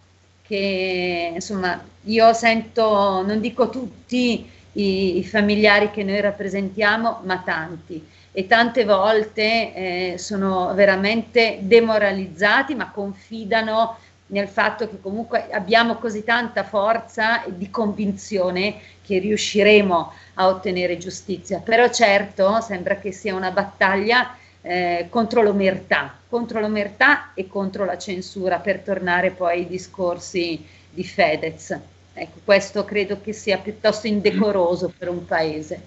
che, 0.41 1.31
insomma, 1.33 1.83
io 2.03 2.31
sento, 2.31 3.23
non 3.25 3.41
dico 3.41 3.67
tutti, 3.67 4.57
i, 4.73 5.17
i 5.17 5.25
familiari 5.25 5.91
che 5.91 6.03
noi 6.03 6.21
rappresentiamo, 6.21 7.21
ma 7.23 7.37
tanti 7.39 8.05
e 8.31 8.45
tante 8.45 8.85
volte 8.85 9.73
eh, 9.73 10.17
sono 10.17 10.73
veramente 10.73 11.59
demoralizzati, 11.61 12.75
ma 12.75 12.91
confidano 12.91 13.97
nel 14.27 14.47
fatto 14.47 14.87
che 14.87 15.01
comunque 15.01 15.49
abbiamo 15.51 15.95
così 15.95 16.23
tanta 16.23 16.63
forza 16.63 17.43
e 17.43 17.57
di 17.57 17.69
convinzione 17.71 18.75
che 19.01 19.17
riusciremo 19.17 20.13
a 20.35 20.47
ottenere 20.47 20.97
giustizia. 20.97 21.59
Però 21.59 21.89
certo 21.89 22.61
sembra 22.61 22.97
che 22.97 23.11
sia 23.11 23.33
una 23.33 23.51
battaglia 23.51 24.37
eh, 24.61 25.07
contro 25.09 25.41
l'omertà, 25.41 26.15
contro 26.29 26.59
l'omertà 26.59 27.33
e 27.33 27.47
contro 27.47 27.85
la 27.85 27.97
censura, 27.97 28.59
per 28.59 28.79
tornare 28.81 29.31
poi 29.31 29.59
ai 29.59 29.67
discorsi 29.67 30.63
di 30.91 31.03
Fedez. 31.03 31.77
Ecco, 32.21 32.41
questo 32.43 32.83
credo 32.83 33.21
che 33.21 33.31
sia 33.31 33.57
piuttosto 33.59 34.05
indecoroso 34.07 34.91
per 34.97 35.07
un 35.07 35.25
paese. 35.25 35.81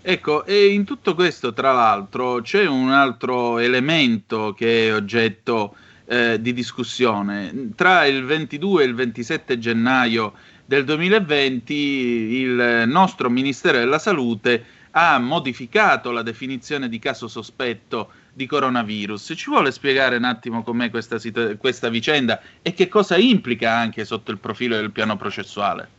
Ecco, 0.00 0.44
e 0.44 0.68
in 0.68 0.84
tutto 0.84 1.16
questo, 1.16 1.52
tra 1.52 1.72
l'altro, 1.72 2.40
c'è 2.40 2.66
un 2.66 2.92
altro 2.92 3.58
elemento 3.58 4.54
che 4.56 4.86
è 4.86 4.94
oggetto 4.94 5.74
eh, 6.06 6.40
di 6.40 6.52
discussione. 6.52 7.72
Tra 7.74 8.06
il 8.06 8.24
22 8.24 8.84
e 8.84 8.86
il 8.86 8.94
27 8.94 9.58
gennaio 9.58 10.34
del 10.64 10.84
2020 10.84 11.74
il 11.74 12.84
nostro 12.86 13.28
Ministero 13.28 13.78
della 13.78 13.98
Salute 13.98 14.64
ha 14.92 15.18
modificato 15.18 16.12
la 16.12 16.22
definizione 16.22 16.88
di 16.88 17.00
caso 17.00 17.26
sospetto 17.26 18.12
di 18.32 18.46
coronavirus. 18.46 19.32
Ci 19.36 19.50
vuole 19.50 19.70
spiegare 19.72 20.16
un 20.16 20.24
attimo 20.24 20.62
com'è 20.62 20.90
questa, 20.90 21.18
situ- 21.18 21.56
questa 21.56 21.88
vicenda 21.88 22.40
e 22.62 22.72
che 22.72 22.88
cosa 22.88 23.16
implica 23.16 23.72
anche 23.72 24.04
sotto 24.04 24.30
il 24.30 24.38
profilo 24.38 24.76
del 24.76 24.90
piano 24.90 25.16
processuale? 25.16 25.98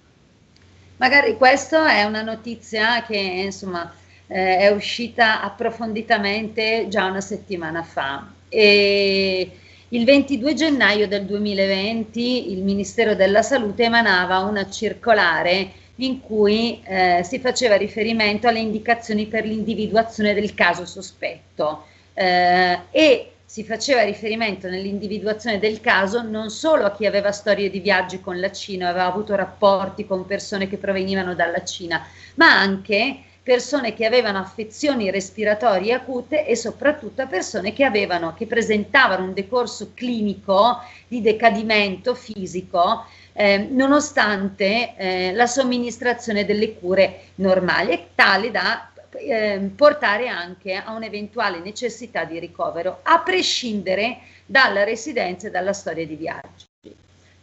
Magari 0.98 1.36
questa 1.36 1.92
è 1.92 2.04
una 2.04 2.22
notizia 2.22 3.04
che 3.04 3.18
insomma 3.18 3.92
eh, 4.28 4.58
è 4.58 4.70
uscita 4.70 5.42
approfonditamente 5.42 6.86
già 6.90 7.06
una 7.06 7.22
settimana 7.22 7.84
fa. 7.84 8.28
E 8.48 9.52
il 9.90 10.06
22 10.06 10.54
gennaio 10.54 11.08
del 11.08 11.26
2020 11.26 12.52
il 12.52 12.64
Ministero 12.64 13.16
della 13.16 13.42
Salute 13.42 13.84
emanava 13.84 14.40
una 14.40 14.70
circolare 14.70 15.72
in 15.96 16.22
cui 16.22 16.82
eh, 16.84 17.22
si 17.24 17.40
faceva 17.40 17.76
riferimento 17.76 18.48
alle 18.48 18.60
indicazioni 18.60 19.26
per 19.26 19.46
l'individuazione 19.46 20.34
del 20.34 20.54
caso 20.54 20.86
sospetto 20.86 21.88
eh, 22.14 22.80
e 22.92 23.32
si 23.46 23.66
faceva 23.66 24.04
riferimento 24.04 24.70
nell'individuazione 24.70 25.60
del 25.60 25.82
caso 25.82 26.22
non 26.22 26.50
solo 26.50 26.86
a 26.86 26.96
chi 26.96 27.06
aveva 27.06 27.34
storie 27.34 27.70
di 27.70 27.82
viaggi 27.82 28.22
con 28.22 28.40
la 28.40 28.50
Cina, 28.50 28.88
aveva 28.88 29.06
avuto 29.06 29.36
rapporti 29.36 30.06
con 30.06 30.26
persone 30.26 30.70
che 30.70 30.78
provenivano 30.78 31.36
dalla 31.36 31.64
Cina, 31.64 32.06
ma 32.36 32.58
anche 32.58 33.24
persone 33.44 33.94
che 33.94 34.06
avevano 34.06 34.38
affezioni 34.38 35.10
respiratorie 35.10 35.94
acute 35.94 36.46
e 36.46 36.56
soprattutto 36.56 37.24
a 37.24 37.28
persone 37.28 37.74
che, 37.74 37.84
avevano, 37.84 38.34
che 38.36 38.46
presentavano 38.46 39.26
un 39.26 39.34
decorso 39.34 39.92
clinico 39.94 40.80
di 41.08 41.22
decadimento 41.22 42.14
fisico 42.14 43.06
eh, 43.34 43.68
nonostante 43.70 44.96
eh, 44.96 45.34
la 45.34 45.48
somministrazione 45.48 46.46
delle 46.46 46.76
cure 46.76 47.24
normali, 47.36 48.08
tale 48.14 48.52
da 48.52 48.91
eh, 49.14 49.72
portare 49.76 50.28
anche 50.28 50.76
a 50.76 50.94
un'eventuale 50.94 51.60
necessità 51.60 52.24
di 52.24 52.40
ricovero, 52.40 53.00
a 53.04 53.20
prescindere 53.20 54.20
dalla 54.46 54.84
residenza 54.84 55.48
e 55.48 55.52
dalla 55.52 55.74
storia 55.74 56.06
di 56.06 56.16
viaggio. 56.16 56.66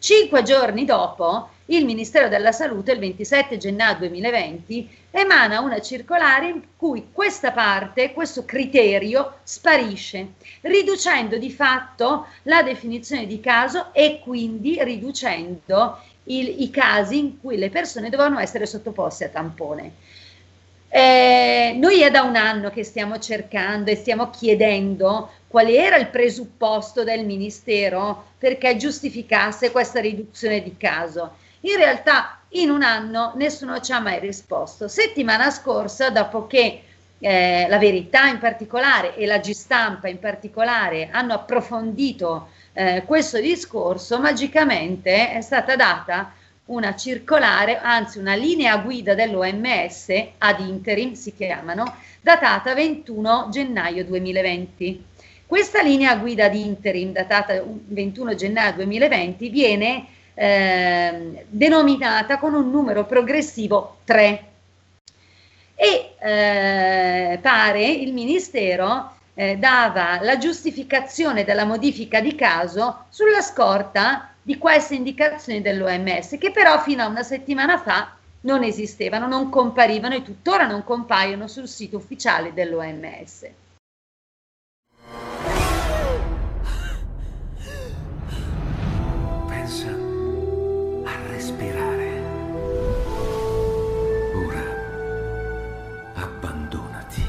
Cinque 0.01 0.45
giorni 0.45 0.85
dopo, 0.85 1.49
il 1.67 1.85
Ministero 1.85 2.29
della 2.29 2.53
Salute, 2.53 2.93
il 2.93 3.01
27 3.01 3.57
gennaio 3.57 3.99
2020, 3.99 4.89
emana 5.11 5.59
una 5.59 5.81
circolare 5.81 6.49
in 6.49 6.63
cui 6.77 7.09
questa 7.11 7.51
parte, 7.51 8.13
questo 8.13 8.45
criterio 8.45 9.39
sparisce, 9.43 10.35
riducendo 10.61 11.37
di 11.37 11.51
fatto 11.51 12.27
la 12.45 12.63
definizione 12.63 13.27
di 13.27 13.41
caso 13.41 13.93
e 13.93 14.21
quindi 14.23 14.83
riducendo 14.85 15.99
il, 16.25 16.63
i 16.63 16.71
casi 16.71 17.19
in 17.19 17.41
cui 17.41 17.57
le 17.57 17.69
persone 17.69 18.09
dovevano 18.09 18.39
essere 18.39 18.67
sottoposte 18.67 19.25
a 19.25 19.31
tampone. 19.31 19.93
Eh, 20.91 21.77
noi 21.79 22.01
è 22.01 22.11
da 22.11 22.23
un 22.23 22.37
anno 22.37 22.71
che 22.71 22.83
stiamo 22.83 23.19
cercando 23.19 23.91
e 23.91 23.97
stiamo 23.97 24.31
chiedendo 24.31 25.31
quale 25.47 25.75
era 25.75 25.97
il 25.97 26.09
presupposto 26.09 27.05
del 27.05 27.27
Ministero 27.27 28.33
perché 28.39 28.77
giustificasse 28.77 29.71
questa 29.71 30.01
riduzione 30.01 30.63
di 30.63 30.77
caso. 30.77 31.37
In 31.61 31.77
realtà 31.77 32.41
in 32.51 32.71
un 32.71 32.83
anno 32.83 33.33
nessuno 33.37 33.81
ci 33.81 33.93
ha 33.93 34.01
mai 34.01 34.19
risposto. 34.21 34.89
Settimana 34.89 35.51
scorsa, 35.51 36.11
dopo 36.11 36.47
che 36.47 36.83
eh, 37.19 37.67
la 37.69 37.79
verità 37.79 38.27
in 38.27 38.39
particolare 38.39 39.17
e 39.17 39.27
la 39.27 39.39
G-Stampa 39.39 40.09
in 40.09 40.19
particolare 40.19 41.09
hanno 41.11 41.35
approfondito 41.35 42.49
eh, 42.73 43.03
questo 43.05 43.41
discorso, 43.41 44.21
magicamente 44.21 45.33
è 45.33 45.41
stata 45.41 45.75
data 45.75 46.33
una 46.69 46.95
circolare, 46.95 47.79
anzi 47.79 48.19
una 48.19 48.35
linea 48.35 48.79
guida 48.79 49.15
dell'OMS 49.15 50.09
ad 50.39 50.61
interim 50.61 51.13
si 51.13 51.35
chiamano, 51.35 51.95
datata 52.21 52.75
21 52.75 53.49
gennaio 53.51 54.05
2020. 54.05 55.05
Questa 55.47 55.81
linea 55.81 56.17
guida 56.17 56.49
di 56.49 56.67
interim 56.67 57.13
datata 57.13 57.63
21 57.65 58.35
gennaio 58.35 58.75
2020 58.75 59.49
viene 59.49 60.07
eh, 60.35 61.45
denominata 61.49 62.39
con 62.39 62.55
un 62.55 62.71
numero 62.71 63.07
progressivo 63.07 63.99
3 64.05 64.45
e 65.75 66.15
eh, 66.19 67.39
pare 67.41 67.87
il 67.87 68.13
Ministero 68.13 69.15
eh, 69.35 69.57
dava 69.57 70.19
la 70.21 70.37
giustificazione 70.37 71.45
della 71.45 71.65
modifica 71.65 72.21
di 72.21 72.35
caso 72.35 73.05
sulla 73.09 73.41
scorta 73.41 74.33
di 74.49 74.57
queste 74.57 74.95
indicazioni 74.95 75.61
dell'OMS, 75.61 76.39
che 76.39 76.51
però 76.51 76.81
fino 76.81 77.03
a 77.03 77.07
una 77.07 77.23
settimana 77.23 77.77
fa 77.77 78.17
non 78.41 78.63
esistevano, 78.63 79.27
non 79.27 79.51
comparivano 79.51 80.15
e 80.15 80.23
tuttora 80.23 80.67
non 80.67 80.85
compaiono 80.85 81.47
sul 81.47 81.69
sito 81.69 81.99
ufficiale 81.99 82.55
dell'OMS. 82.55 83.47
Pensa 89.49 89.89
a 91.05 91.27
respirare. 91.27 92.23
Ora 94.47 94.65
abbandonati. 96.15 97.23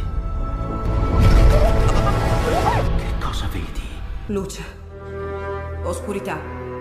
Che 2.96 3.14
cosa 3.20 3.50
vedi? 3.52 3.90
Luce. 4.28 4.64
Oscurità. 5.84 6.59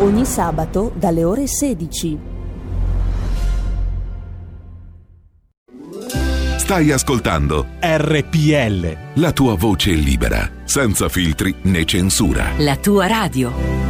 Ogni 0.00 0.24
sabato 0.24 0.92
dalle 0.94 1.24
ore 1.24 1.46
16. 1.46 2.18
Stai 6.56 6.90
ascoltando 6.90 7.66
RPL. 7.78 8.96
La 9.20 9.32
tua 9.32 9.56
voce 9.56 9.90
libera, 9.90 10.50
senza 10.64 11.10
filtri 11.10 11.54
né 11.64 11.84
censura. 11.84 12.52
La 12.56 12.76
tua 12.76 13.06
radio. 13.08 13.89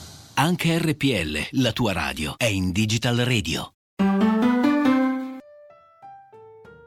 Anche 0.33 0.77
RPL, 0.77 1.59
la 1.61 1.73
tua 1.73 1.91
radio, 1.91 2.35
è 2.37 2.45
in 2.45 2.71
Digital 2.71 3.17
Radio. 3.17 3.73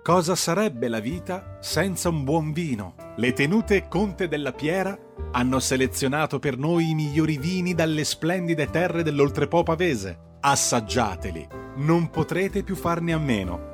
Cosa 0.02 0.34
sarebbe 0.34 0.88
la 0.88 0.98
vita 0.98 1.58
senza 1.60 2.08
un 2.08 2.24
buon 2.24 2.52
vino? 2.52 2.94
Le 3.16 3.32
tenute 3.34 3.86
Conte 3.86 4.28
della 4.28 4.52
Piera 4.52 4.98
hanno 5.32 5.60
selezionato 5.60 6.38
per 6.38 6.56
noi 6.56 6.90
i 6.90 6.94
migliori 6.94 7.36
vini 7.36 7.74
dalle 7.74 8.04
splendide 8.04 8.70
terre 8.70 9.02
dell'Oltrepo 9.02 9.62
pavese. 9.62 10.38
Assaggiateli, 10.40 11.46
non 11.76 12.08
potrete 12.08 12.62
più 12.62 12.74
farne 12.74 13.12
a 13.12 13.18
meno. 13.18 13.73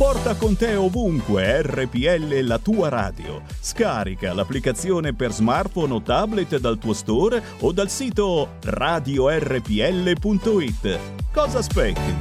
Porta 0.00 0.34
con 0.34 0.56
te 0.56 0.76
ovunque 0.76 1.60
RPL 1.60 2.40
la 2.46 2.58
tua 2.58 2.88
radio. 2.88 3.42
Scarica 3.60 4.32
l'applicazione 4.32 5.12
per 5.12 5.30
smartphone 5.30 5.92
o 5.92 6.00
tablet 6.00 6.56
dal 6.56 6.78
tuo 6.78 6.94
store 6.94 7.42
o 7.60 7.70
dal 7.70 7.90
sito 7.90 8.56
radiorpl.it. 8.62 9.68
Cosa 11.30 11.58
aspetti? 11.58 12.16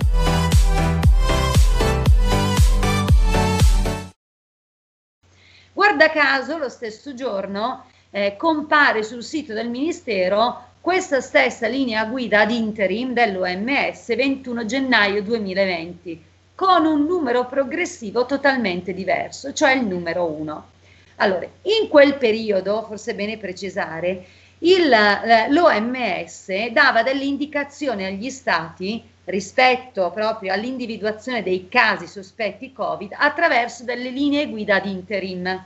Guarda 5.71 6.09
caso, 6.09 6.57
lo 6.57 6.67
stesso 6.67 7.13
giorno 7.13 7.85
eh, 8.09 8.35
compare 8.35 9.03
sul 9.03 9.23
sito 9.23 9.53
del 9.53 9.69
Ministero 9.69 10.65
questa 10.81 11.21
stessa 11.21 11.67
linea 11.67 12.03
guida 12.07 12.41
ad 12.41 12.51
interim 12.51 13.13
dell'OMS 13.13 14.13
21 14.13 14.65
gennaio 14.65 15.23
2020 15.23 16.27
con 16.59 16.85
un 16.85 17.05
numero 17.05 17.45
progressivo 17.45 18.25
totalmente 18.25 18.93
diverso, 18.93 19.53
cioè 19.53 19.71
il 19.71 19.85
numero 19.85 20.25
1. 20.25 20.65
Allora, 21.15 21.47
in 21.61 21.87
quel 21.87 22.15
periodo, 22.15 22.83
forse 22.85 23.11
è 23.11 23.15
bene 23.15 23.37
precisare, 23.37 24.25
il, 24.57 24.89
l'OMS 25.51 26.67
dava 26.73 27.01
delle 27.01 27.23
indicazioni 27.23 28.03
agli 28.03 28.29
stati 28.29 29.01
rispetto 29.23 30.11
proprio 30.11 30.51
all'individuazione 30.51 31.43
dei 31.43 31.69
casi 31.69 32.07
sospetti 32.07 32.73
Covid 32.73 33.13
attraverso 33.15 33.85
delle 33.85 34.09
linee 34.09 34.49
guida 34.49 34.75
ad 34.75 34.85
interim. 34.85 35.63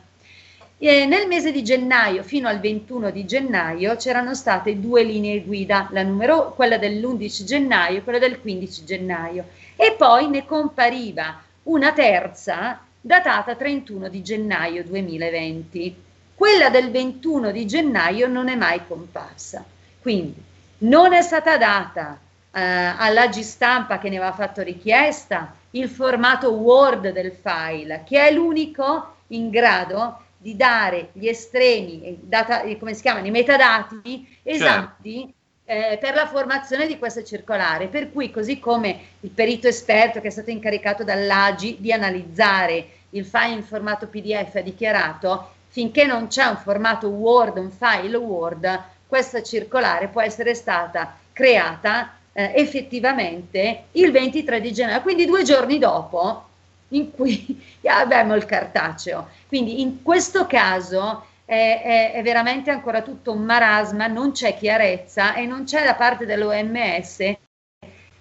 E 0.78 1.06
nel 1.08 1.28
mese 1.28 1.52
di 1.52 1.64
gennaio 1.64 2.22
fino 2.22 2.48
al 2.48 2.60
21 2.60 3.10
di 3.10 3.26
gennaio 3.26 3.96
c'erano 3.96 4.36
state 4.36 4.80
due 4.80 5.02
linee 5.02 5.42
guida, 5.42 5.90
numero, 5.92 6.54
quella 6.54 6.78
dell'11 6.78 7.44
gennaio 7.46 7.98
e 7.98 8.04
quella 8.04 8.20
del 8.20 8.40
15 8.40 8.86
gennaio 8.86 9.46
e 9.76 9.96
poi 9.98 10.28
ne 10.30 10.46
compariva 10.46 11.42
una 11.64 11.94
terza 11.94 12.80
datata 13.00 13.56
31 13.56 14.10
di 14.10 14.22
gennaio 14.22 14.84
2020. 14.84 16.04
Quella 16.36 16.70
del 16.70 16.92
21 16.92 17.52
di 17.52 17.66
gennaio 17.66 18.28
non 18.28 18.48
è 18.50 18.56
mai 18.56 18.86
comparsa. 18.88 19.64
Quindi 20.02 20.42
non 20.80 21.14
è 21.14 21.22
stata 21.22 21.58
data 21.58 22.20
eh, 22.52 22.62
alla 22.62 23.28
G 23.28 23.40
stampa 23.40 24.00
che 24.00 24.10
ne 24.10 24.18
aveva 24.18 24.34
fatto 24.34 24.62
richiesta 24.62 25.56
il 25.72 25.90
formato 25.90 26.52
Word 26.52 27.12
del 27.12 27.32
file, 27.32 28.04
che 28.06 28.28
è 28.28 28.32
l'unico 28.32 29.16
in 29.28 29.50
grado 29.50 30.22
di 30.38 30.56
dare 30.56 31.10
gli 31.14 31.28
estremi, 31.28 32.20
data, 32.22 32.64
come 32.78 32.94
si 32.94 33.02
chiamano, 33.02 33.26
i 33.26 33.32
metadati 33.32 34.40
esatti 34.44 35.20
certo. 35.20 35.34
Eh, 35.66 35.98
per 36.00 36.14
la 36.14 36.28
formazione 36.28 36.88
di 36.88 36.98
questa 36.98 37.24
circolare. 37.24 37.88
Per 37.88 38.12
cui, 38.12 38.32
così 38.32 38.60
come 38.60 39.00
il 39.22 39.30
perito 39.30 39.68
esperto 39.68 40.22
che 40.22 40.28
è 40.28 40.32
stato 40.32 40.50
incaricato 40.50 41.04
dall'AGI 41.04 41.78
di 41.80 41.92
analizzare 41.92 42.88
il 43.12 43.26
file 43.26 43.54
in 43.54 43.64
formato 43.64 44.08
PDF 44.08 44.56
ha 44.56 44.62
dichiarato, 44.62 45.52
finché 45.68 46.06
non 46.06 46.28
c'è 46.28 46.46
un 46.46 46.58
formato 46.58 47.08
Word, 47.10 47.58
un 47.58 47.72
file 47.72 48.18
Word, 48.18 48.84
questa 49.08 49.44
circolare 49.44 50.08
può 50.08 50.22
essere 50.22 50.56
stata 50.56 51.16
creata 51.32 52.16
eh, 52.34 52.54
effettivamente 52.56 53.86
il 53.92 54.12
23 54.12 54.60
di 54.60 54.74
gennaio, 54.74 55.02
quindi 55.02 55.26
due 55.26 55.44
giorni 55.44 55.78
dopo 55.78 56.48
in 56.90 57.12
cui 57.12 57.62
abbiamo 57.86 58.36
il 58.36 58.46
cartaceo. 58.46 59.30
Quindi 59.48 59.82
in 59.82 60.02
questo 60.02 60.48
caso 60.48 61.26
è, 61.46 61.82
è, 61.84 62.12
è, 62.14 62.22
veramente 62.24 62.72
ancora 62.72 63.02
tutto 63.02 63.32
un 63.32 63.44
marasma, 63.44 64.08
non 64.08 64.32
c'è 64.32 64.56
chiarezza 64.56 65.36
e 65.36 65.46
non 65.46 65.66
c'è 65.66 65.84
da 65.84 65.96
parte 65.96 66.26
dell'OMS 66.26 67.36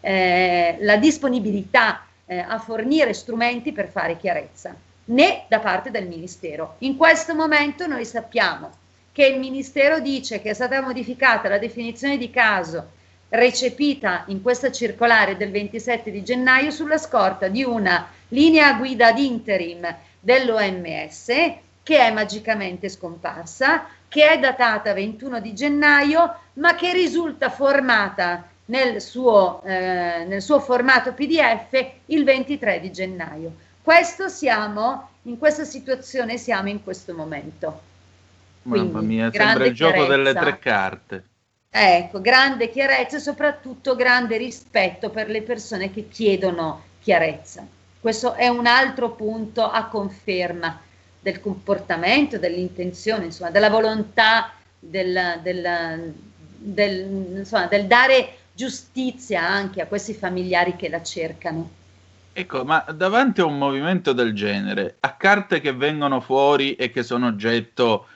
eh, 0.00 0.76
la 0.80 0.96
disponibilità 0.96 2.04
eh, 2.26 2.38
a 2.38 2.58
fornire 2.58 3.12
strumenti 3.12 3.72
per 3.72 3.88
fare 3.88 4.16
chiarezza, 4.16 4.74
né 5.06 5.44
da 5.48 5.60
parte 5.60 5.90
del 5.90 6.08
Ministero. 6.08 6.76
In 6.78 6.96
questo 6.96 7.34
momento 7.34 7.86
noi 7.86 8.04
sappiamo 8.04 8.70
che 9.12 9.26
il 9.26 9.38
Ministero 9.38 10.00
dice 10.00 10.40
che 10.40 10.50
è 10.50 10.54
stata 10.54 10.80
modificata 10.80 11.48
la 11.48 11.58
definizione 11.58 12.16
di 12.16 12.30
caso 12.30 13.00
recepita 13.28 14.24
in 14.26 14.42
questa 14.42 14.70
circolare 14.70 15.36
del 15.36 15.50
27 15.50 16.10
di 16.10 16.22
gennaio 16.22 16.70
sulla 16.70 16.98
scorta 16.98 17.48
di 17.48 17.62
una 17.62 18.08
linea 18.28 18.74
guida 18.74 19.08
ad 19.08 19.18
interim 19.18 19.94
dell'OMS 20.20 21.28
che 21.82 21.98
è 21.98 22.12
magicamente 22.12 22.88
scomparsa, 22.88 23.86
che 24.08 24.28
è 24.28 24.38
datata 24.38 24.92
21 24.92 25.40
di 25.40 25.54
gennaio, 25.54 26.36
ma 26.54 26.74
che 26.74 26.92
risulta 26.92 27.50
formata 27.50 28.48
nel 28.66 29.00
suo, 29.00 29.62
eh, 29.64 30.24
nel 30.26 30.40
suo 30.42 30.60
formato 30.60 31.12
PDF 31.12 31.92
il 32.06 32.24
23 32.24 32.80
di 32.80 32.92
gennaio. 32.92 33.54
Questo 33.82 34.28
siamo, 34.28 35.08
in 35.22 35.38
questa 35.38 35.64
situazione 35.64 36.38
siamo 36.38 36.68
in 36.68 36.84
questo 36.84 37.14
momento. 37.14 37.80
Quindi, 38.62 38.92
Mamma 38.92 39.06
mia, 39.06 39.30
sembra 39.32 39.64
il 39.64 39.74
gioco 39.74 39.92
chiarezza. 39.92 40.16
delle 40.16 40.32
tre 40.34 40.58
carte. 40.58 41.24
Ecco, 41.68 42.20
grande 42.20 42.70
chiarezza 42.70 43.16
e 43.16 43.20
soprattutto 43.20 43.96
grande 43.96 44.36
rispetto 44.36 45.10
per 45.10 45.28
le 45.30 45.42
persone 45.42 45.90
che 45.90 46.06
chiedono 46.08 46.82
chiarezza. 47.00 47.66
Questo 47.98 48.34
è 48.34 48.46
un 48.48 48.66
altro 48.66 49.12
punto 49.12 49.68
a 49.68 49.86
conferma 49.86 50.78
del 51.22 51.40
comportamento, 51.40 52.36
dell'intenzione, 52.36 53.26
insomma, 53.26 53.50
della 53.50 53.70
volontà 53.70 54.52
del, 54.78 55.38
del, 55.42 56.12
del, 56.58 57.36
insomma, 57.36 57.66
del 57.66 57.86
dare 57.86 58.38
giustizia 58.52 59.46
anche 59.48 59.80
a 59.80 59.86
questi 59.86 60.14
familiari 60.14 60.74
che 60.74 60.88
la 60.88 61.02
cercano. 61.02 61.70
Ecco, 62.32 62.64
ma 62.64 62.84
davanti 62.92 63.40
a 63.40 63.44
un 63.44 63.56
movimento 63.56 64.12
del 64.12 64.34
genere, 64.34 64.96
a 65.00 65.14
carte 65.14 65.60
che 65.60 65.72
vengono 65.72 66.20
fuori 66.20 66.74
e 66.74 66.90
che 66.90 67.02
sono 67.02 67.26
oggetto 67.26 68.06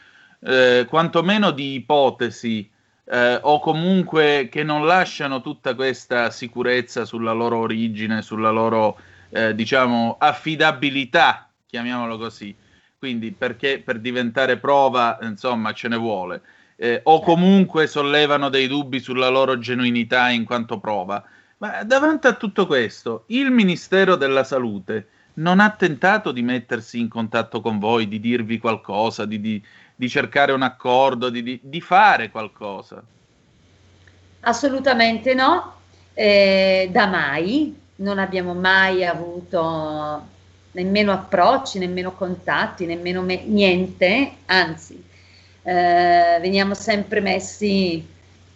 eh, 0.41 0.87
quantomeno 0.89 1.51
di 1.53 1.75
ipotesi 1.75 2.69
eh, 3.05 3.39
o 3.41 3.61
comunque 3.61 4.49
che 4.51 4.65
non 4.65 4.85
lasciano 4.85 5.43
tutta 5.43 5.75
questa 5.75 6.31
sicurezza 6.31 7.05
sulla 7.05 7.33
loro 7.33 7.59
origine, 7.59 8.23
sulla 8.23 8.51
loro 8.51 8.99
eh, 9.29 9.55
diciamo 9.55 10.17
affidabilità, 10.19 11.49
chiamiamolo 11.67 12.19
così. 12.19 12.57
Quindi 12.99 13.33
perché 13.33 13.83
per 13.85 13.99
diventare 13.99 14.57
prova, 14.57 15.19
insomma, 15.21 15.73
ce 15.73 15.89
ne 15.89 15.97
vuole. 15.97 16.41
Eh, 16.77 17.01
o 17.05 17.21
comunque 17.21 17.87
sollevano 17.87 18.49
dei 18.49 18.67
dubbi 18.67 19.01
sulla 19.01 19.29
loro 19.29 19.59
genuinità 19.59 20.31
in 20.31 20.45
quanto 20.45 20.79
prova. 20.79 21.23
Ma 21.59 21.83
davanti 21.85 22.27
a 22.27 22.35
tutto 22.35 22.67
questo, 22.67 23.25
il 23.29 23.51
Ministero 23.51 24.17
della 24.17 24.45
Salute 24.45 25.09
non 25.35 25.61
ha 25.61 25.71
tentato 25.71 26.33
di 26.33 26.43
mettersi 26.43 26.99
in 26.99 27.09
contatto 27.09 27.61
con 27.61 27.79
voi, 27.79 28.09
di 28.09 28.19
dirvi 28.19 28.59
qualcosa, 28.59 29.27
di, 29.27 29.41
di, 29.41 29.63
di 29.95 30.09
cercare 30.09 30.53
un 30.53 30.63
accordo, 30.63 31.29
di, 31.29 31.61
di, 31.63 31.81
fare 31.81 32.31
qualcosa? 32.31 33.03
Assolutamente 34.41 35.35
no, 35.35 35.75
eh, 36.15 36.89
da 36.91 37.07
mai, 37.07 37.79
non 37.97 38.19
abbiamo 38.19 38.55
mai 38.55 39.05
avuto 39.05 40.35
nemmeno 40.77 41.13
approcci, 41.13 41.79
nemmeno 41.79 42.13
contatti, 42.13 42.85
nemmeno 42.85 43.23
me- 43.23 43.45
niente, 43.45 44.33
anzi, 44.47 45.03
eh, 45.63 46.39
veniamo 46.41 46.75
sempre 46.75 47.21
messi 47.21 48.07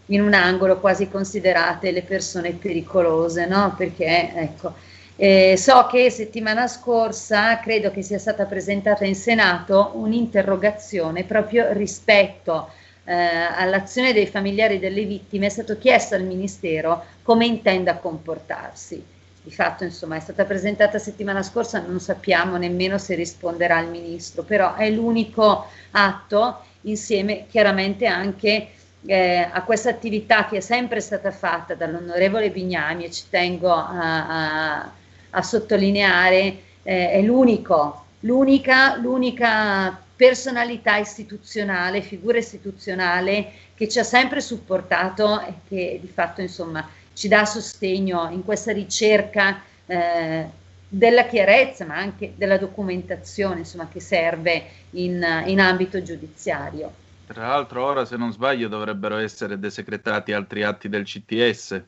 in 0.06 0.20
un 0.20 0.34
angolo 0.34 0.78
quasi 0.80 1.08
considerate 1.08 1.90
le 1.92 2.02
persone 2.02 2.52
pericolose, 2.52 3.46
no? 3.46 3.74
Perché, 3.76 4.32
ecco, 4.34 4.74
eh, 5.16 5.56
so 5.56 5.86
che 5.86 6.10
settimana 6.10 6.66
scorsa 6.66 7.58
credo 7.60 7.90
che 7.90 8.02
sia 8.02 8.18
stata 8.18 8.44
presentata 8.44 9.04
in 9.04 9.14
Senato 9.14 9.92
un'interrogazione 9.94 11.24
proprio 11.24 11.72
rispetto 11.72 12.70
eh, 13.04 13.14
all'azione 13.14 14.12
dei 14.12 14.26
familiari 14.26 14.78
delle 14.78 15.04
vittime, 15.04 15.46
è 15.46 15.50
stato 15.50 15.78
chiesto 15.78 16.14
al 16.16 16.24
Ministero 16.24 17.04
come 17.22 17.46
intenda 17.46 17.96
comportarsi. 17.96 19.02
Di 19.42 19.50
fatto, 19.50 19.84
insomma, 19.84 20.16
è 20.16 20.20
stata 20.20 20.44
presentata 20.44 20.98
settimana 20.98 21.42
scorsa, 21.42 21.80
non 21.86 21.98
sappiamo 21.98 22.56
nemmeno 22.56 22.98
se 22.98 23.14
risponderà 23.14 23.80
il 23.80 23.88
Ministro, 23.88 24.42
però 24.42 24.74
è 24.74 24.90
l'unico 24.90 25.66
atto 25.92 26.62
insieme 26.82 27.46
chiaramente 27.48 28.06
anche 28.06 28.68
eh, 29.06 29.48
a 29.50 29.62
questa 29.62 29.90
attività 29.90 30.46
che 30.46 30.58
è 30.58 30.60
sempre 30.60 31.00
stata 31.00 31.30
fatta 31.30 31.74
dall'onorevole 31.74 32.50
Bignami 32.50 33.04
e 33.04 33.10
ci 33.10 33.24
tengo 33.30 33.72
a, 33.72 34.78
a 34.78 34.92
a 35.30 35.42
sottolineare 35.42 36.62
eh, 36.82 37.10
è 37.12 37.22
l'unico, 37.22 38.04
l'unica, 38.20 38.96
l'unica 38.96 40.02
personalità 40.16 40.96
istituzionale, 40.96 42.02
figura 42.02 42.38
istituzionale 42.38 43.52
che 43.74 43.88
ci 43.88 43.98
ha 43.98 44.04
sempre 44.04 44.40
supportato 44.40 45.40
e 45.40 45.54
che 45.66 45.98
di 46.00 46.08
fatto 46.08 46.40
insomma 46.40 46.86
ci 47.20 47.28
dà 47.28 47.44
sostegno 47.44 48.30
in 48.30 48.42
questa 48.42 48.72
ricerca 48.72 49.62
eh, 49.84 50.48
della 50.88 51.26
chiarezza 51.26 51.84
ma 51.84 51.96
anche 51.96 52.32
della 52.34 52.56
documentazione 52.56 53.58
insomma, 53.58 53.88
che 53.88 54.00
serve 54.00 54.64
in, 54.92 55.22
in 55.44 55.60
ambito 55.60 56.02
giudiziario. 56.02 56.90
Tra 57.26 57.48
l'altro 57.48 57.84
ora 57.84 58.06
se 58.06 58.16
non 58.16 58.32
sbaglio 58.32 58.68
dovrebbero 58.68 59.18
essere 59.18 59.58
desecretati 59.58 60.32
altri 60.32 60.62
atti 60.62 60.88
del 60.88 61.04
CTS 61.04 61.82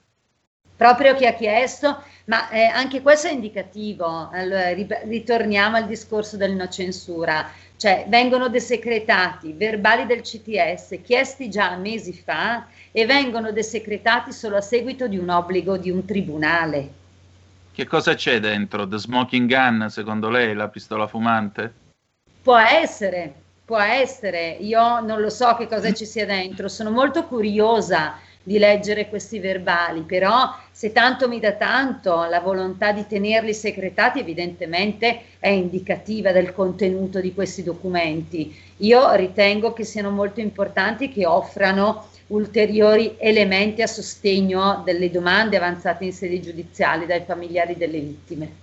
proprio 0.77 1.15
chi 1.15 1.27
ha 1.27 1.35
chiesto, 1.35 2.03
ma 2.25 2.51
eh, 2.51 2.65
anche 2.65 3.03
questo 3.03 3.29
è 3.29 3.31
indicativo. 3.31 4.29
Allora, 4.33 4.73
ritorniamo 4.73 5.77
al 5.77 5.87
discorso 5.87 6.37
del 6.37 6.55
no 6.55 6.67
censura, 6.67 7.49
cioè 7.83 8.05
vengono 8.07 8.49
desecretati 8.49 9.55
verbali 9.55 10.07
del 10.07 10.21
CTS 10.21 11.01
chiesti 11.03 11.51
già 11.51 11.75
mesi 11.75 12.13
fa 12.13 12.69
e 12.93 13.07
vengono 13.07 13.51
desecretati 13.51 14.31
solo 14.33 14.55
a 14.55 14.61
seguito 14.61 15.09
di 15.09 15.19
un 15.19 15.29
obbligo 15.29 15.77
di 15.77 15.91
un 15.91 16.05
tribunale. 16.05 16.91
Che 17.73 17.85
cosa 17.89 18.15
c'è 18.15 18.39
dentro? 18.39 18.87
The 18.87 18.99
smoking 18.99 19.49
gun, 19.49 19.91
secondo 19.91 20.31
lei, 20.31 20.55
la 20.55 20.69
pistola 20.69 21.09
fumante? 21.09 21.73
Può 22.41 22.57
essere, 22.57 23.35
può 23.65 23.81
essere. 23.81 24.59
Io 24.61 25.01
non 25.01 25.21
lo 25.21 25.29
so 25.29 25.57
che 25.57 25.67
cosa 25.67 25.93
ci 25.93 26.07
sia 26.07 26.25
dentro, 26.25 26.69
sono 26.69 26.93
molto 26.93 27.25
curiosa 27.25 28.15
di 28.43 28.59
leggere 28.59 29.09
questi 29.09 29.39
verbali, 29.39 30.01
però 30.03 30.55
se 30.71 30.93
tanto 30.93 31.29
mi 31.29 31.39
dà 31.39 31.53
tanto 31.53 32.25
la 32.25 32.41
volontà 32.41 32.93
di 32.93 33.07
tenerli 33.07 33.55
segretati 33.55 34.19
evidentemente 34.19 35.21
è 35.39 35.49
indicativa 35.49 36.33
del 36.33 36.53
contenuto 36.53 37.21
di 37.21 37.33
questi 37.33 37.63
documenti. 37.63 38.55
Io 38.79 39.15
ritengo 39.15 39.73
che 39.73 39.85
siano 39.85 40.11
molto 40.11 40.41
importanti 40.41 41.09
che 41.09 41.25
offrano 41.25 42.09
ulteriori 42.29 43.15
elementi 43.19 43.83
a 43.83 43.87
sostegno 43.87 44.83
delle 44.85 45.11
domande 45.11 45.57
avanzate 45.57 46.05
in 46.05 46.13
sede 46.13 46.41
giudiziale 46.41 47.07
dai 47.07 47.23
familiari 47.25 47.77
delle 47.77 48.01
vittime. 48.01 48.61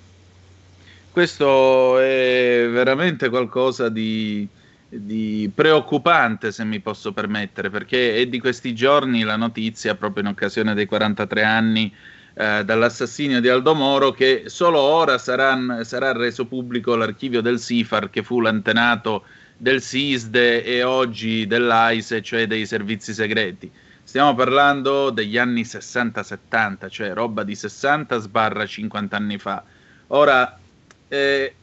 Questo 1.12 2.00
è 2.00 2.68
veramente 2.70 3.30
qualcosa 3.30 3.90
di, 3.90 4.48
di 4.90 5.52
preoccupante, 5.54 6.52
se 6.52 6.64
mi 6.64 6.80
posso 6.80 7.14
permettere, 7.14 7.70
perché 7.70 8.16
è 8.16 8.26
di 8.26 8.40
questi 8.40 8.74
giorni 8.74 9.22
la 9.22 9.36
notizia, 9.36 9.96
proprio 9.96 10.24
in 10.24 10.30
occasione 10.30 10.74
dei 10.74 10.88
43 10.88 11.44
anni 11.44 11.94
eh, 12.34 12.64
dall'assassinio 12.66 13.40
di 13.40 13.50
Aldo 13.50 13.76
Moro, 13.76 14.12
che 14.12 14.44
solo 14.48 14.80
ora 14.80 15.18
sarà, 15.18 15.84
sarà 15.84 16.12
reso 16.12 16.46
pubblico 16.46 16.96
l'archivio 16.96 17.42
del 17.42 17.60
SIFAR, 17.60 18.10
che 18.10 18.24
fu 18.24 18.42
l'antenato 18.42 19.26
del 19.56 19.82
SISDE 19.82 20.64
e 20.64 20.84
oggi 20.84 21.46
dell'AISE, 21.46 22.22
cioè 22.22 22.48
dei 22.48 22.66
servizi 22.66 23.14
segreti. 23.14 23.72
Stiamo 24.02 24.34
parlando 24.34 25.12
degli 25.12 25.38
anni 25.38 25.62
60-70, 25.62 26.90
cioè 26.90 27.14
roba 27.14 27.44
di 27.44 27.54
60 27.54 28.18
sbarra 28.18 28.66
50 28.66 29.16
anni 29.16 29.38
fa. 29.38 29.64
Ora, 30.08 30.58
eh, 31.08 31.54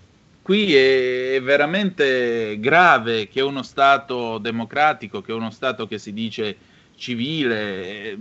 qui 0.47 0.77
è 0.77 1.41
veramente 1.43 2.57
grave 2.61 3.27
che 3.27 3.41
uno 3.41 3.65
Stato 3.65 4.39
democratico, 4.39 5.21
che 5.21 5.33
uno 5.33 5.51
Stato 5.51 5.89
che 5.89 5.99
si 5.99 6.13
dice 6.13 6.57
civile, 6.95 8.17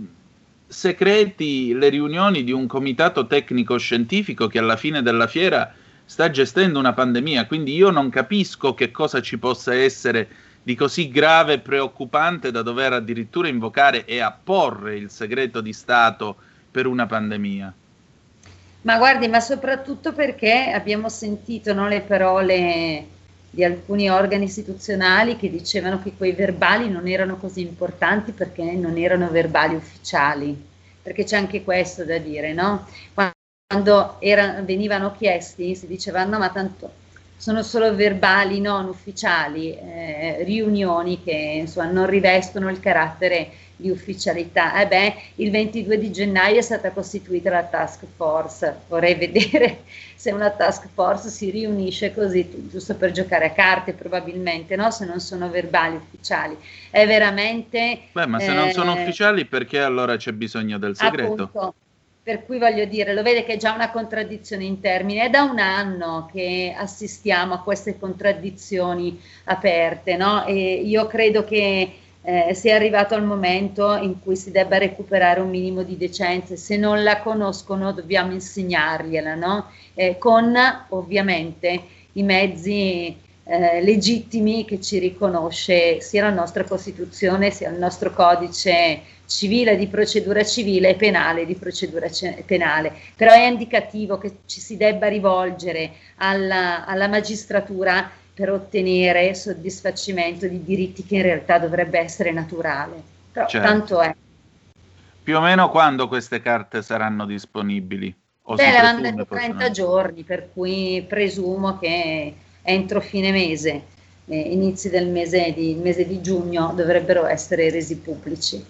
segreti 0.66 1.72
le 1.72 1.88
riunioni 1.88 2.42
di 2.42 2.50
un 2.50 2.66
comitato 2.66 3.28
tecnico 3.28 3.78
scientifico 3.78 4.48
che 4.48 4.58
alla 4.58 4.74
fine 4.74 5.02
della 5.02 5.28
fiera 5.28 5.72
sta 6.04 6.28
gestendo 6.28 6.80
una 6.80 6.94
pandemia, 6.94 7.46
quindi 7.46 7.76
io 7.76 7.90
non 7.90 8.10
capisco 8.10 8.74
che 8.74 8.90
cosa 8.90 9.22
ci 9.22 9.38
possa 9.38 9.72
essere 9.72 10.28
di 10.64 10.74
così 10.74 11.08
grave 11.08 11.52
e 11.52 11.60
preoccupante 11.60 12.50
da 12.50 12.62
dover 12.62 12.94
addirittura 12.94 13.46
invocare 13.46 14.04
e 14.04 14.18
apporre 14.18 14.96
il 14.96 15.10
segreto 15.10 15.60
di 15.60 15.72
Stato 15.72 16.34
per 16.72 16.88
una 16.88 17.06
pandemia. 17.06 17.72
Ma 18.86 18.98
guardi, 18.98 19.26
ma 19.26 19.40
soprattutto 19.40 20.12
perché 20.12 20.70
abbiamo 20.70 21.08
sentito 21.08 21.74
no, 21.74 21.88
le 21.88 22.02
parole 22.02 23.06
di 23.50 23.64
alcuni 23.64 24.08
organi 24.08 24.44
istituzionali 24.44 25.36
che 25.36 25.50
dicevano 25.50 26.00
che 26.00 26.12
quei 26.16 26.30
verbali 26.30 26.88
non 26.88 27.08
erano 27.08 27.36
così 27.36 27.62
importanti 27.62 28.30
perché 28.30 28.62
non 28.62 28.96
erano 28.96 29.28
verbali 29.28 29.74
ufficiali, 29.74 30.56
perché 31.02 31.24
c'è 31.24 31.36
anche 31.36 31.64
questo 31.64 32.04
da 32.04 32.18
dire, 32.18 32.52
no? 32.52 32.86
Quando 33.12 34.20
era, 34.20 34.60
venivano 34.62 35.10
chiesti 35.10 35.74
si 35.74 35.88
diceva 35.88 36.22
no, 36.22 36.38
ma 36.38 36.50
tanto 36.50 36.92
sono 37.36 37.62
solo 37.62 37.94
verbali 37.94 38.60
non 38.60 38.86
ufficiali, 38.86 39.76
eh, 39.76 40.42
riunioni 40.42 41.22
che 41.22 41.32
insomma, 41.60 41.90
non 41.90 42.06
rivestono 42.06 42.70
il 42.70 42.80
carattere 42.80 43.50
di 43.76 43.90
ufficialità. 43.90 44.80
Eh 44.80 44.86
beh, 44.86 45.14
il 45.36 45.50
22 45.50 45.98
di 45.98 46.10
gennaio 46.10 46.58
è 46.58 46.62
stata 46.62 46.90
costituita 46.90 47.50
la 47.50 47.64
task 47.64 48.04
force, 48.16 48.74
vorrei 48.88 49.14
vedere 49.14 49.82
se 50.16 50.32
una 50.32 50.50
task 50.50 50.88
force 50.92 51.28
si 51.28 51.50
riunisce 51.50 52.14
così, 52.14 52.68
giusto 52.70 52.94
per 52.94 53.10
giocare 53.10 53.46
a 53.46 53.50
carte 53.50 53.92
probabilmente, 53.92 54.74
no? 54.76 54.90
se 54.90 55.04
non 55.04 55.20
sono 55.20 55.50
verbali 55.50 55.96
ufficiali. 55.96 56.56
È 56.90 57.06
veramente... 57.06 58.00
Beh, 58.12 58.26
ma 58.26 58.38
se 58.40 58.50
eh, 58.50 58.54
non 58.54 58.70
sono 58.70 58.96
eh, 58.96 59.02
ufficiali 59.02 59.44
perché 59.44 59.80
allora 59.80 60.16
c'è 60.16 60.32
bisogno 60.32 60.78
del 60.78 60.96
segreto? 60.96 61.42
Appunto, 61.42 61.74
per 62.26 62.44
cui 62.44 62.58
voglio 62.58 62.86
dire, 62.86 63.14
lo 63.14 63.22
vede 63.22 63.44
che 63.44 63.52
è 63.52 63.56
già 63.56 63.72
una 63.72 63.92
contraddizione 63.92 64.64
in 64.64 64.80
termini, 64.80 65.20
è 65.20 65.30
da 65.30 65.44
un 65.44 65.60
anno 65.60 66.28
che 66.32 66.74
assistiamo 66.76 67.54
a 67.54 67.60
queste 67.60 68.00
contraddizioni 68.00 69.16
aperte, 69.44 70.16
no? 70.16 70.44
E 70.44 70.74
io 70.74 71.06
credo 71.06 71.44
che 71.44 71.92
eh, 72.20 72.52
sia 72.52 72.74
arrivato 72.74 73.14
il 73.14 73.22
momento 73.22 73.94
in 73.94 74.20
cui 74.20 74.34
si 74.34 74.50
debba 74.50 74.76
recuperare 74.76 75.38
un 75.38 75.50
minimo 75.50 75.84
di 75.84 75.96
decenza, 75.96 76.56
se 76.56 76.76
non 76.76 77.04
la 77.04 77.20
conoscono 77.20 77.92
dobbiamo 77.92 78.32
insegnargliela, 78.32 79.36
no? 79.36 79.70
Eh, 79.94 80.18
con 80.18 80.52
ovviamente 80.88 81.80
i 82.14 82.24
mezzi 82.24 83.16
eh, 83.48 83.80
legittimi 83.80 84.64
che 84.64 84.80
ci 84.80 84.98
riconosce 84.98 86.00
sia 86.00 86.24
la 86.24 86.34
nostra 86.34 86.64
Costituzione 86.64 87.52
sia 87.52 87.70
il 87.70 87.78
nostro 87.78 88.10
codice 88.12 89.02
civile 89.26 89.76
di 89.76 89.86
procedura 89.86 90.44
civile 90.44 90.90
e 90.90 90.94
penale 90.96 91.46
di 91.46 91.54
procedura 91.54 92.10
ce- 92.10 92.42
penale. 92.44 92.92
Però 93.14 93.32
è 93.32 93.46
indicativo 93.46 94.18
che 94.18 94.38
ci 94.46 94.60
si 94.60 94.76
debba 94.76 95.06
rivolgere 95.08 95.92
alla, 96.16 96.84
alla 96.86 97.06
magistratura 97.06 98.10
per 98.34 98.50
ottenere 98.50 99.32
soddisfacimento 99.34 100.48
di 100.48 100.64
diritti 100.64 101.04
che 101.04 101.16
in 101.16 101.22
realtà 101.22 101.58
dovrebbe 101.58 102.00
essere 102.00 102.32
naturale. 102.32 103.00
Però 103.30 103.46
certo. 103.46 103.66
tanto 103.66 104.00
è. 104.00 104.14
Più 105.22 105.36
o 105.36 105.40
meno 105.40 105.70
quando 105.70 106.08
queste 106.08 106.42
carte 106.42 106.82
saranno 106.82 107.24
disponibili? 107.24 108.14
O 108.48 108.54
Beh, 108.54 108.72
l'hanno 108.72 109.00
detto 109.00 109.24
30 109.24 109.70
giorni, 109.70 110.22
per 110.22 110.50
cui 110.52 111.04
presumo 111.08 111.78
che 111.78 112.34
entro 112.66 113.00
fine 113.00 113.30
mese, 113.30 113.82
eh, 114.26 114.38
inizi 114.38 114.90
del 114.90 115.08
mese 115.08 115.52
di, 115.54 115.74
mese 115.74 116.06
di 116.06 116.20
giugno, 116.20 116.72
dovrebbero 116.74 117.26
essere 117.26 117.70
resi 117.70 117.96
pubblici. 117.98 118.62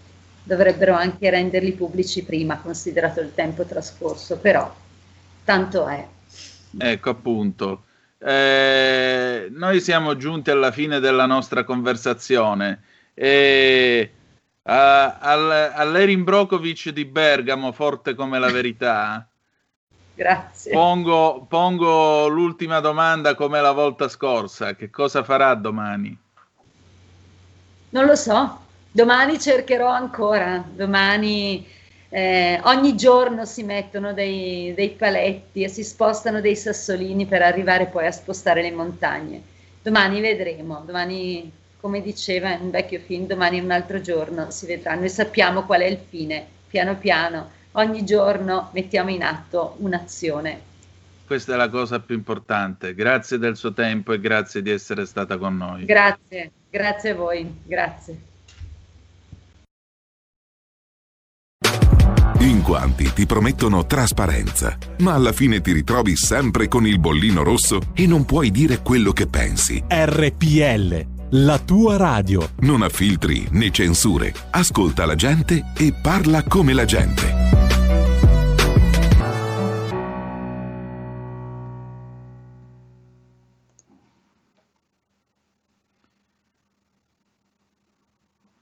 Dovrebbero 0.43 0.95
anche 0.95 1.29
renderli 1.29 1.73
pubblici 1.73 2.23
prima, 2.23 2.59
considerato 2.61 3.21
il 3.21 3.33
tempo 3.35 3.65
trascorso, 3.65 4.39
però 4.39 4.73
tanto 5.45 5.89
è. 5.89 6.07
Ecco 6.79 7.11
appunto. 7.11 7.85
Eh, 8.19 9.49
noi 9.51 9.81
siamo 9.81 10.17
giunti 10.17 10.51
alla 10.51 10.71
fine 10.71 11.01
della 11.01 11.27
nostra 11.27 11.65
conversazione 11.65 12.83
e 13.15 14.11
a, 14.63 15.19
al, 15.19 15.73
all'Erin 15.75 16.23
Brokovic 16.23 16.91
di 16.91 17.05
Bergamo, 17.05 17.73
forte 17.73 18.15
come 18.15 18.39
la 18.39 18.51
verità. 18.51 19.29
Grazie. 20.17 20.73
Pongo, 20.73 21.45
pongo 21.47 22.27
l'ultima 22.27 22.81
domanda 22.81 23.35
come 23.35 23.61
la 23.61 23.73
volta 23.73 24.09
scorsa. 24.09 24.75
Che 24.75 24.89
cosa 24.89 25.23
farà 25.23 25.55
domani? 25.55 26.19
Non 27.91 28.07
lo 28.07 28.17
so. 28.17 28.61
Domani 28.91 29.39
cercherò 29.39 29.89
ancora. 29.89 30.64
Domani 30.67 31.67
eh, 32.09 32.59
ogni 32.64 32.97
giorno 32.97 33.45
si 33.45 33.62
mettono 33.62 34.14
dei, 34.14 34.73
dei, 34.75 34.89
paletti 34.91 35.62
e 35.62 35.69
si 35.69 35.85
spostano 35.85 36.41
dei 36.41 36.57
sassolini 36.57 37.27
per 37.27 37.43
arrivare 37.43 37.87
poi 37.87 38.07
a 38.07 38.11
spostare 38.12 38.62
le 38.62 38.71
montagne. 38.71 39.43
Domani 39.83 40.23
vedremo, 40.23 40.83
domani, 40.87 41.53
come 41.79 42.01
diceva 42.01 42.55
in 42.55 42.62
un 42.62 42.71
vecchio 42.71 43.01
film, 43.01 43.27
domani 43.27 43.59
è 43.59 43.62
un 43.62 43.71
altro 43.71 44.01
giorno, 44.01 44.51
si 44.51 44.64
vedrà. 44.64 44.95
Noi 44.95 45.11
sappiamo 45.11 45.64
qual 45.64 45.83
è 45.83 45.87
il 45.87 45.99
fine, 46.09 46.47
piano 46.69 46.97
piano, 46.97 47.51
ogni 47.77 48.05
giorno 48.05 48.70
mettiamo 48.72 49.11
in 49.11 49.22
atto 49.22 49.77
un'azione. 49.79 50.74
Questa 51.27 51.55
è 51.55 51.57
la 51.57 51.68
cosa 51.68 51.99
più 51.99 52.14
importante. 52.14 52.95
Grazie 52.95 53.39
del 53.39 53.57
suo 53.57 53.72
tempo 53.72 54.12
e 54.12 54.20
grazie 54.20 54.62
di 54.62 54.70
essere 54.70 55.07
stata 55.07 55.37
con 55.39 55.57
noi. 55.57 55.85
Grazie, 55.85 56.51
grazie 56.70 57.11
a 57.11 57.14
voi, 57.14 57.53
grazie. 57.64 58.20
In 62.41 62.62
quanti 62.62 63.12
ti 63.12 63.27
promettono 63.27 63.87
trasparenza, 63.87 64.79
ma 64.99 65.14
alla 65.14 65.33
fine 65.33 65.61
ti 65.61 65.72
ritrovi 65.72 66.14
sempre 66.16 66.68
con 66.68 66.87
il 66.87 67.01
bollino 67.01 67.43
rosso 67.43 67.81
e 67.93 68.07
non 68.07 68.24
puoi 68.24 68.53
dire 68.53 68.83
quello 68.83 69.11
che 69.11 69.27
pensi. 69.27 69.83
RPL, 69.89 71.07
la 71.31 71.59
tua 71.59 71.97
radio. 71.97 72.51
Non 72.61 72.83
ha 72.83 72.89
filtri 72.89 73.49
né 73.51 73.72
censure. 73.72 74.33
Ascolta 74.51 75.07
la 75.07 75.16
gente 75.16 75.72
e 75.77 75.93
parla 76.01 76.45
come 76.45 76.72
la 76.72 76.85
gente. 76.85 77.66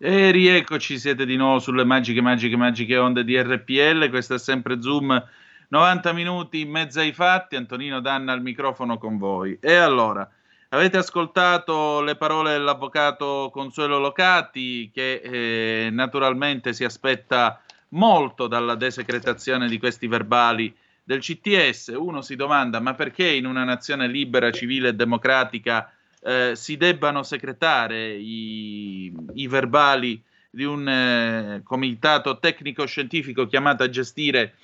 E 0.07 0.33
rieccoci, 0.33 0.99
siete 0.99 1.25
di 1.25 1.35
nuovo 1.35 1.61
sulle 1.61 1.83
magiche, 1.83 2.21
magiche, 2.21 2.57
magiche 2.57 2.99
onde 2.99 3.25
di 3.25 3.41
RPL. 3.41 4.11
Questo 4.11 4.35
è 4.35 4.39
sempre 4.39 4.83
Zoom 4.83 5.29
90 5.69 6.13
minuti 6.13 6.61
in 6.61 6.69
mezzo 6.69 7.01
ai 7.01 7.15
fatti. 7.15 7.57
Antonino 7.57 8.01
Danna 8.01 8.33
al 8.33 8.43
microfono 8.43 8.99
con 8.99 9.17
voi. 9.17 9.57
E 9.63 9.77
allora, 9.77 10.31
avete 10.69 10.99
ascoltato 10.99 12.03
le 12.03 12.17
parole 12.17 12.53
dell'avvocato 12.53 13.49
Consuelo 13.51 13.99
Locati, 13.99 14.91
che 14.93 15.23
eh, 15.25 15.89
naturalmente 15.91 16.75
si 16.75 16.85
aspetta 16.85 17.63
molto 17.93 18.47
dalla 18.47 18.75
desecretazione 18.75 19.69
di 19.69 19.79
questi 19.79 20.07
verbali 20.07 20.77
del 21.03 21.21
CTS. 21.21 21.95
Uno 21.97 22.21
si 22.21 22.37
domanda: 22.37 22.79
ma 22.79 22.93
perché 22.93 23.27
in 23.27 23.47
una 23.47 23.65
nazione 23.65 24.07
libera, 24.07 24.51
civile 24.51 24.89
e 24.89 24.95
democratica? 24.95 25.94
Eh, 26.25 26.53
si 26.55 26.77
debbano 26.79 27.23
secretare 27.23 28.15
i, 28.15 29.13
i 29.35 29.47
verbali 29.47 30.23
di 30.51 30.65
un 30.65 30.89
eh, 30.89 31.61
comitato 31.63 32.39
tecnico-scientifico 32.39 33.47
chiamato 33.47 33.83
a 33.83 33.91
gestire 33.91 34.55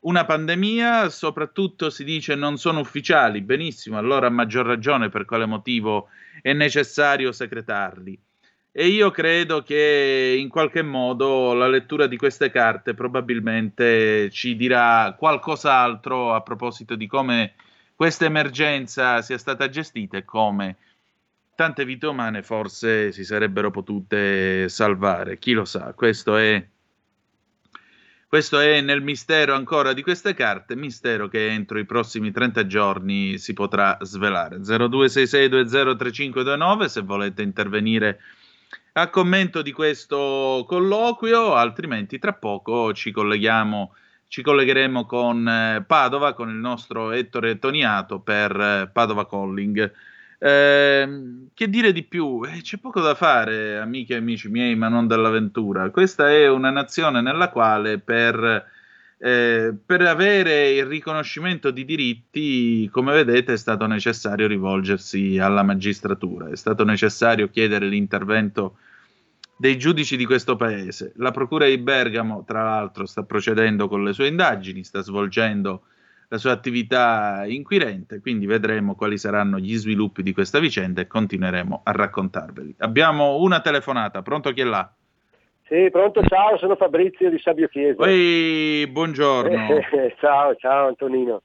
una 0.00 0.24
pandemia, 0.24 1.08
soprattutto 1.08 1.88
si 1.88 2.04
dice 2.04 2.34
non 2.34 2.58
sono 2.58 2.80
ufficiali, 2.80 3.40
benissimo, 3.40 3.96
allora 3.96 4.26
a 4.26 4.30
maggior 4.30 4.66
ragione 4.66 5.08
per 5.08 5.24
quale 5.24 5.46
motivo 5.46 6.08
è 6.42 6.52
necessario 6.52 7.32
secretarli. 7.32 8.20
E 8.70 8.88
io 8.88 9.10
credo 9.10 9.62
che 9.62 10.36
in 10.38 10.50
qualche 10.50 10.82
modo 10.82 11.54
la 11.54 11.66
lettura 11.66 12.06
di 12.06 12.18
queste 12.18 12.50
carte 12.50 12.92
probabilmente 12.92 14.28
ci 14.30 14.54
dirà 14.54 15.14
qualcos'altro 15.18 16.34
a 16.34 16.42
proposito 16.42 16.94
di 16.94 17.06
come 17.06 17.54
questa 17.94 18.26
emergenza 18.26 19.22
sia 19.22 19.38
stata 19.38 19.70
gestita 19.70 20.18
e 20.18 20.24
come 20.26 20.76
tante 21.56 21.84
vite 21.84 22.06
umane 22.06 22.44
forse 22.44 23.10
si 23.10 23.24
sarebbero 23.24 23.72
potute 23.72 24.68
salvare, 24.68 25.38
chi 25.38 25.50
lo 25.52 25.64
sa, 25.64 25.92
questo 25.94 26.36
è, 26.36 26.64
questo 28.28 28.60
è 28.60 28.80
nel 28.82 29.02
mistero 29.02 29.54
ancora 29.54 29.92
di 29.92 30.02
queste 30.02 30.34
carte, 30.34 30.76
mistero 30.76 31.26
che 31.28 31.48
entro 31.48 31.78
i 31.78 31.86
prossimi 31.86 32.30
30 32.30 32.66
giorni 32.66 33.38
si 33.38 33.54
potrà 33.54 33.96
svelare. 34.02 34.58
0266203529 34.58 36.84
se 36.84 37.00
volete 37.00 37.40
intervenire 37.42 38.20
a 38.92 39.08
commento 39.08 39.62
di 39.62 39.72
questo 39.72 40.64
colloquio, 40.68 41.54
altrimenti 41.54 42.18
tra 42.18 42.34
poco 42.34 42.92
ci 42.92 43.10
colleghiamo 43.10 43.94
ci 44.28 44.42
collegheremo 44.42 45.06
con 45.06 45.48
eh, 45.48 45.84
Padova, 45.86 46.34
con 46.34 46.48
il 46.48 46.56
nostro 46.56 47.12
Ettore 47.12 47.58
Toniato 47.58 48.18
per 48.18 48.60
eh, 48.60 48.90
Padova 48.92 49.26
Calling. 49.26 49.92
Eh, 50.38 51.48
che 51.54 51.70
dire 51.70 51.92
di 51.92 52.02
più? 52.02 52.42
Eh, 52.44 52.60
c'è 52.60 52.78
poco 52.78 53.00
da 53.00 53.14
fare, 53.14 53.78
amiche 53.78 54.14
e 54.14 54.18
amici 54.18 54.48
miei, 54.48 54.76
ma 54.76 54.88
non 54.88 55.06
dell'avventura. 55.06 55.90
Questa 55.90 56.30
è 56.30 56.48
una 56.48 56.70
nazione 56.70 57.22
nella 57.22 57.48
quale 57.48 57.98
per, 57.98 58.66
eh, 59.18 59.74
per 59.84 60.00
avere 60.02 60.70
il 60.72 60.84
riconoscimento 60.84 61.70
di 61.70 61.84
diritti, 61.84 62.88
come 62.92 63.12
vedete, 63.12 63.54
è 63.54 63.56
stato 63.56 63.86
necessario 63.86 64.46
rivolgersi 64.46 65.38
alla 65.38 65.62
magistratura, 65.62 66.50
è 66.50 66.56
stato 66.56 66.84
necessario 66.84 67.48
chiedere 67.48 67.86
l'intervento 67.86 68.78
dei 69.56 69.78
giudici 69.78 70.18
di 70.18 70.26
questo 70.26 70.56
paese. 70.56 71.12
La 71.16 71.30
Procura 71.30 71.66
di 71.66 71.78
Bergamo, 71.78 72.44
tra 72.46 72.62
l'altro, 72.62 73.06
sta 73.06 73.22
procedendo 73.22 73.88
con 73.88 74.04
le 74.04 74.12
sue 74.12 74.26
indagini, 74.26 74.84
sta 74.84 75.00
svolgendo 75.00 75.84
la 76.28 76.38
sua 76.38 76.52
attività 76.52 77.44
inquirente, 77.46 78.20
quindi 78.20 78.46
vedremo 78.46 78.94
quali 78.94 79.18
saranno 79.18 79.58
gli 79.58 79.74
sviluppi 79.74 80.22
di 80.22 80.32
questa 80.32 80.58
vicenda 80.58 81.00
e 81.00 81.06
continueremo 81.06 81.82
a 81.84 81.92
raccontarveli. 81.92 82.76
Abbiamo 82.78 83.36
una 83.36 83.60
telefonata, 83.60 84.22
pronto 84.22 84.50
chi 84.52 84.60
è 84.60 84.64
là? 84.64 84.90
Sì, 85.68 85.88
pronto, 85.90 86.22
ciao, 86.22 86.56
sono 86.58 86.76
Fabrizio 86.76 87.28
di 87.28 87.38
Sabio 87.38 87.68
Chiesa. 87.68 88.04
Ehi, 88.06 88.86
buongiorno. 88.86 89.80
ciao, 90.18 90.54
ciao 90.56 90.88
Antonino. 90.88 91.42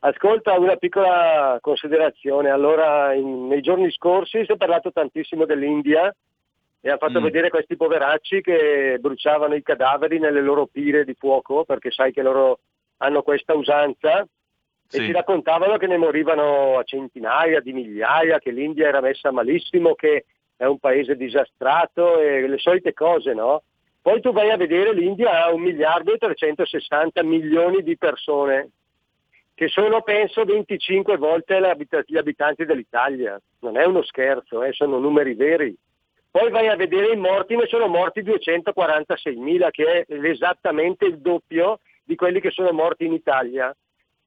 Ascolta 0.00 0.58
una 0.58 0.76
piccola 0.76 1.58
considerazione. 1.60 2.50
Allora, 2.50 3.12
in, 3.14 3.48
nei 3.48 3.60
giorni 3.60 3.90
scorsi 3.90 4.44
si 4.44 4.52
è 4.52 4.56
parlato 4.56 4.92
tantissimo 4.92 5.44
dell'India 5.44 6.14
e 6.80 6.90
ha 6.90 6.96
fatto 6.96 7.20
mm. 7.20 7.24
vedere 7.24 7.50
questi 7.50 7.76
poveracci 7.76 8.40
che 8.40 8.96
bruciavano 9.00 9.54
i 9.54 9.62
cadaveri 9.62 10.18
nelle 10.18 10.40
loro 10.40 10.66
pire 10.66 11.04
di 11.04 11.14
fuoco, 11.18 11.64
perché 11.64 11.90
sai 11.90 12.12
che 12.12 12.22
loro 12.22 12.60
hanno 12.98 13.22
questa 13.22 13.54
usanza, 13.54 14.26
sì. 14.86 14.98
e 14.98 15.04
ci 15.04 15.12
raccontavano 15.12 15.76
che 15.76 15.86
ne 15.86 15.96
morivano 15.96 16.78
a 16.78 16.82
centinaia 16.84 17.60
di 17.60 17.72
migliaia, 17.72 18.38
che 18.38 18.50
l'India 18.50 18.88
era 18.88 19.00
messa 19.00 19.30
malissimo, 19.30 19.94
che 19.94 20.24
è 20.56 20.64
un 20.64 20.78
paese 20.78 21.16
disastrato 21.16 22.18
e 22.18 22.46
le 22.46 22.58
solite 22.58 22.92
cose, 22.92 23.32
no? 23.34 23.62
Poi 24.00 24.20
tu 24.20 24.32
vai 24.32 24.50
a 24.50 24.56
vedere 24.56 24.92
l'India 24.92 25.44
ha 25.44 25.52
un 25.52 25.60
miliardo 25.60 26.14
e 26.14 26.18
360 26.18 27.22
milioni 27.22 27.82
di 27.82 27.96
persone, 27.96 28.70
che 29.54 29.68
sono 29.68 30.02
penso 30.02 30.44
25 30.44 31.16
volte 31.16 31.60
gli 32.06 32.16
abitanti 32.16 32.64
dell'Italia. 32.64 33.40
Non 33.60 33.76
è 33.76 33.84
uno 33.84 34.02
scherzo, 34.02 34.62
eh, 34.62 34.72
sono 34.72 34.98
numeri 34.98 35.34
veri. 35.34 35.76
Poi 36.30 36.50
vai 36.50 36.68
a 36.68 36.76
vedere 36.76 37.12
i 37.12 37.16
morti, 37.16 37.56
ne 37.56 37.66
sono 37.66 37.86
morti 37.88 38.22
246.000, 38.22 39.70
che 39.70 40.04
è 40.06 40.06
esattamente 40.08 41.06
il 41.06 41.18
doppio 41.18 41.80
di 42.08 42.16
quelli 42.16 42.40
che 42.40 42.50
sono 42.50 42.72
morti 42.72 43.04
in 43.04 43.12
Italia, 43.12 43.70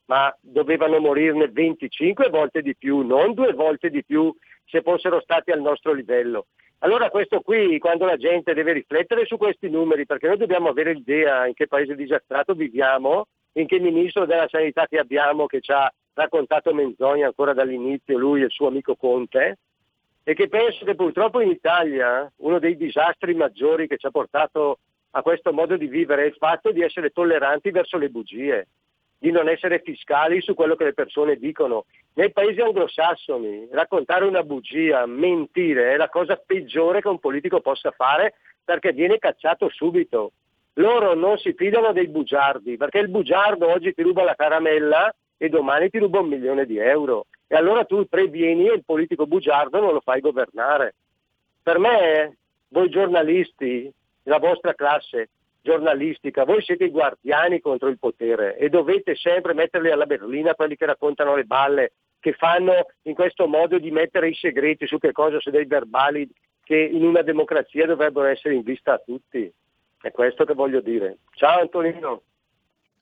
ma 0.06 0.32
dovevano 0.40 1.00
morirne 1.00 1.48
25 1.48 2.30
volte 2.30 2.62
di 2.62 2.76
più, 2.76 3.00
non 3.00 3.34
due 3.34 3.54
volte 3.54 3.90
di 3.90 4.06
più 4.06 4.32
se 4.66 4.84
fossero 4.84 5.20
stati 5.20 5.50
al 5.50 5.62
nostro 5.62 5.92
livello. 5.92 6.46
Allora 6.84 7.10
questo 7.10 7.42
qui, 7.42 7.80
quando 7.80 8.06
la 8.06 8.18
gente 8.18 8.54
deve 8.54 8.74
riflettere 8.74 9.26
su 9.26 9.38
questi 9.38 9.68
numeri, 9.68 10.06
perché 10.06 10.28
noi 10.28 10.38
dobbiamo 10.38 10.70
avere 10.70 10.94
l'idea 10.94 11.48
in 11.48 11.56
che 11.56 11.66
paese 11.66 11.96
disastrato 11.96 12.54
viviamo, 12.54 13.26
in 13.54 13.66
che 13.66 13.80
ministro 13.80 14.28
della 14.28 14.48
sanità 14.48 14.86
che 14.86 15.00
abbiamo 15.00 15.48
che 15.48 15.60
ci 15.60 15.72
ha 15.72 15.92
raccontato 16.14 16.76
menzogne 16.76 17.24
ancora 17.24 17.54
dall'inizio, 17.54 18.16
lui 18.16 18.42
e 18.42 18.46
il 18.46 18.52
suo 18.52 18.68
amico 18.68 18.96
Conte, 18.96 19.58
e 20.24 20.36
che 20.36 20.48
penso 20.50 20.86
che 20.86 20.94
purtroppo 20.94 21.42
in 21.42 21.50
Italia 21.50 22.32
uno 22.38 22.60
dei 22.60 22.78
disastri 22.78 23.34
maggiori 23.34 23.88
che 23.88 23.98
ci 23.98 24.06
ha 24.06 24.12
portato 24.12 24.78
a 25.12 25.22
questo 25.22 25.52
modo 25.52 25.78
di 25.78 25.88
vivere 25.88 26.24
è 26.24 26.28
il 26.28 26.36
fatto 26.38 26.72
di 26.72 26.82
essere 26.82 27.10
tolleranti 27.10 27.72
verso 27.72 27.98
le 27.98 28.10
bugie, 28.10 28.68
di 29.18 29.32
non 29.32 29.50
essere 29.50 29.82
fiscali 29.84 30.42
su 30.42 30.54
quello 30.54 30.76
che 30.76 30.86
le 30.86 30.94
persone 30.94 31.36
dicono. 31.36 31.86
Nei 32.14 32.32
paesi 32.32 32.62
anglosassoni 32.62 33.68
raccontare 33.72 34.26
una 34.26 34.44
bugia, 34.44 35.06
mentire 35.06 35.94
è 35.94 35.98
la 35.98 36.10
cosa 36.10 36.36
peggiore 36.38 37.02
che 37.02 37.08
un 37.08 37.20
politico 37.20 37.62
possa 37.62 37.92
fare 37.92 38.36
perché 38.64 38.94
viene 38.94 39.18
cacciato 39.18 39.70
subito. 39.70 40.32
Loro 40.76 41.14
non 41.14 41.38
si 41.38 41.54
fidano 41.54 41.92
dei 41.92 42.08
bugiardi 42.08 42.78
perché 42.78 43.00
il 43.00 43.10
bugiardo 43.10 43.70
oggi 43.70 43.94
ti 43.94 44.02
ruba 44.02 44.24
la 44.24 44.36
caramella 44.36 45.14
e 45.38 45.50
domani 45.50 45.90
ti 45.90 46.00
ruba 46.00 46.20
un 46.20 46.28
milione 46.28 46.66
di 46.66 46.78
euro. 46.78 47.26
E 47.48 47.56
allora 47.56 47.84
tu 47.84 48.06
previeni 48.06 48.70
e 48.70 48.76
il 48.76 48.86
politico 48.86 49.28
bugiardo 49.28 49.82
non 49.82 49.94
lo 49.94 50.00
fai 50.00 50.22
governare. 50.22 50.96
Per 51.62 51.78
me, 51.78 52.38
voi 52.70 52.90
giornalisti, 52.90 53.92
la 54.24 54.38
vostra 54.40 54.74
classe 54.74 55.30
giornalistica, 55.62 56.44
voi 56.44 56.62
siete 56.62 56.86
i 56.86 56.90
guardiani 56.90 57.60
contro 57.60 57.88
il 57.88 58.00
potere 58.00 58.58
e 58.58 58.70
dovete 58.70 59.16
sempre 59.16 59.54
metterli 59.54 59.92
alla 59.92 60.06
berlina 60.06 60.56
quelli 60.56 60.76
che 60.76 60.86
raccontano 60.86 61.36
le 61.36 61.44
balle, 61.44 61.94
che 62.20 62.34
fanno 62.34 62.74
in 63.04 63.14
questo 63.14 63.48
modo 63.48 63.78
di 63.78 63.92
mettere 63.92 64.30
i 64.30 64.36
segreti 64.36 64.88
su 64.88 64.98
che 64.98 65.12
cosa, 65.12 65.40
su 65.40 65.50
dei 65.50 65.66
verbali 65.66 66.30
che 66.64 66.78
in 66.78 67.04
una 67.04 67.22
democrazia 67.22 67.86
dovrebbero 67.86 68.28
essere 68.28 68.56
in 68.56 68.62
vista 68.62 68.94
a 68.94 69.02
tutti. 69.04 69.52
È 70.02 70.12
questo 70.12 70.46
che 70.46 70.54
voglio 70.54 70.82
dire. 70.82 71.18
Ciao 71.36 71.60
Antonino. 71.62 72.24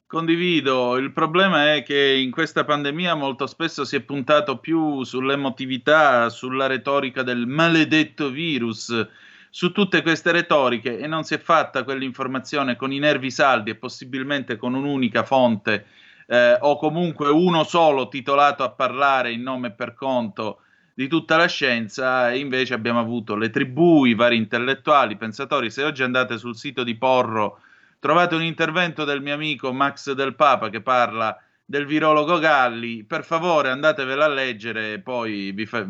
Condivido, 0.05 0.97
il 0.97 1.13
problema 1.13 1.75
è 1.75 1.83
che 1.83 2.15
in 2.19 2.31
questa 2.31 2.65
pandemia 2.65 3.13
molto 3.13 3.45
spesso 3.45 3.85
si 3.85 3.95
è 3.95 4.01
puntato 4.01 4.57
più 4.57 5.03
sull'emotività, 5.03 6.29
sulla 6.29 6.65
retorica 6.65 7.21
del 7.21 7.45
maledetto 7.45 8.29
virus, 8.29 9.07
su 9.49 9.71
tutte 9.71 10.01
queste 10.01 10.31
retoriche 10.31 10.97
e 10.97 11.07
non 11.07 11.23
si 11.23 11.33
è 11.33 11.39
fatta 11.39 11.83
quell'informazione 11.83 12.75
con 12.75 12.91
i 12.91 12.99
nervi 12.99 13.31
saldi 13.31 13.71
e 13.71 13.75
possibilmente 13.75 14.57
con 14.57 14.73
un'unica 14.73 15.23
fonte 15.23 15.85
eh, 16.27 16.57
o 16.59 16.77
comunque 16.77 17.29
uno 17.29 17.63
solo 17.63 18.07
titolato 18.07 18.63
a 18.63 18.69
parlare 18.69 19.31
in 19.31 19.41
nome 19.41 19.69
e 19.69 19.71
per 19.71 19.95
conto 19.95 20.61
di 20.93 21.07
tutta 21.07 21.37
la 21.37 21.47
scienza 21.47 22.33
invece 22.33 22.73
abbiamo 22.73 22.99
avuto 22.99 23.35
le 23.35 23.49
tribù, 23.49 24.05
i 24.05 24.15
vari 24.15 24.35
intellettuali, 24.35 25.15
pensatori. 25.15 25.71
Se 25.71 25.83
oggi 25.83 26.03
andate 26.03 26.37
sul 26.37 26.57
sito 26.57 26.83
di 26.83 26.95
Porro 26.95 27.61
trovate 27.99 28.35
un 28.35 28.43
intervento 28.43 29.05
del 29.05 29.21
mio 29.21 29.33
amico 29.33 29.73
Max 29.73 30.11
del 30.11 30.35
Papa 30.35 30.69
che 30.69 30.81
parla 30.81 31.41
del 31.63 31.85
virologo 31.85 32.37
Galli, 32.37 33.03
per 33.05 33.23
favore 33.23 33.69
andatevela 33.69 34.25
a 34.25 34.27
leggere 34.27 34.93
e 34.93 34.99
poi 34.99 35.51
vi 35.51 35.65
fa... 35.65 35.87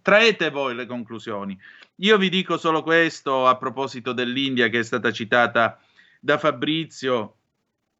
traete 0.00 0.50
voi 0.50 0.74
le 0.74 0.86
conclusioni. 0.86 1.58
Io 1.98 2.18
vi 2.18 2.28
dico 2.28 2.56
solo 2.56 2.82
questo 2.82 3.46
a 3.46 3.56
proposito 3.56 4.12
dell'India 4.12 4.68
che 4.68 4.80
è 4.80 4.82
stata 4.82 5.12
citata 5.12 5.78
da 6.18 6.38
Fabrizio, 6.38 7.36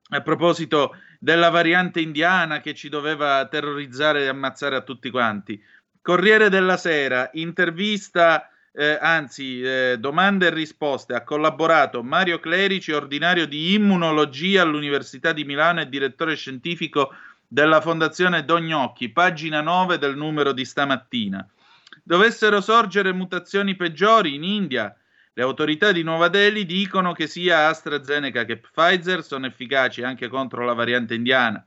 a 0.09 0.20
proposito 0.20 0.97
della 1.20 1.49
variante 1.49 2.01
indiana 2.01 2.61
che 2.61 2.74
ci 2.74 2.88
doveva 2.88 3.47
terrorizzare 3.47 4.24
e 4.24 4.28
ammazzare 4.28 4.74
a 4.74 4.82
tutti 4.82 5.11
quanti. 5.11 5.62
Corriere 6.03 6.49
della 6.49 6.76
Sera, 6.76 7.30
intervista 7.34 8.51
eh, 8.72 8.99
anzi, 9.01 9.62
eh, 9.62 9.97
domande 10.01 10.49
e 10.49 10.51
risposte, 10.51 11.14
ha 11.14 11.22
collaborato 11.22 12.03
Mario 12.03 12.40
Clerici, 12.40 12.90
ordinario 12.90 13.47
di 13.47 13.74
immunologia 13.74 14.62
all'Università 14.62 15.32
di 15.32 15.45
Milano 15.45 15.80
e 15.80 15.88
direttore 15.88 16.34
scientifico 16.34 17.12
della 17.47 17.81
Fondazione 17.81 18.44
Dognocchi, 18.44 19.10
pagina 19.10 19.60
9 19.60 19.98
del 19.98 20.16
numero 20.16 20.52
di 20.52 20.64
stamattina. 20.64 21.48
Dovessero 22.03 22.61
sorgere 22.61 23.12
mutazioni 23.12 23.77
peggiori 23.77 24.35
in 24.35 24.43
India, 24.43 24.95
le 25.37 25.43
autorità 25.43 25.91
di 25.91 26.03
Nuova 26.03 26.29
Delhi 26.29 26.65
dicono 26.65 27.12
che 27.12 27.27
sia 27.27 27.66
AstraZeneca 27.66 28.45
che 28.45 28.59
Pfizer 28.59 29.25
sono 29.25 29.47
efficaci 29.47 30.03
anche 30.03 30.29
contro 30.29 30.65
la 30.65 30.75
variante 30.75 31.15
indiana 31.15 31.65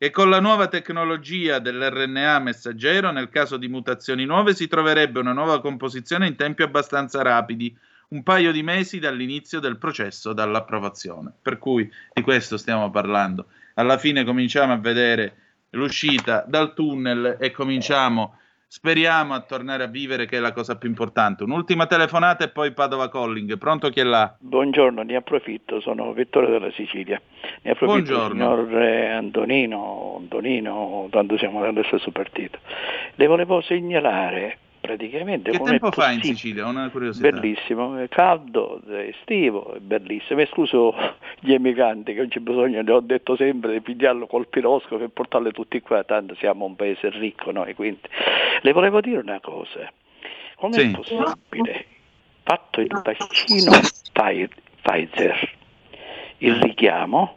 e 0.00 0.10
con 0.10 0.30
la 0.30 0.38
nuova 0.38 0.68
tecnologia 0.68 1.58
dell'RNA 1.58 2.38
messaggero, 2.38 3.10
nel 3.10 3.28
caso 3.28 3.56
di 3.56 3.66
mutazioni 3.66 4.24
nuove, 4.24 4.54
si 4.54 4.68
troverebbe 4.68 5.18
una 5.18 5.32
nuova 5.32 5.60
composizione 5.60 6.28
in 6.28 6.36
tempi 6.36 6.62
abbastanza 6.62 7.20
rapidi, 7.22 7.76
un 8.10 8.22
paio 8.22 8.52
di 8.52 8.62
mesi 8.62 9.00
dall'inizio 9.00 9.58
del 9.58 9.76
processo 9.76 10.32
dall'approvazione. 10.32 11.32
Per 11.42 11.58
cui 11.58 11.90
di 12.12 12.22
questo 12.22 12.56
stiamo 12.56 12.92
parlando. 12.92 13.46
Alla 13.74 13.98
fine 13.98 14.22
cominciamo 14.22 14.72
a 14.72 14.78
vedere 14.78 15.34
l'uscita 15.70 16.44
dal 16.46 16.74
tunnel 16.74 17.36
e 17.40 17.50
cominciamo 17.50 18.38
Speriamo 18.70 19.32
a 19.32 19.40
tornare 19.40 19.84
a 19.84 19.86
vivere, 19.86 20.26
che 20.26 20.36
è 20.36 20.40
la 20.40 20.52
cosa 20.52 20.76
più 20.76 20.90
importante. 20.90 21.42
Un'ultima 21.42 21.86
telefonata 21.86 22.44
e 22.44 22.50
poi 22.50 22.72
Padova 22.72 23.08
Calling. 23.08 23.56
Pronto 23.56 23.88
chi 23.88 24.00
è 24.00 24.04
là? 24.04 24.36
Buongiorno, 24.38 25.00
ne 25.00 25.16
approfitto, 25.16 25.80
sono 25.80 26.12
Vittore 26.12 26.50
della 26.50 26.70
Sicilia. 26.72 27.18
Ne 27.62 27.70
approfitto, 27.70 27.86
Buongiorno. 27.86 28.66
signor 28.66 28.82
Antonino, 28.82 30.16
Antonino, 30.18 31.08
tanto 31.10 31.38
siamo 31.38 31.62
nello 31.62 31.82
stesso 31.84 32.10
partito. 32.10 32.58
Le 33.14 33.26
volevo 33.26 33.62
segnalare 33.62 34.58
praticamente. 34.80 35.50
Che 35.50 35.58
tempo 35.58 35.90
fa 35.90 36.10
in 36.10 36.22
Sicilia? 36.22 36.66
Una 36.66 36.88
curiosità. 36.90 37.30
Bellissimo, 37.30 37.96
è 37.96 38.08
caldo, 38.08 38.80
è 38.88 39.12
estivo, 39.14 39.74
è 39.74 39.78
bellissimo. 39.78 40.40
E 40.40 40.46
scuso 40.46 40.94
gli 41.40 41.52
emigranti 41.52 42.12
che 42.14 42.20
non 42.20 42.28
c'è 42.28 42.40
bisogno, 42.40 42.82
le 42.82 42.92
ho 42.92 43.00
detto 43.00 43.36
sempre 43.36 43.72
di 43.72 43.80
pigliarlo 43.80 44.26
col 44.26 44.48
piroscafo 44.48 45.02
e 45.02 45.08
portarle 45.08 45.52
tutti 45.52 45.80
qua, 45.80 46.04
tanto 46.04 46.34
siamo 46.36 46.64
un 46.64 46.76
paese 46.76 47.10
ricco 47.10 47.50
noi. 47.50 47.74
Quindi. 47.74 48.00
Le 48.60 48.72
volevo 48.72 49.00
dire 49.00 49.18
una 49.18 49.40
cosa, 49.40 49.90
come 50.56 50.72
sì. 50.72 50.80
è 50.80 50.90
possibile, 50.90 51.86
fatto 52.42 52.80
il 52.80 53.00
vaccino 53.04 53.72
Pfizer, 54.82 55.50
il 56.38 56.54
richiamo 56.54 57.36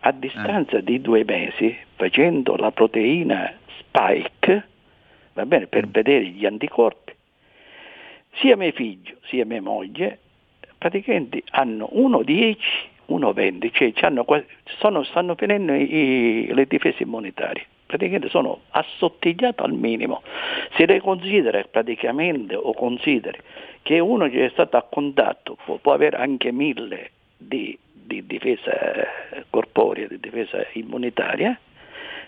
a 0.00 0.12
distanza 0.12 0.78
eh. 0.78 0.82
di 0.82 1.00
due 1.00 1.24
mesi, 1.24 1.76
facendo 1.96 2.56
la 2.56 2.70
proteina 2.70 3.52
spike, 3.78 4.68
va 5.34 5.46
bene, 5.46 5.66
per 5.66 5.86
vedere 5.88 6.24
gli 6.26 6.46
anticorpi, 6.46 7.12
sia 8.34 8.56
mio 8.56 8.72
figlio 8.72 9.16
sia 9.24 9.44
mia 9.44 9.60
moglie 9.60 10.18
praticamente 10.78 11.42
hanno 11.50 11.88
1,10, 11.92 12.56
1,20, 13.08 13.70
cioè 13.72 13.92
sono, 14.78 15.02
stanno 15.04 15.34
finendo 15.34 15.74
i, 15.74 16.50
le 16.52 16.66
difese 16.66 17.02
immunitarie 17.02 17.66
praticamente 17.92 18.30
sono 18.30 18.62
assottigliate 18.70 19.62
al 19.62 19.74
minimo. 19.74 20.22
Se 20.76 20.86
le 20.86 20.98
considera 21.00 21.62
praticamente 21.70 22.54
o 22.54 22.72
consideri 22.72 23.38
che 23.82 23.98
uno 23.98 24.30
che 24.30 24.46
è 24.46 24.48
stato 24.48 24.78
a 24.78 24.82
contatto 24.82 25.58
può, 25.62 25.76
può 25.76 25.92
avere 25.92 26.16
anche 26.16 26.52
mille 26.52 27.10
di, 27.36 27.78
di 27.92 28.24
difesa 28.26 28.72
corporea, 29.50 30.06
di 30.08 30.18
difesa 30.18 30.64
immunitaria, 30.72 31.58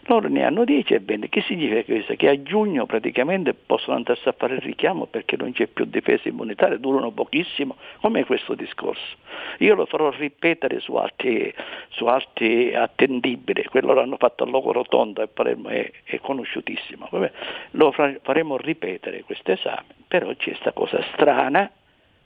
loro 0.07 0.29
ne 0.29 0.45
hanno 0.45 0.65
10 0.65 0.95
e 0.95 1.01
20. 1.01 1.29
Che 1.29 1.43
significa 1.43 1.83
questo? 1.85 2.15
Che 2.15 2.29
a 2.29 2.43
giugno 2.43 2.87
praticamente 2.87 3.55
possono 3.55 3.97
andarsi 3.97 4.29
a 4.29 4.35
fare 4.37 4.55
il 4.55 4.61
richiamo 4.61 5.07
perché 5.07 5.37
non 5.37 5.53
c'è 5.53 5.67
più 5.67 5.85
difesa 5.85 6.29
immunitaria, 6.29 6.77
durano 6.77 7.11
pochissimo. 7.11 7.77
Com'è 8.01 8.25
questo 8.25 8.55
discorso? 8.55 9.17
Io 9.59 9.75
lo 9.75 9.87
farò 9.87 10.11
ripetere 10.11 10.81
su 10.81 10.95
altri, 10.95 11.53
su 11.89 12.07
altri 12.07 12.75
attendibili, 12.75 13.65
quello 13.65 13.95
l'hanno 13.95 14.17
fatto 14.17 14.45
a 14.45 14.47
Loco 14.47 14.73
Rotondo 14.73 15.23
e 15.23 15.29
è, 15.69 15.91
è 16.05 16.19
conosciutissimo. 16.21 17.09
Vabbè, 17.11 17.33
lo 17.73 17.93
faremo 17.93 18.57
ripetere 18.57 19.23
questo 19.23 19.53
esame, 19.53 19.87
però 20.07 20.29
c'è 20.35 20.51
questa 20.51 20.73
cosa 20.73 21.03
strana 21.13 21.71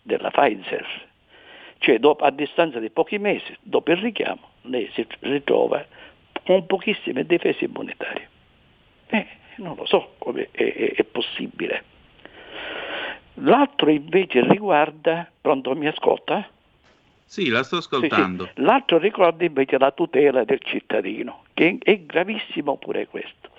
della 0.02 0.30
Pfizer. 0.30 1.06
Cioè 1.78 1.98
dopo, 2.00 2.24
a 2.24 2.30
distanza 2.30 2.80
di 2.80 2.90
pochi 2.90 3.18
mesi, 3.18 3.56
dopo 3.60 3.92
il 3.92 3.98
richiamo, 3.98 4.40
lei 4.62 4.90
si 4.94 5.06
ritrova 5.20 5.84
con 6.48 6.64
pochissime 6.64 7.26
difese 7.26 7.66
immunitarie. 7.66 8.26
Eh, 9.08 9.26
non 9.56 9.76
lo 9.76 9.84
so 9.84 10.14
come 10.16 10.48
è, 10.50 10.62
è, 10.62 10.94
è 10.94 11.04
possibile. 11.04 11.84
L'altro 13.34 13.90
invece 13.90 14.40
riguarda, 14.48 15.30
pronto 15.42 15.76
mi 15.76 15.86
ascolta? 15.86 16.48
Sì, 17.22 17.50
la 17.50 17.62
sto 17.62 17.76
ascoltando. 17.76 18.46
Sì, 18.46 18.50
sì. 18.54 18.62
L'altro 18.62 18.96
riguarda 18.96 19.44
invece 19.44 19.76
la 19.76 19.90
tutela 19.90 20.44
del 20.44 20.60
cittadino, 20.62 21.42
che 21.52 21.76
è 21.82 21.98
gravissimo 21.98 22.76
pure 22.76 23.06
questo. 23.08 23.50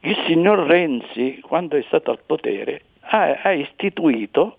Il 0.00 0.16
signor 0.26 0.60
Renzi, 0.60 1.40
quando 1.42 1.76
è 1.76 1.82
stato 1.88 2.10
al 2.10 2.20
potere, 2.24 2.84
ha, 3.00 3.38
ha 3.42 3.52
istituito 3.52 4.56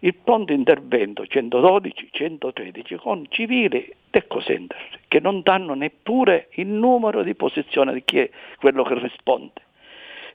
il 0.00 0.14
pronto 0.14 0.52
intervento 0.52 1.22
112-113 1.22 2.96
con 2.96 3.26
civili 3.28 3.90
tecco 4.10 4.40
che 5.08 5.20
non 5.20 5.40
danno 5.42 5.74
neppure 5.74 6.48
il 6.52 6.66
numero 6.66 7.22
di 7.22 7.34
posizione 7.34 7.92
di 7.92 8.02
chi 8.04 8.18
è 8.18 8.30
quello 8.58 8.82
che 8.82 8.98
risponde. 8.98 9.62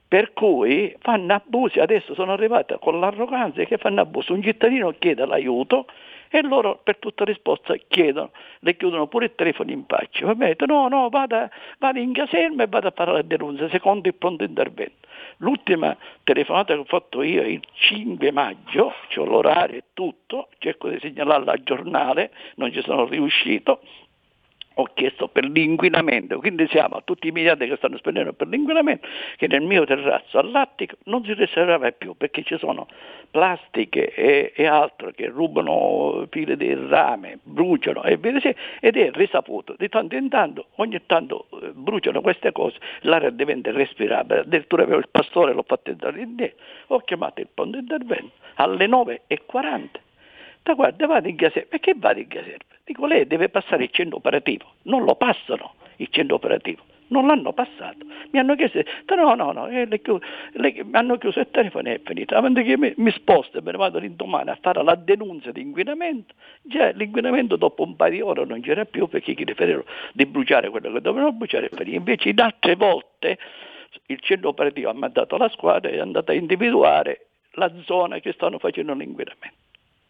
Per 0.08 0.34
cui 0.34 0.94
fanno 1.00 1.34
abusi, 1.34 1.80
adesso 1.80 2.14
sono 2.14 2.34
arrivati 2.34 2.76
con 2.82 3.00
l'arroganza 3.00 3.64
che 3.64 3.78
fanno 3.78 4.02
abusi. 4.02 4.34
Un 4.34 4.44
cittadino 4.44 4.94
chiede 5.00 5.26
l'aiuto 5.26 5.86
e 6.32 6.42
loro 6.42 6.80
per 6.82 6.98
tutta 6.98 7.26
risposta 7.26 7.76
chiedono, 7.88 8.32
le 8.60 8.78
chiudono 8.78 9.08
pure 9.08 9.26
il 9.26 9.36
telefono 9.36 9.72
in 9.72 9.84
faccia. 9.86 10.26
Va 10.26 10.36
bene, 10.36 10.56
no, 10.66 10.88
no, 10.88 11.10
vada, 11.10 11.52
vada 11.78 12.00
in 12.00 12.14
caserma 12.14 12.64
e 12.64 12.68
vada 12.68 12.88
a 12.88 12.94
fare 12.96 13.12
la 13.12 13.22
denuncia 13.22 13.70
secondo 13.70 14.08
il 14.08 14.16
pronto 14.16 14.46
intervento. 14.46 15.08
L'ultima 15.38 15.96
telefonata 16.24 16.74
che 16.74 16.80
ho 16.80 16.86
fatto 16.86 17.22
io 17.22 17.44
il 17.44 17.62
5 17.74 18.32
maggio, 18.32 18.94
ho 19.16 19.26
l'orario 19.26 19.78
e 19.78 19.84
tutto, 19.94 20.48
cerco 20.60 20.88
di 20.88 21.00
segnalarla 21.00 21.52
al 21.52 21.64
giornale, 21.64 22.32
non 22.56 22.72
ci 22.72 22.82
sono 22.82 23.06
riuscito, 23.06 23.82
ho 24.76 24.90
chiesto 24.94 25.28
per 25.28 25.46
l'inquinamento, 25.46 26.40
quindi 26.40 26.68
siamo 26.70 26.96
a 26.96 27.02
tutti 27.04 27.28
i 27.28 27.32
miliardi 27.32 27.68
che 27.68 27.76
stanno 27.76 27.98
spendendo 27.98 28.34
per 28.34 28.48
l'inquinamento, 28.48 29.08
che 29.36 29.48
nel 29.48 29.62
mio 29.62 29.86
terrazzo 29.86 30.40
all'attico 30.40 30.96
non 31.06 31.24
si 31.26 31.34
riserva 31.34 31.92
più 31.92 32.16
perché 32.16 32.44
ci 32.44 32.58
sono 32.58 32.88
plastiche 33.30 34.14
e, 34.14 34.54
e 34.56 34.66
altro 34.66 35.12
che 35.12 35.28
rubano 35.28 36.28
file 36.30 36.56
di 36.56 36.74
rame, 36.74 37.40
bruciano 37.44 38.04
e 38.04 38.18
via 38.18 38.30
ed 38.80 38.98
è 38.98 39.12
risaputo. 39.12 39.76
Di 39.78 39.90
tanto 39.90 40.16
in 40.16 40.30
tanto, 40.30 40.68
ogni 40.76 41.02
tanto 41.06 41.48
eh, 41.62 41.72
bruciano 41.74 42.22
queste 42.22 42.52
cose, 42.52 42.78
l'aria 43.02 43.30
diventa 43.30 43.72
respirabile, 43.72 44.42
addirittura 44.42 44.84
avevo 44.84 45.00
il 45.00 45.10
pastore, 45.10 45.54
l'ho 45.54 45.66
fatto 45.66 45.90
entrare 45.90 46.22
in 46.22 46.36
te, 46.36 46.56
ho 46.88 47.00
chiamato 47.00 47.42
il 47.42 47.48
ponte 47.54 47.78
intervento 47.78 48.32
alle 48.56 48.88
9.40 48.88 49.88
da 50.64 50.74
guarda, 50.74 51.08
vado 51.08 51.28
in 51.28 51.36
caserma. 51.36 51.70
Perché 51.70 51.94
vado 51.98 52.20
in 52.20 52.28
caserma? 52.28 52.71
Dico, 52.84 53.06
lei 53.06 53.28
deve 53.28 53.50
passare 53.50 53.84
il 53.84 53.90
centro 53.92 54.18
operativo. 54.18 54.74
Non 54.84 55.04
lo 55.04 55.16
passano 55.16 55.76
il 55.98 56.08
centro 56.10 56.36
operativo. 56.36 56.84
Non 57.08 57.28
l'hanno 57.28 57.52
passato. 57.52 58.06
Mi 58.32 58.40
hanno 58.40 58.56
chiesto, 58.56 58.82
no, 59.16 59.36
no, 59.36 59.52
no, 59.52 59.68
eh, 59.68 59.86
le, 59.86 60.02
le, 60.54 60.84
mi 60.84 60.94
hanno 60.94 61.18
chiuso 61.18 61.42
il 61.42 61.50
telefono 61.52 61.90
e 61.90 61.96
è 61.96 62.02
finito. 62.04 62.36
Avanti 62.36 62.64
che 62.64 62.78
mi, 62.78 62.94
mi 62.96 63.12
sposto 63.12 63.58
e 63.58 63.62
me 63.62 63.72
ne 63.72 63.78
vado 63.78 64.00
l'indomani 64.00 64.50
a 64.50 64.58
fare 64.62 64.82
la 64.82 64.96
denuncia 64.96 65.52
di 65.52 65.60
inquinamento, 65.60 66.34
già 66.62 66.92
l'inquinamento 66.92 67.58
dopo 67.58 67.84
un 67.84 67.98
paio 67.98 68.12
di 68.12 68.22
ore 68.22 68.46
non 68.46 68.62
c'era 68.62 68.86
più 68.86 69.08
perché 69.08 69.34
chi 69.34 69.44
preferivano 69.44 69.84
di 70.14 70.26
bruciare 70.26 70.70
quello 70.70 70.90
che 70.94 71.02
dovevano 71.02 71.34
bruciare 71.34 71.66
e 71.66 71.76
finire. 71.76 71.98
Invece 71.98 72.30
in 72.30 72.40
altre 72.40 72.76
volte 72.76 73.38
il 74.06 74.20
centro 74.22 74.50
operativo 74.50 74.90
ha 74.90 74.94
mandato 74.94 75.36
la 75.36 75.50
squadra 75.50 75.92
e 75.92 75.96
è 75.96 76.00
andata 76.00 76.32
a 76.32 76.36
individuare 76.36 77.28
la 77.56 77.70
zona 77.84 78.20
che 78.20 78.32
stanno 78.32 78.58
facendo 78.58 78.94
l'inquinamento. 78.94 79.61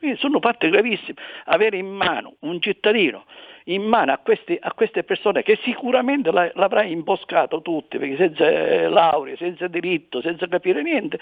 Quindi 0.02 0.18
sono 0.18 0.40
fatti 0.40 0.68
gravissimi. 0.68 1.16
Avere 1.46 1.78
in 1.78 1.86
mano 1.86 2.38
un 2.40 2.60
cittadino, 2.60 3.26
in 3.66 3.84
mano 3.84 4.14
a, 4.14 4.18
questi, 4.18 4.58
a 4.60 4.74
queste 4.74 5.04
persone 5.04 5.44
che 5.44 5.60
sicuramente 5.62 6.32
la, 6.32 6.50
l'avrà 6.56 6.82
imboscato 6.82 7.62
tutti, 7.62 8.00
perché 8.00 8.16
senza 8.16 8.50
eh, 8.50 8.90
laurea, 8.90 9.36
senza 9.36 9.68
diritto, 9.68 10.20
senza 10.22 10.48
capire 10.48 10.82
niente, 10.82 11.20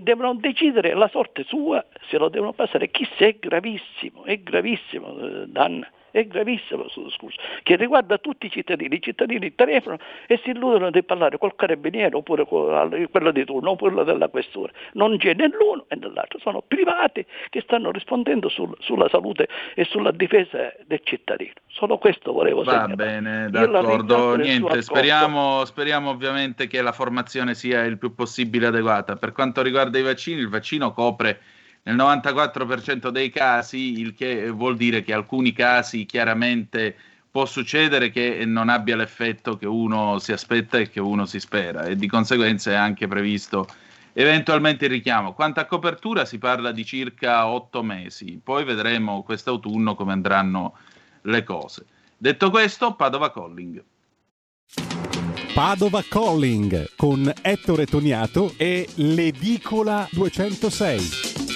devono 0.00 0.34
decidere 0.34 0.94
la 0.94 1.06
sorte 1.06 1.44
sua, 1.44 1.84
se 2.08 2.18
lo 2.18 2.28
devono 2.28 2.52
passare. 2.54 2.90
Chissà, 2.90 3.26
è 3.26 3.36
gravissimo, 3.38 4.24
è 4.24 4.36
gravissimo, 4.38 5.16
eh, 5.20 5.44
è 6.10 6.26
gravissimo 6.26 6.82
questo 6.82 7.02
discorso, 7.02 7.40
che 7.62 7.76
riguarda 7.76 8.18
tutti 8.18 8.46
i 8.46 8.50
cittadini. 8.50 8.96
I 8.96 9.02
cittadini 9.02 9.54
telefonano 9.54 10.02
e 10.26 10.40
si 10.42 10.50
illudono 10.50 10.90
di 10.90 11.02
parlare 11.02 11.38
col 11.38 11.54
carabiniere 11.54 12.16
oppure 12.16 12.46
con 12.46 13.08
quello 13.10 13.30
di 13.30 13.44
turno 13.44 13.70
oppure 13.70 13.92
quello 13.92 14.04
della 14.04 14.28
questura. 14.28 14.72
Non 14.92 15.16
c'è 15.18 15.34
né 15.34 15.48
l'uno 15.48 15.86
né 15.88 16.10
l'altro, 16.12 16.38
sono 16.38 16.62
privati 16.66 17.24
che 17.50 17.60
stanno 17.60 17.90
rispondendo 17.90 18.48
sul, 18.48 18.74
sulla 18.80 19.08
salute 19.08 19.48
e 19.74 19.84
sulla 19.84 20.10
difesa 20.10 20.72
del 20.86 21.00
cittadino. 21.02 21.52
Solo 21.66 21.98
questo 21.98 22.32
volevo 22.32 22.62
Va 22.62 22.72
segnalare. 22.72 22.94
bene, 22.94 23.50
d'accordo. 23.50 24.36
Niente, 24.36 24.82
speriamo, 24.82 25.64
speriamo 25.64 26.10
ovviamente 26.10 26.66
che 26.66 26.82
la 26.82 26.92
formazione 26.92 27.54
sia 27.54 27.84
il 27.84 27.98
più 27.98 28.14
possibile 28.14 28.66
adeguata. 28.66 29.16
Per 29.16 29.32
quanto 29.32 29.62
riguarda 29.62 29.98
i 29.98 30.02
vaccini, 30.02 30.40
il 30.40 30.48
vaccino 30.48 30.92
copre 30.92 31.40
nel 31.88 31.96
94% 31.96 33.08
dei 33.08 33.30
casi, 33.30 33.98
il 33.98 34.14
che 34.14 34.50
vuol 34.50 34.76
dire 34.76 35.02
che 35.02 35.14
alcuni 35.14 35.52
casi 35.52 36.04
chiaramente 36.04 36.94
può 37.30 37.46
succedere 37.46 38.10
che 38.10 38.44
non 38.44 38.68
abbia 38.68 38.94
l'effetto 38.94 39.56
che 39.56 39.66
uno 39.66 40.18
si 40.18 40.32
aspetta 40.32 40.76
e 40.76 40.90
che 40.90 41.00
uno 41.00 41.24
si 41.24 41.40
spera 41.40 41.84
e 41.84 41.96
di 41.96 42.06
conseguenza 42.06 42.70
è 42.70 42.74
anche 42.74 43.06
previsto 43.06 43.66
eventualmente 44.12 44.84
il 44.84 44.90
richiamo. 44.90 45.32
Quanto 45.32 45.60
a 45.60 45.64
copertura 45.64 46.26
si 46.26 46.36
parla 46.36 46.72
di 46.72 46.84
circa 46.84 47.46
otto 47.46 47.82
mesi, 47.82 48.38
poi 48.42 48.64
vedremo 48.64 49.22
quest'autunno 49.22 49.94
come 49.94 50.12
andranno 50.12 50.76
le 51.22 51.42
cose. 51.42 51.86
Detto 52.18 52.50
questo, 52.50 52.96
Padova 52.96 53.32
Calling. 53.32 53.82
Padova 55.54 56.02
Calling 56.06 56.94
con 56.96 57.32
Ettore 57.40 57.86
Toniato 57.86 58.52
e 58.58 58.86
l'Edicola 58.96 60.06
206. 60.10 61.47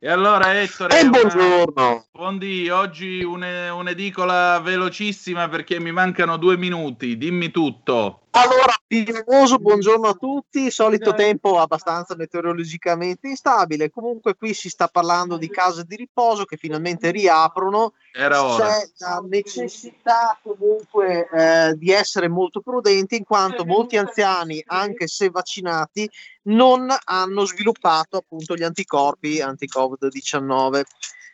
E 0.00 0.08
allora 0.08 0.60
Ettore, 0.62 1.00
eh, 1.00 1.08
buongiorno. 1.08 2.06
Buondì, 2.12 2.68
oggi 2.68 3.24
un'edicola 3.24 4.60
velocissima 4.60 5.48
perché 5.48 5.80
mi 5.80 5.90
mancano 5.90 6.36
due 6.36 6.56
minuti, 6.56 7.18
dimmi 7.18 7.50
tutto. 7.50 8.27
Allora, 8.40 8.72
piovoso, 8.86 9.58
buongiorno 9.58 10.06
a 10.06 10.14
tutti, 10.14 10.70
solito 10.70 11.12
tempo 11.12 11.58
abbastanza 11.58 12.14
meteorologicamente 12.14 13.26
instabile, 13.26 13.90
comunque 13.90 14.36
qui 14.36 14.54
si 14.54 14.68
sta 14.68 14.86
parlando 14.86 15.36
di 15.36 15.50
case 15.50 15.82
di 15.82 15.96
riposo 15.96 16.44
che 16.44 16.56
finalmente 16.56 17.10
riaprono, 17.10 17.94
Era 18.12 18.44
ora. 18.44 18.64
c'è 18.68 18.90
la 18.98 19.24
necessità 19.28 20.38
comunque 20.40 21.28
eh, 21.28 21.74
di 21.74 21.90
essere 21.90 22.28
molto 22.28 22.60
prudenti 22.60 23.16
in 23.16 23.24
quanto 23.24 23.64
molti 23.64 23.96
anziani, 23.96 24.62
anche 24.66 25.08
se 25.08 25.30
vaccinati, 25.30 26.08
non 26.42 26.94
hanno 27.06 27.44
sviluppato 27.44 28.18
appunto 28.18 28.54
gli 28.54 28.62
anticorpi 28.62 29.40
anti-Covid-19. 29.40 30.82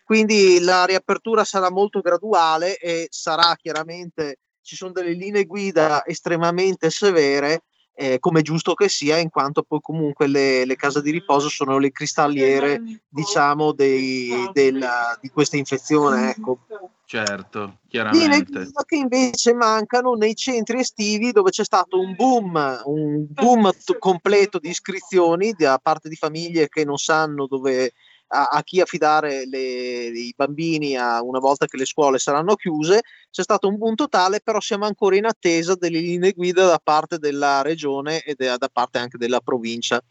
Quindi 0.05 0.59
la 0.61 0.87
riapertura 0.87 1.45
sarà 1.45 1.71
molto 1.71 2.01
graduale 2.01 2.79
e 2.79 3.09
sarà 3.11 3.55
chiaramente 3.61 4.39
ci 4.65 4.77
sono 4.77 4.93
delle 4.93 5.13
linee 5.13 5.45
guida 5.45 6.05
estremamente 6.05 6.91
severe 6.91 7.63
eh, 7.97 8.19
come 8.19 8.43
giusto 8.43 8.75
che 8.75 8.89
sia, 8.89 9.19
in 9.19 9.31
quanto 9.31 9.63
poi 9.63 9.79
comunque 9.81 10.27
le, 10.27 10.65
le 10.65 10.77
case 10.77 11.01
di 11.01 11.13
riposo 11.13 11.49
sono 11.49 11.79
le 11.79 11.93
cristalliere, 11.93 12.83
diciamo, 13.09 13.73
dei, 13.73 14.51
della, 14.53 15.17
di 15.21 15.29
questa 15.29 15.57
infezione. 15.57 16.31
Ecco. 16.31 16.59
Certo, 17.07 17.79
chiaramente. 17.87 18.67
che 18.87 18.97
invece 18.97 19.55
mancano 19.55 20.15
nei 20.15 20.35
centri 20.35 20.81
estivi 20.81 21.31
dove 21.31 21.51
c'è 21.51 21.63
stato 21.63 22.01
un 22.01 22.15
boom, 22.17 22.83
un 22.87 23.27
boom 23.29 23.71
t- 23.71 23.99
completo 23.99 24.59
di 24.59 24.71
iscrizioni 24.71 25.53
da 25.53 25.79
parte 25.81 26.09
di 26.09 26.17
famiglie 26.17 26.69
che 26.69 26.85
non 26.85 26.97
sanno 26.97 27.47
dove 27.47 27.93
a, 28.35 28.49
a 28.49 28.63
chi 28.63 28.81
affidare 28.81 29.47
le, 29.47 30.09
i 30.09 30.35
bambini 30.37 30.97
a, 30.97 31.23
una 31.23 31.39
volta 31.39 31.67
che 31.67 31.77
le 31.77 31.87
scuole 31.87 32.19
saranno 32.19 32.57
chiuse. 32.57 33.03
C'è 33.31 33.43
stato 33.43 33.69
un 33.69 33.79
boom 33.79 33.95
totale, 33.95 34.41
però 34.41 34.61
siamo 34.61 34.87
ancora 34.87 35.17
in 35.17 35.27
attesa 35.27 35.75
delle 35.75 36.01
linee 36.01 36.33
guida 36.33 36.67
da 36.67 36.81
parte 36.83 37.19
della 37.19 37.63
regione 37.63 38.21
e 38.21 38.35
de, 38.37 38.57
da 38.59 38.69
parte 38.69 38.99
anche 38.99 39.19
della 39.19 39.41
provincia. 39.41 40.03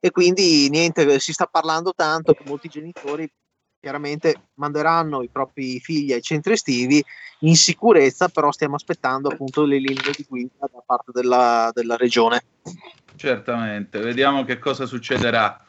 E 0.00 0.10
quindi 0.10 0.68
niente, 0.70 1.18
si 1.18 1.32
sta 1.32 1.46
parlando 1.46 1.92
tanto 1.94 2.32
che 2.32 2.44
molti 2.46 2.68
genitori 2.68 3.30
chiaramente 3.80 4.48
manderanno 4.54 5.22
i 5.22 5.28
propri 5.28 5.78
figli 5.80 6.12
ai 6.12 6.22
centri 6.22 6.54
estivi 6.54 7.04
in 7.40 7.54
sicurezza, 7.54 8.28
però 8.28 8.50
stiamo 8.50 8.74
aspettando 8.74 9.28
appunto 9.28 9.64
le 9.64 9.78
linee 9.78 10.12
di 10.16 10.26
guida 10.28 10.66
da 10.72 10.82
parte 10.84 11.12
della, 11.12 11.70
della 11.72 11.96
regione. 11.96 12.42
Certamente, 13.16 14.00
vediamo 14.00 14.44
che 14.44 14.58
cosa 14.58 14.86
succederà. 14.86 15.66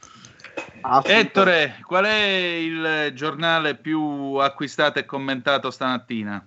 Ettore, 1.03 1.79
qual 1.85 2.05
è 2.05 2.23
il 2.23 3.11
giornale 3.13 3.75
più 3.75 4.35
acquistato 4.35 4.99
e 4.99 5.05
commentato 5.05 5.71
stamattina? 5.71 6.45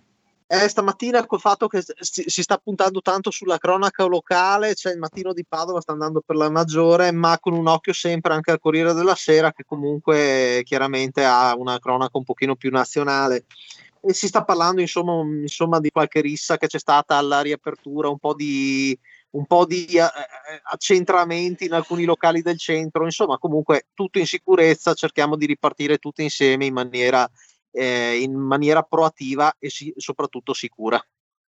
Eh, 0.54 0.68
stamattina 0.68 1.24
col 1.24 1.40
fatto 1.40 1.66
che 1.66 1.82
si, 1.98 2.24
si, 2.26 2.42
sta 2.42 2.58
puntando 2.58 3.00
tanto 3.00 3.30
sulla 3.30 3.56
cronaca 3.56 4.04
locale, 4.04 4.74
cioè 4.74 4.92
il 4.92 4.98
mattino 4.98 5.32
di 5.32 5.46
Padova 5.48 5.80
sta 5.80 5.92
andando 5.92 6.20
per 6.20 6.36
la 6.36 6.50
maggiore, 6.50 7.10
ma 7.10 7.38
con 7.38 7.54
un 7.54 7.66
occhio 7.66 7.94
sempre 7.94 8.34
anche 8.34 8.50
al 8.50 8.60
Corriere 8.60 8.92
della 8.92 9.14
Sera, 9.14 9.50
che 9.52 9.64
comunque 9.64 10.60
chiaramente 10.64 11.24
ha 11.24 11.54
una 11.56 11.78
cronaca 11.78 12.18
un 12.18 12.24
pochino 12.24 12.54
più 12.54 12.70
nazionale. 12.70 13.46
E 14.02 14.12
si 14.12 14.26
sta 14.26 14.44
parlando 14.44 14.82
insomma, 14.82 15.22
insomma 15.22 15.80
di 15.80 15.90
qualche 15.90 16.20
rissa 16.20 16.58
che 16.58 16.66
c'è 16.66 16.78
stata 16.78 17.16
alla 17.16 17.40
riapertura, 17.40 18.10
un 18.10 18.18
po' 18.18 18.34
di 18.34 18.98
un 19.32 19.46
po' 19.46 19.64
di 19.64 19.84
eh, 19.84 20.00
eh, 20.00 20.60
accentramenti 20.62 21.64
in 21.64 21.72
alcuni 21.72 22.04
locali 22.04 22.42
del 22.42 22.58
centro, 22.58 23.04
insomma 23.04 23.38
comunque 23.38 23.88
tutto 23.94 24.18
in 24.18 24.26
sicurezza, 24.26 24.94
cerchiamo 24.94 25.36
di 25.36 25.46
ripartire 25.46 25.98
tutti 25.98 26.22
insieme 26.22 26.66
in 26.66 26.74
maniera, 26.74 27.28
eh, 27.70 28.20
in 28.20 28.34
maniera 28.34 28.82
proattiva 28.82 29.54
e 29.58 29.70
si, 29.70 29.92
soprattutto 29.96 30.52
sicura. 30.52 31.02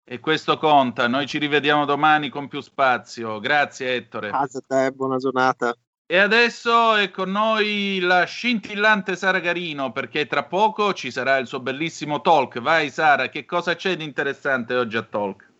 E 0.06 0.20
questo 0.20 0.58
conta, 0.58 1.08
noi 1.08 1.26
ci 1.26 1.38
rivediamo 1.38 1.86
domani 1.86 2.28
con 2.28 2.46
più 2.46 2.60
spazio. 2.60 3.40
Grazie 3.40 3.94
Ettore. 3.94 4.28
Grazie 4.28 4.60
a 4.60 4.62
te, 4.66 4.92
buona 4.92 5.16
giornata. 5.16 5.74
E 6.06 6.18
adesso 6.18 6.96
è 6.96 7.10
con 7.10 7.30
noi 7.30 7.98
la 8.00 8.24
scintillante 8.24 9.16
Sara 9.16 9.38
Garino 9.38 9.90
perché 9.92 10.26
tra 10.26 10.44
poco 10.44 10.92
ci 10.92 11.10
sarà 11.10 11.38
il 11.38 11.46
suo 11.46 11.60
bellissimo 11.60 12.20
talk. 12.20 12.60
Vai 12.60 12.90
Sara, 12.90 13.30
che 13.30 13.46
cosa 13.46 13.74
c'è 13.74 13.96
di 13.96 14.04
interessante 14.04 14.74
oggi 14.74 14.98
a 14.98 15.02
talk? 15.02 15.52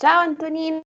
Ciao 0.00 0.20
Antonino, 0.20 0.84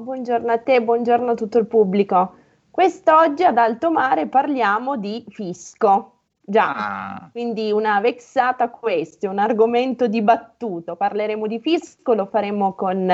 buongiorno 0.00 0.50
a 0.50 0.58
te, 0.58 0.82
buongiorno 0.82 1.30
a 1.30 1.34
tutto 1.34 1.58
il 1.58 1.68
pubblico. 1.68 2.34
Quest'oggi 2.72 3.44
ad 3.44 3.56
Alto 3.56 3.88
Mare 3.92 4.26
parliamo 4.26 4.96
di 4.96 5.24
fisco. 5.28 6.22
Già, 6.40 6.74
ah. 6.74 7.28
quindi 7.30 7.70
una 7.70 8.00
vexata 8.00 8.68
questa, 8.68 9.30
un 9.30 9.38
argomento 9.38 10.08
dibattuto. 10.08 10.96
Parleremo 10.96 11.46
di 11.46 11.60
fisco, 11.60 12.14
lo 12.14 12.26
faremo 12.26 12.74
con 12.74 13.08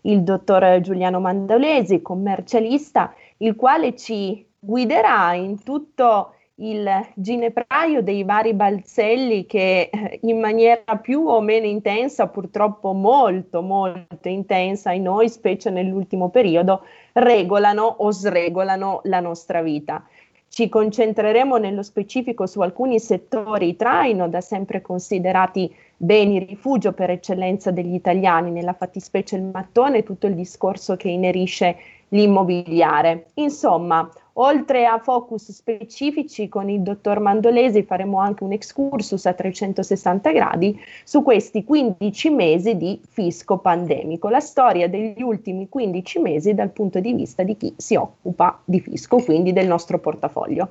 il 0.00 0.22
dottor 0.24 0.80
Giuliano 0.80 1.20
Mandolesi, 1.20 2.02
commercialista, 2.02 3.14
il 3.36 3.54
quale 3.54 3.94
ci 3.94 4.44
guiderà 4.58 5.32
in 5.34 5.62
tutto 5.62 6.32
il 6.60 6.88
ginepraio 7.14 8.02
dei 8.02 8.24
vari 8.24 8.54
balzelli 8.54 9.46
che 9.46 9.90
eh, 9.92 10.18
in 10.22 10.40
maniera 10.40 10.96
più 10.96 11.26
o 11.26 11.40
meno 11.40 11.66
intensa, 11.66 12.26
purtroppo 12.28 12.92
molto 12.92 13.62
molto 13.62 14.28
intensa 14.28 14.92
in 14.92 15.02
noi, 15.02 15.28
specie 15.28 15.70
nell'ultimo 15.70 16.30
periodo, 16.30 16.82
regolano 17.12 17.82
o 17.82 18.10
sregolano 18.10 19.00
la 19.04 19.20
nostra 19.20 19.62
vita. 19.62 20.04
Ci 20.48 20.68
concentreremo 20.68 21.58
nello 21.58 21.82
specifico 21.82 22.46
su 22.46 22.60
alcuni 22.60 22.98
settori 22.98 23.76
traino, 23.76 24.28
da 24.28 24.40
sempre 24.40 24.80
considerati 24.80 25.72
beni 25.96 26.38
rifugio 26.38 26.92
per 26.92 27.10
eccellenza 27.10 27.70
degli 27.70 27.94
italiani, 27.94 28.50
nella 28.50 28.72
fattispecie 28.72 29.36
il 29.36 29.42
mattone 29.42 29.98
e 29.98 30.02
tutto 30.02 30.26
il 30.26 30.34
discorso 30.34 30.96
che 30.96 31.08
inerisce 31.10 31.76
l'immobiliare. 32.08 33.26
Insomma, 33.34 34.10
Oltre 34.40 34.86
a 34.86 35.00
focus 35.00 35.50
specifici 35.50 36.48
con 36.48 36.70
il 36.70 36.82
dottor 36.82 37.18
Mandolesi 37.18 37.82
faremo 37.82 38.20
anche 38.20 38.44
un 38.44 38.52
excursus 38.52 39.26
a 39.26 39.32
360 39.32 40.30
gradi 40.30 40.80
su 41.02 41.24
questi 41.24 41.64
15 41.64 42.30
mesi 42.30 42.76
di 42.76 43.00
fisco 43.08 43.58
pandemico, 43.58 44.28
la 44.28 44.38
storia 44.38 44.88
degli 44.88 45.22
ultimi 45.22 45.68
15 45.68 46.20
mesi 46.20 46.54
dal 46.54 46.70
punto 46.70 47.00
di 47.00 47.14
vista 47.14 47.42
di 47.42 47.56
chi 47.56 47.74
si 47.76 47.96
occupa 47.96 48.60
di 48.64 48.78
fisco, 48.78 49.16
quindi 49.16 49.52
del 49.52 49.66
nostro 49.66 49.98
portafoglio. 49.98 50.70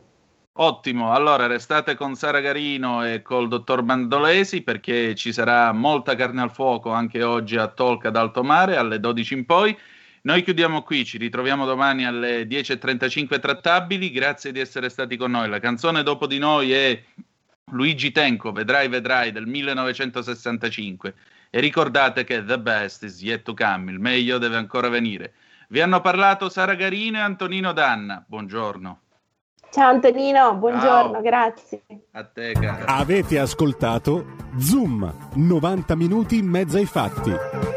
Ottimo, 0.59 1.11
allora 1.11 1.45
restate 1.45 1.95
con 1.95 2.15
Sara 2.15 2.39
Garino 2.39 3.05
e 3.05 3.21
col 3.21 3.49
dottor 3.49 3.83
Mandolesi 3.83 4.61
perché 4.61 5.13
ci 5.13 5.33
sarà 5.33 5.73
molta 5.73 6.15
carne 6.15 6.41
al 6.41 6.51
fuoco 6.51 6.91
anche 6.91 7.21
oggi 7.21 7.57
a 7.57 7.67
Tolca 7.67 8.11
d'Alto 8.11 8.43
Mare 8.43 8.77
alle 8.77 9.01
12 9.01 9.33
in 9.33 9.45
poi. 9.45 9.77
Noi 10.27 10.43
chiudiamo 10.43 10.81
qui, 10.81 11.05
ci 11.05 11.17
ritroviamo 11.17 11.63
domani 11.63 12.05
alle 12.05 12.43
10.35 12.43 13.39
trattabili, 13.39 14.11
grazie 14.11 14.51
di 14.51 14.59
essere 14.59 14.89
stati 14.89 15.15
con 15.15 15.31
noi. 15.31 15.47
La 15.47 15.61
canzone 15.61 16.03
dopo 16.03 16.27
di 16.27 16.37
noi 16.37 16.73
è 16.73 17.01
Luigi 17.71 18.11
Tenco, 18.11 18.51
Vedrai, 18.51 18.89
vedrai, 18.89 19.31
del 19.31 19.47
1965. 19.47 21.13
E 21.49 21.61
ricordate 21.61 22.25
che 22.25 22.43
the 22.43 22.59
best 22.59 23.03
is 23.03 23.21
yet 23.21 23.43
to 23.43 23.53
come, 23.53 23.89
il 23.89 24.01
meglio 24.01 24.37
deve 24.37 24.57
ancora 24.57 24.89
venire. 24.89 25.31
Vi 25.69 25.79
hanno 25.79 26.01
parlato 26.01 26.49
Sara 26.49 26.73
Garino 26.73 27.19
e 27.19 27.21
Antonino 27.21 27.71
Danna. 27.71 28.21
Buongiorno. 28.27 28.99
Ciao 29.71 29.91
Antonino, 29.91 30.55
buongiorno, 30.55 31.13
Ciao. 31.13 31.21
grazie. 31.21 31.83
A 32.11 32.25
te, 32.25 32.51
cara. 32.51 32.83
Avete 32.83 33.39
ascoltato 33.39 34.35
Zoom, 34.59 35.09
90 35.35 35.95
minuti 35.95 36.37
in 36.37 36.47
mezzo 36.47 36.75
ai 36.75 36.85
fatti. 36.85 37.76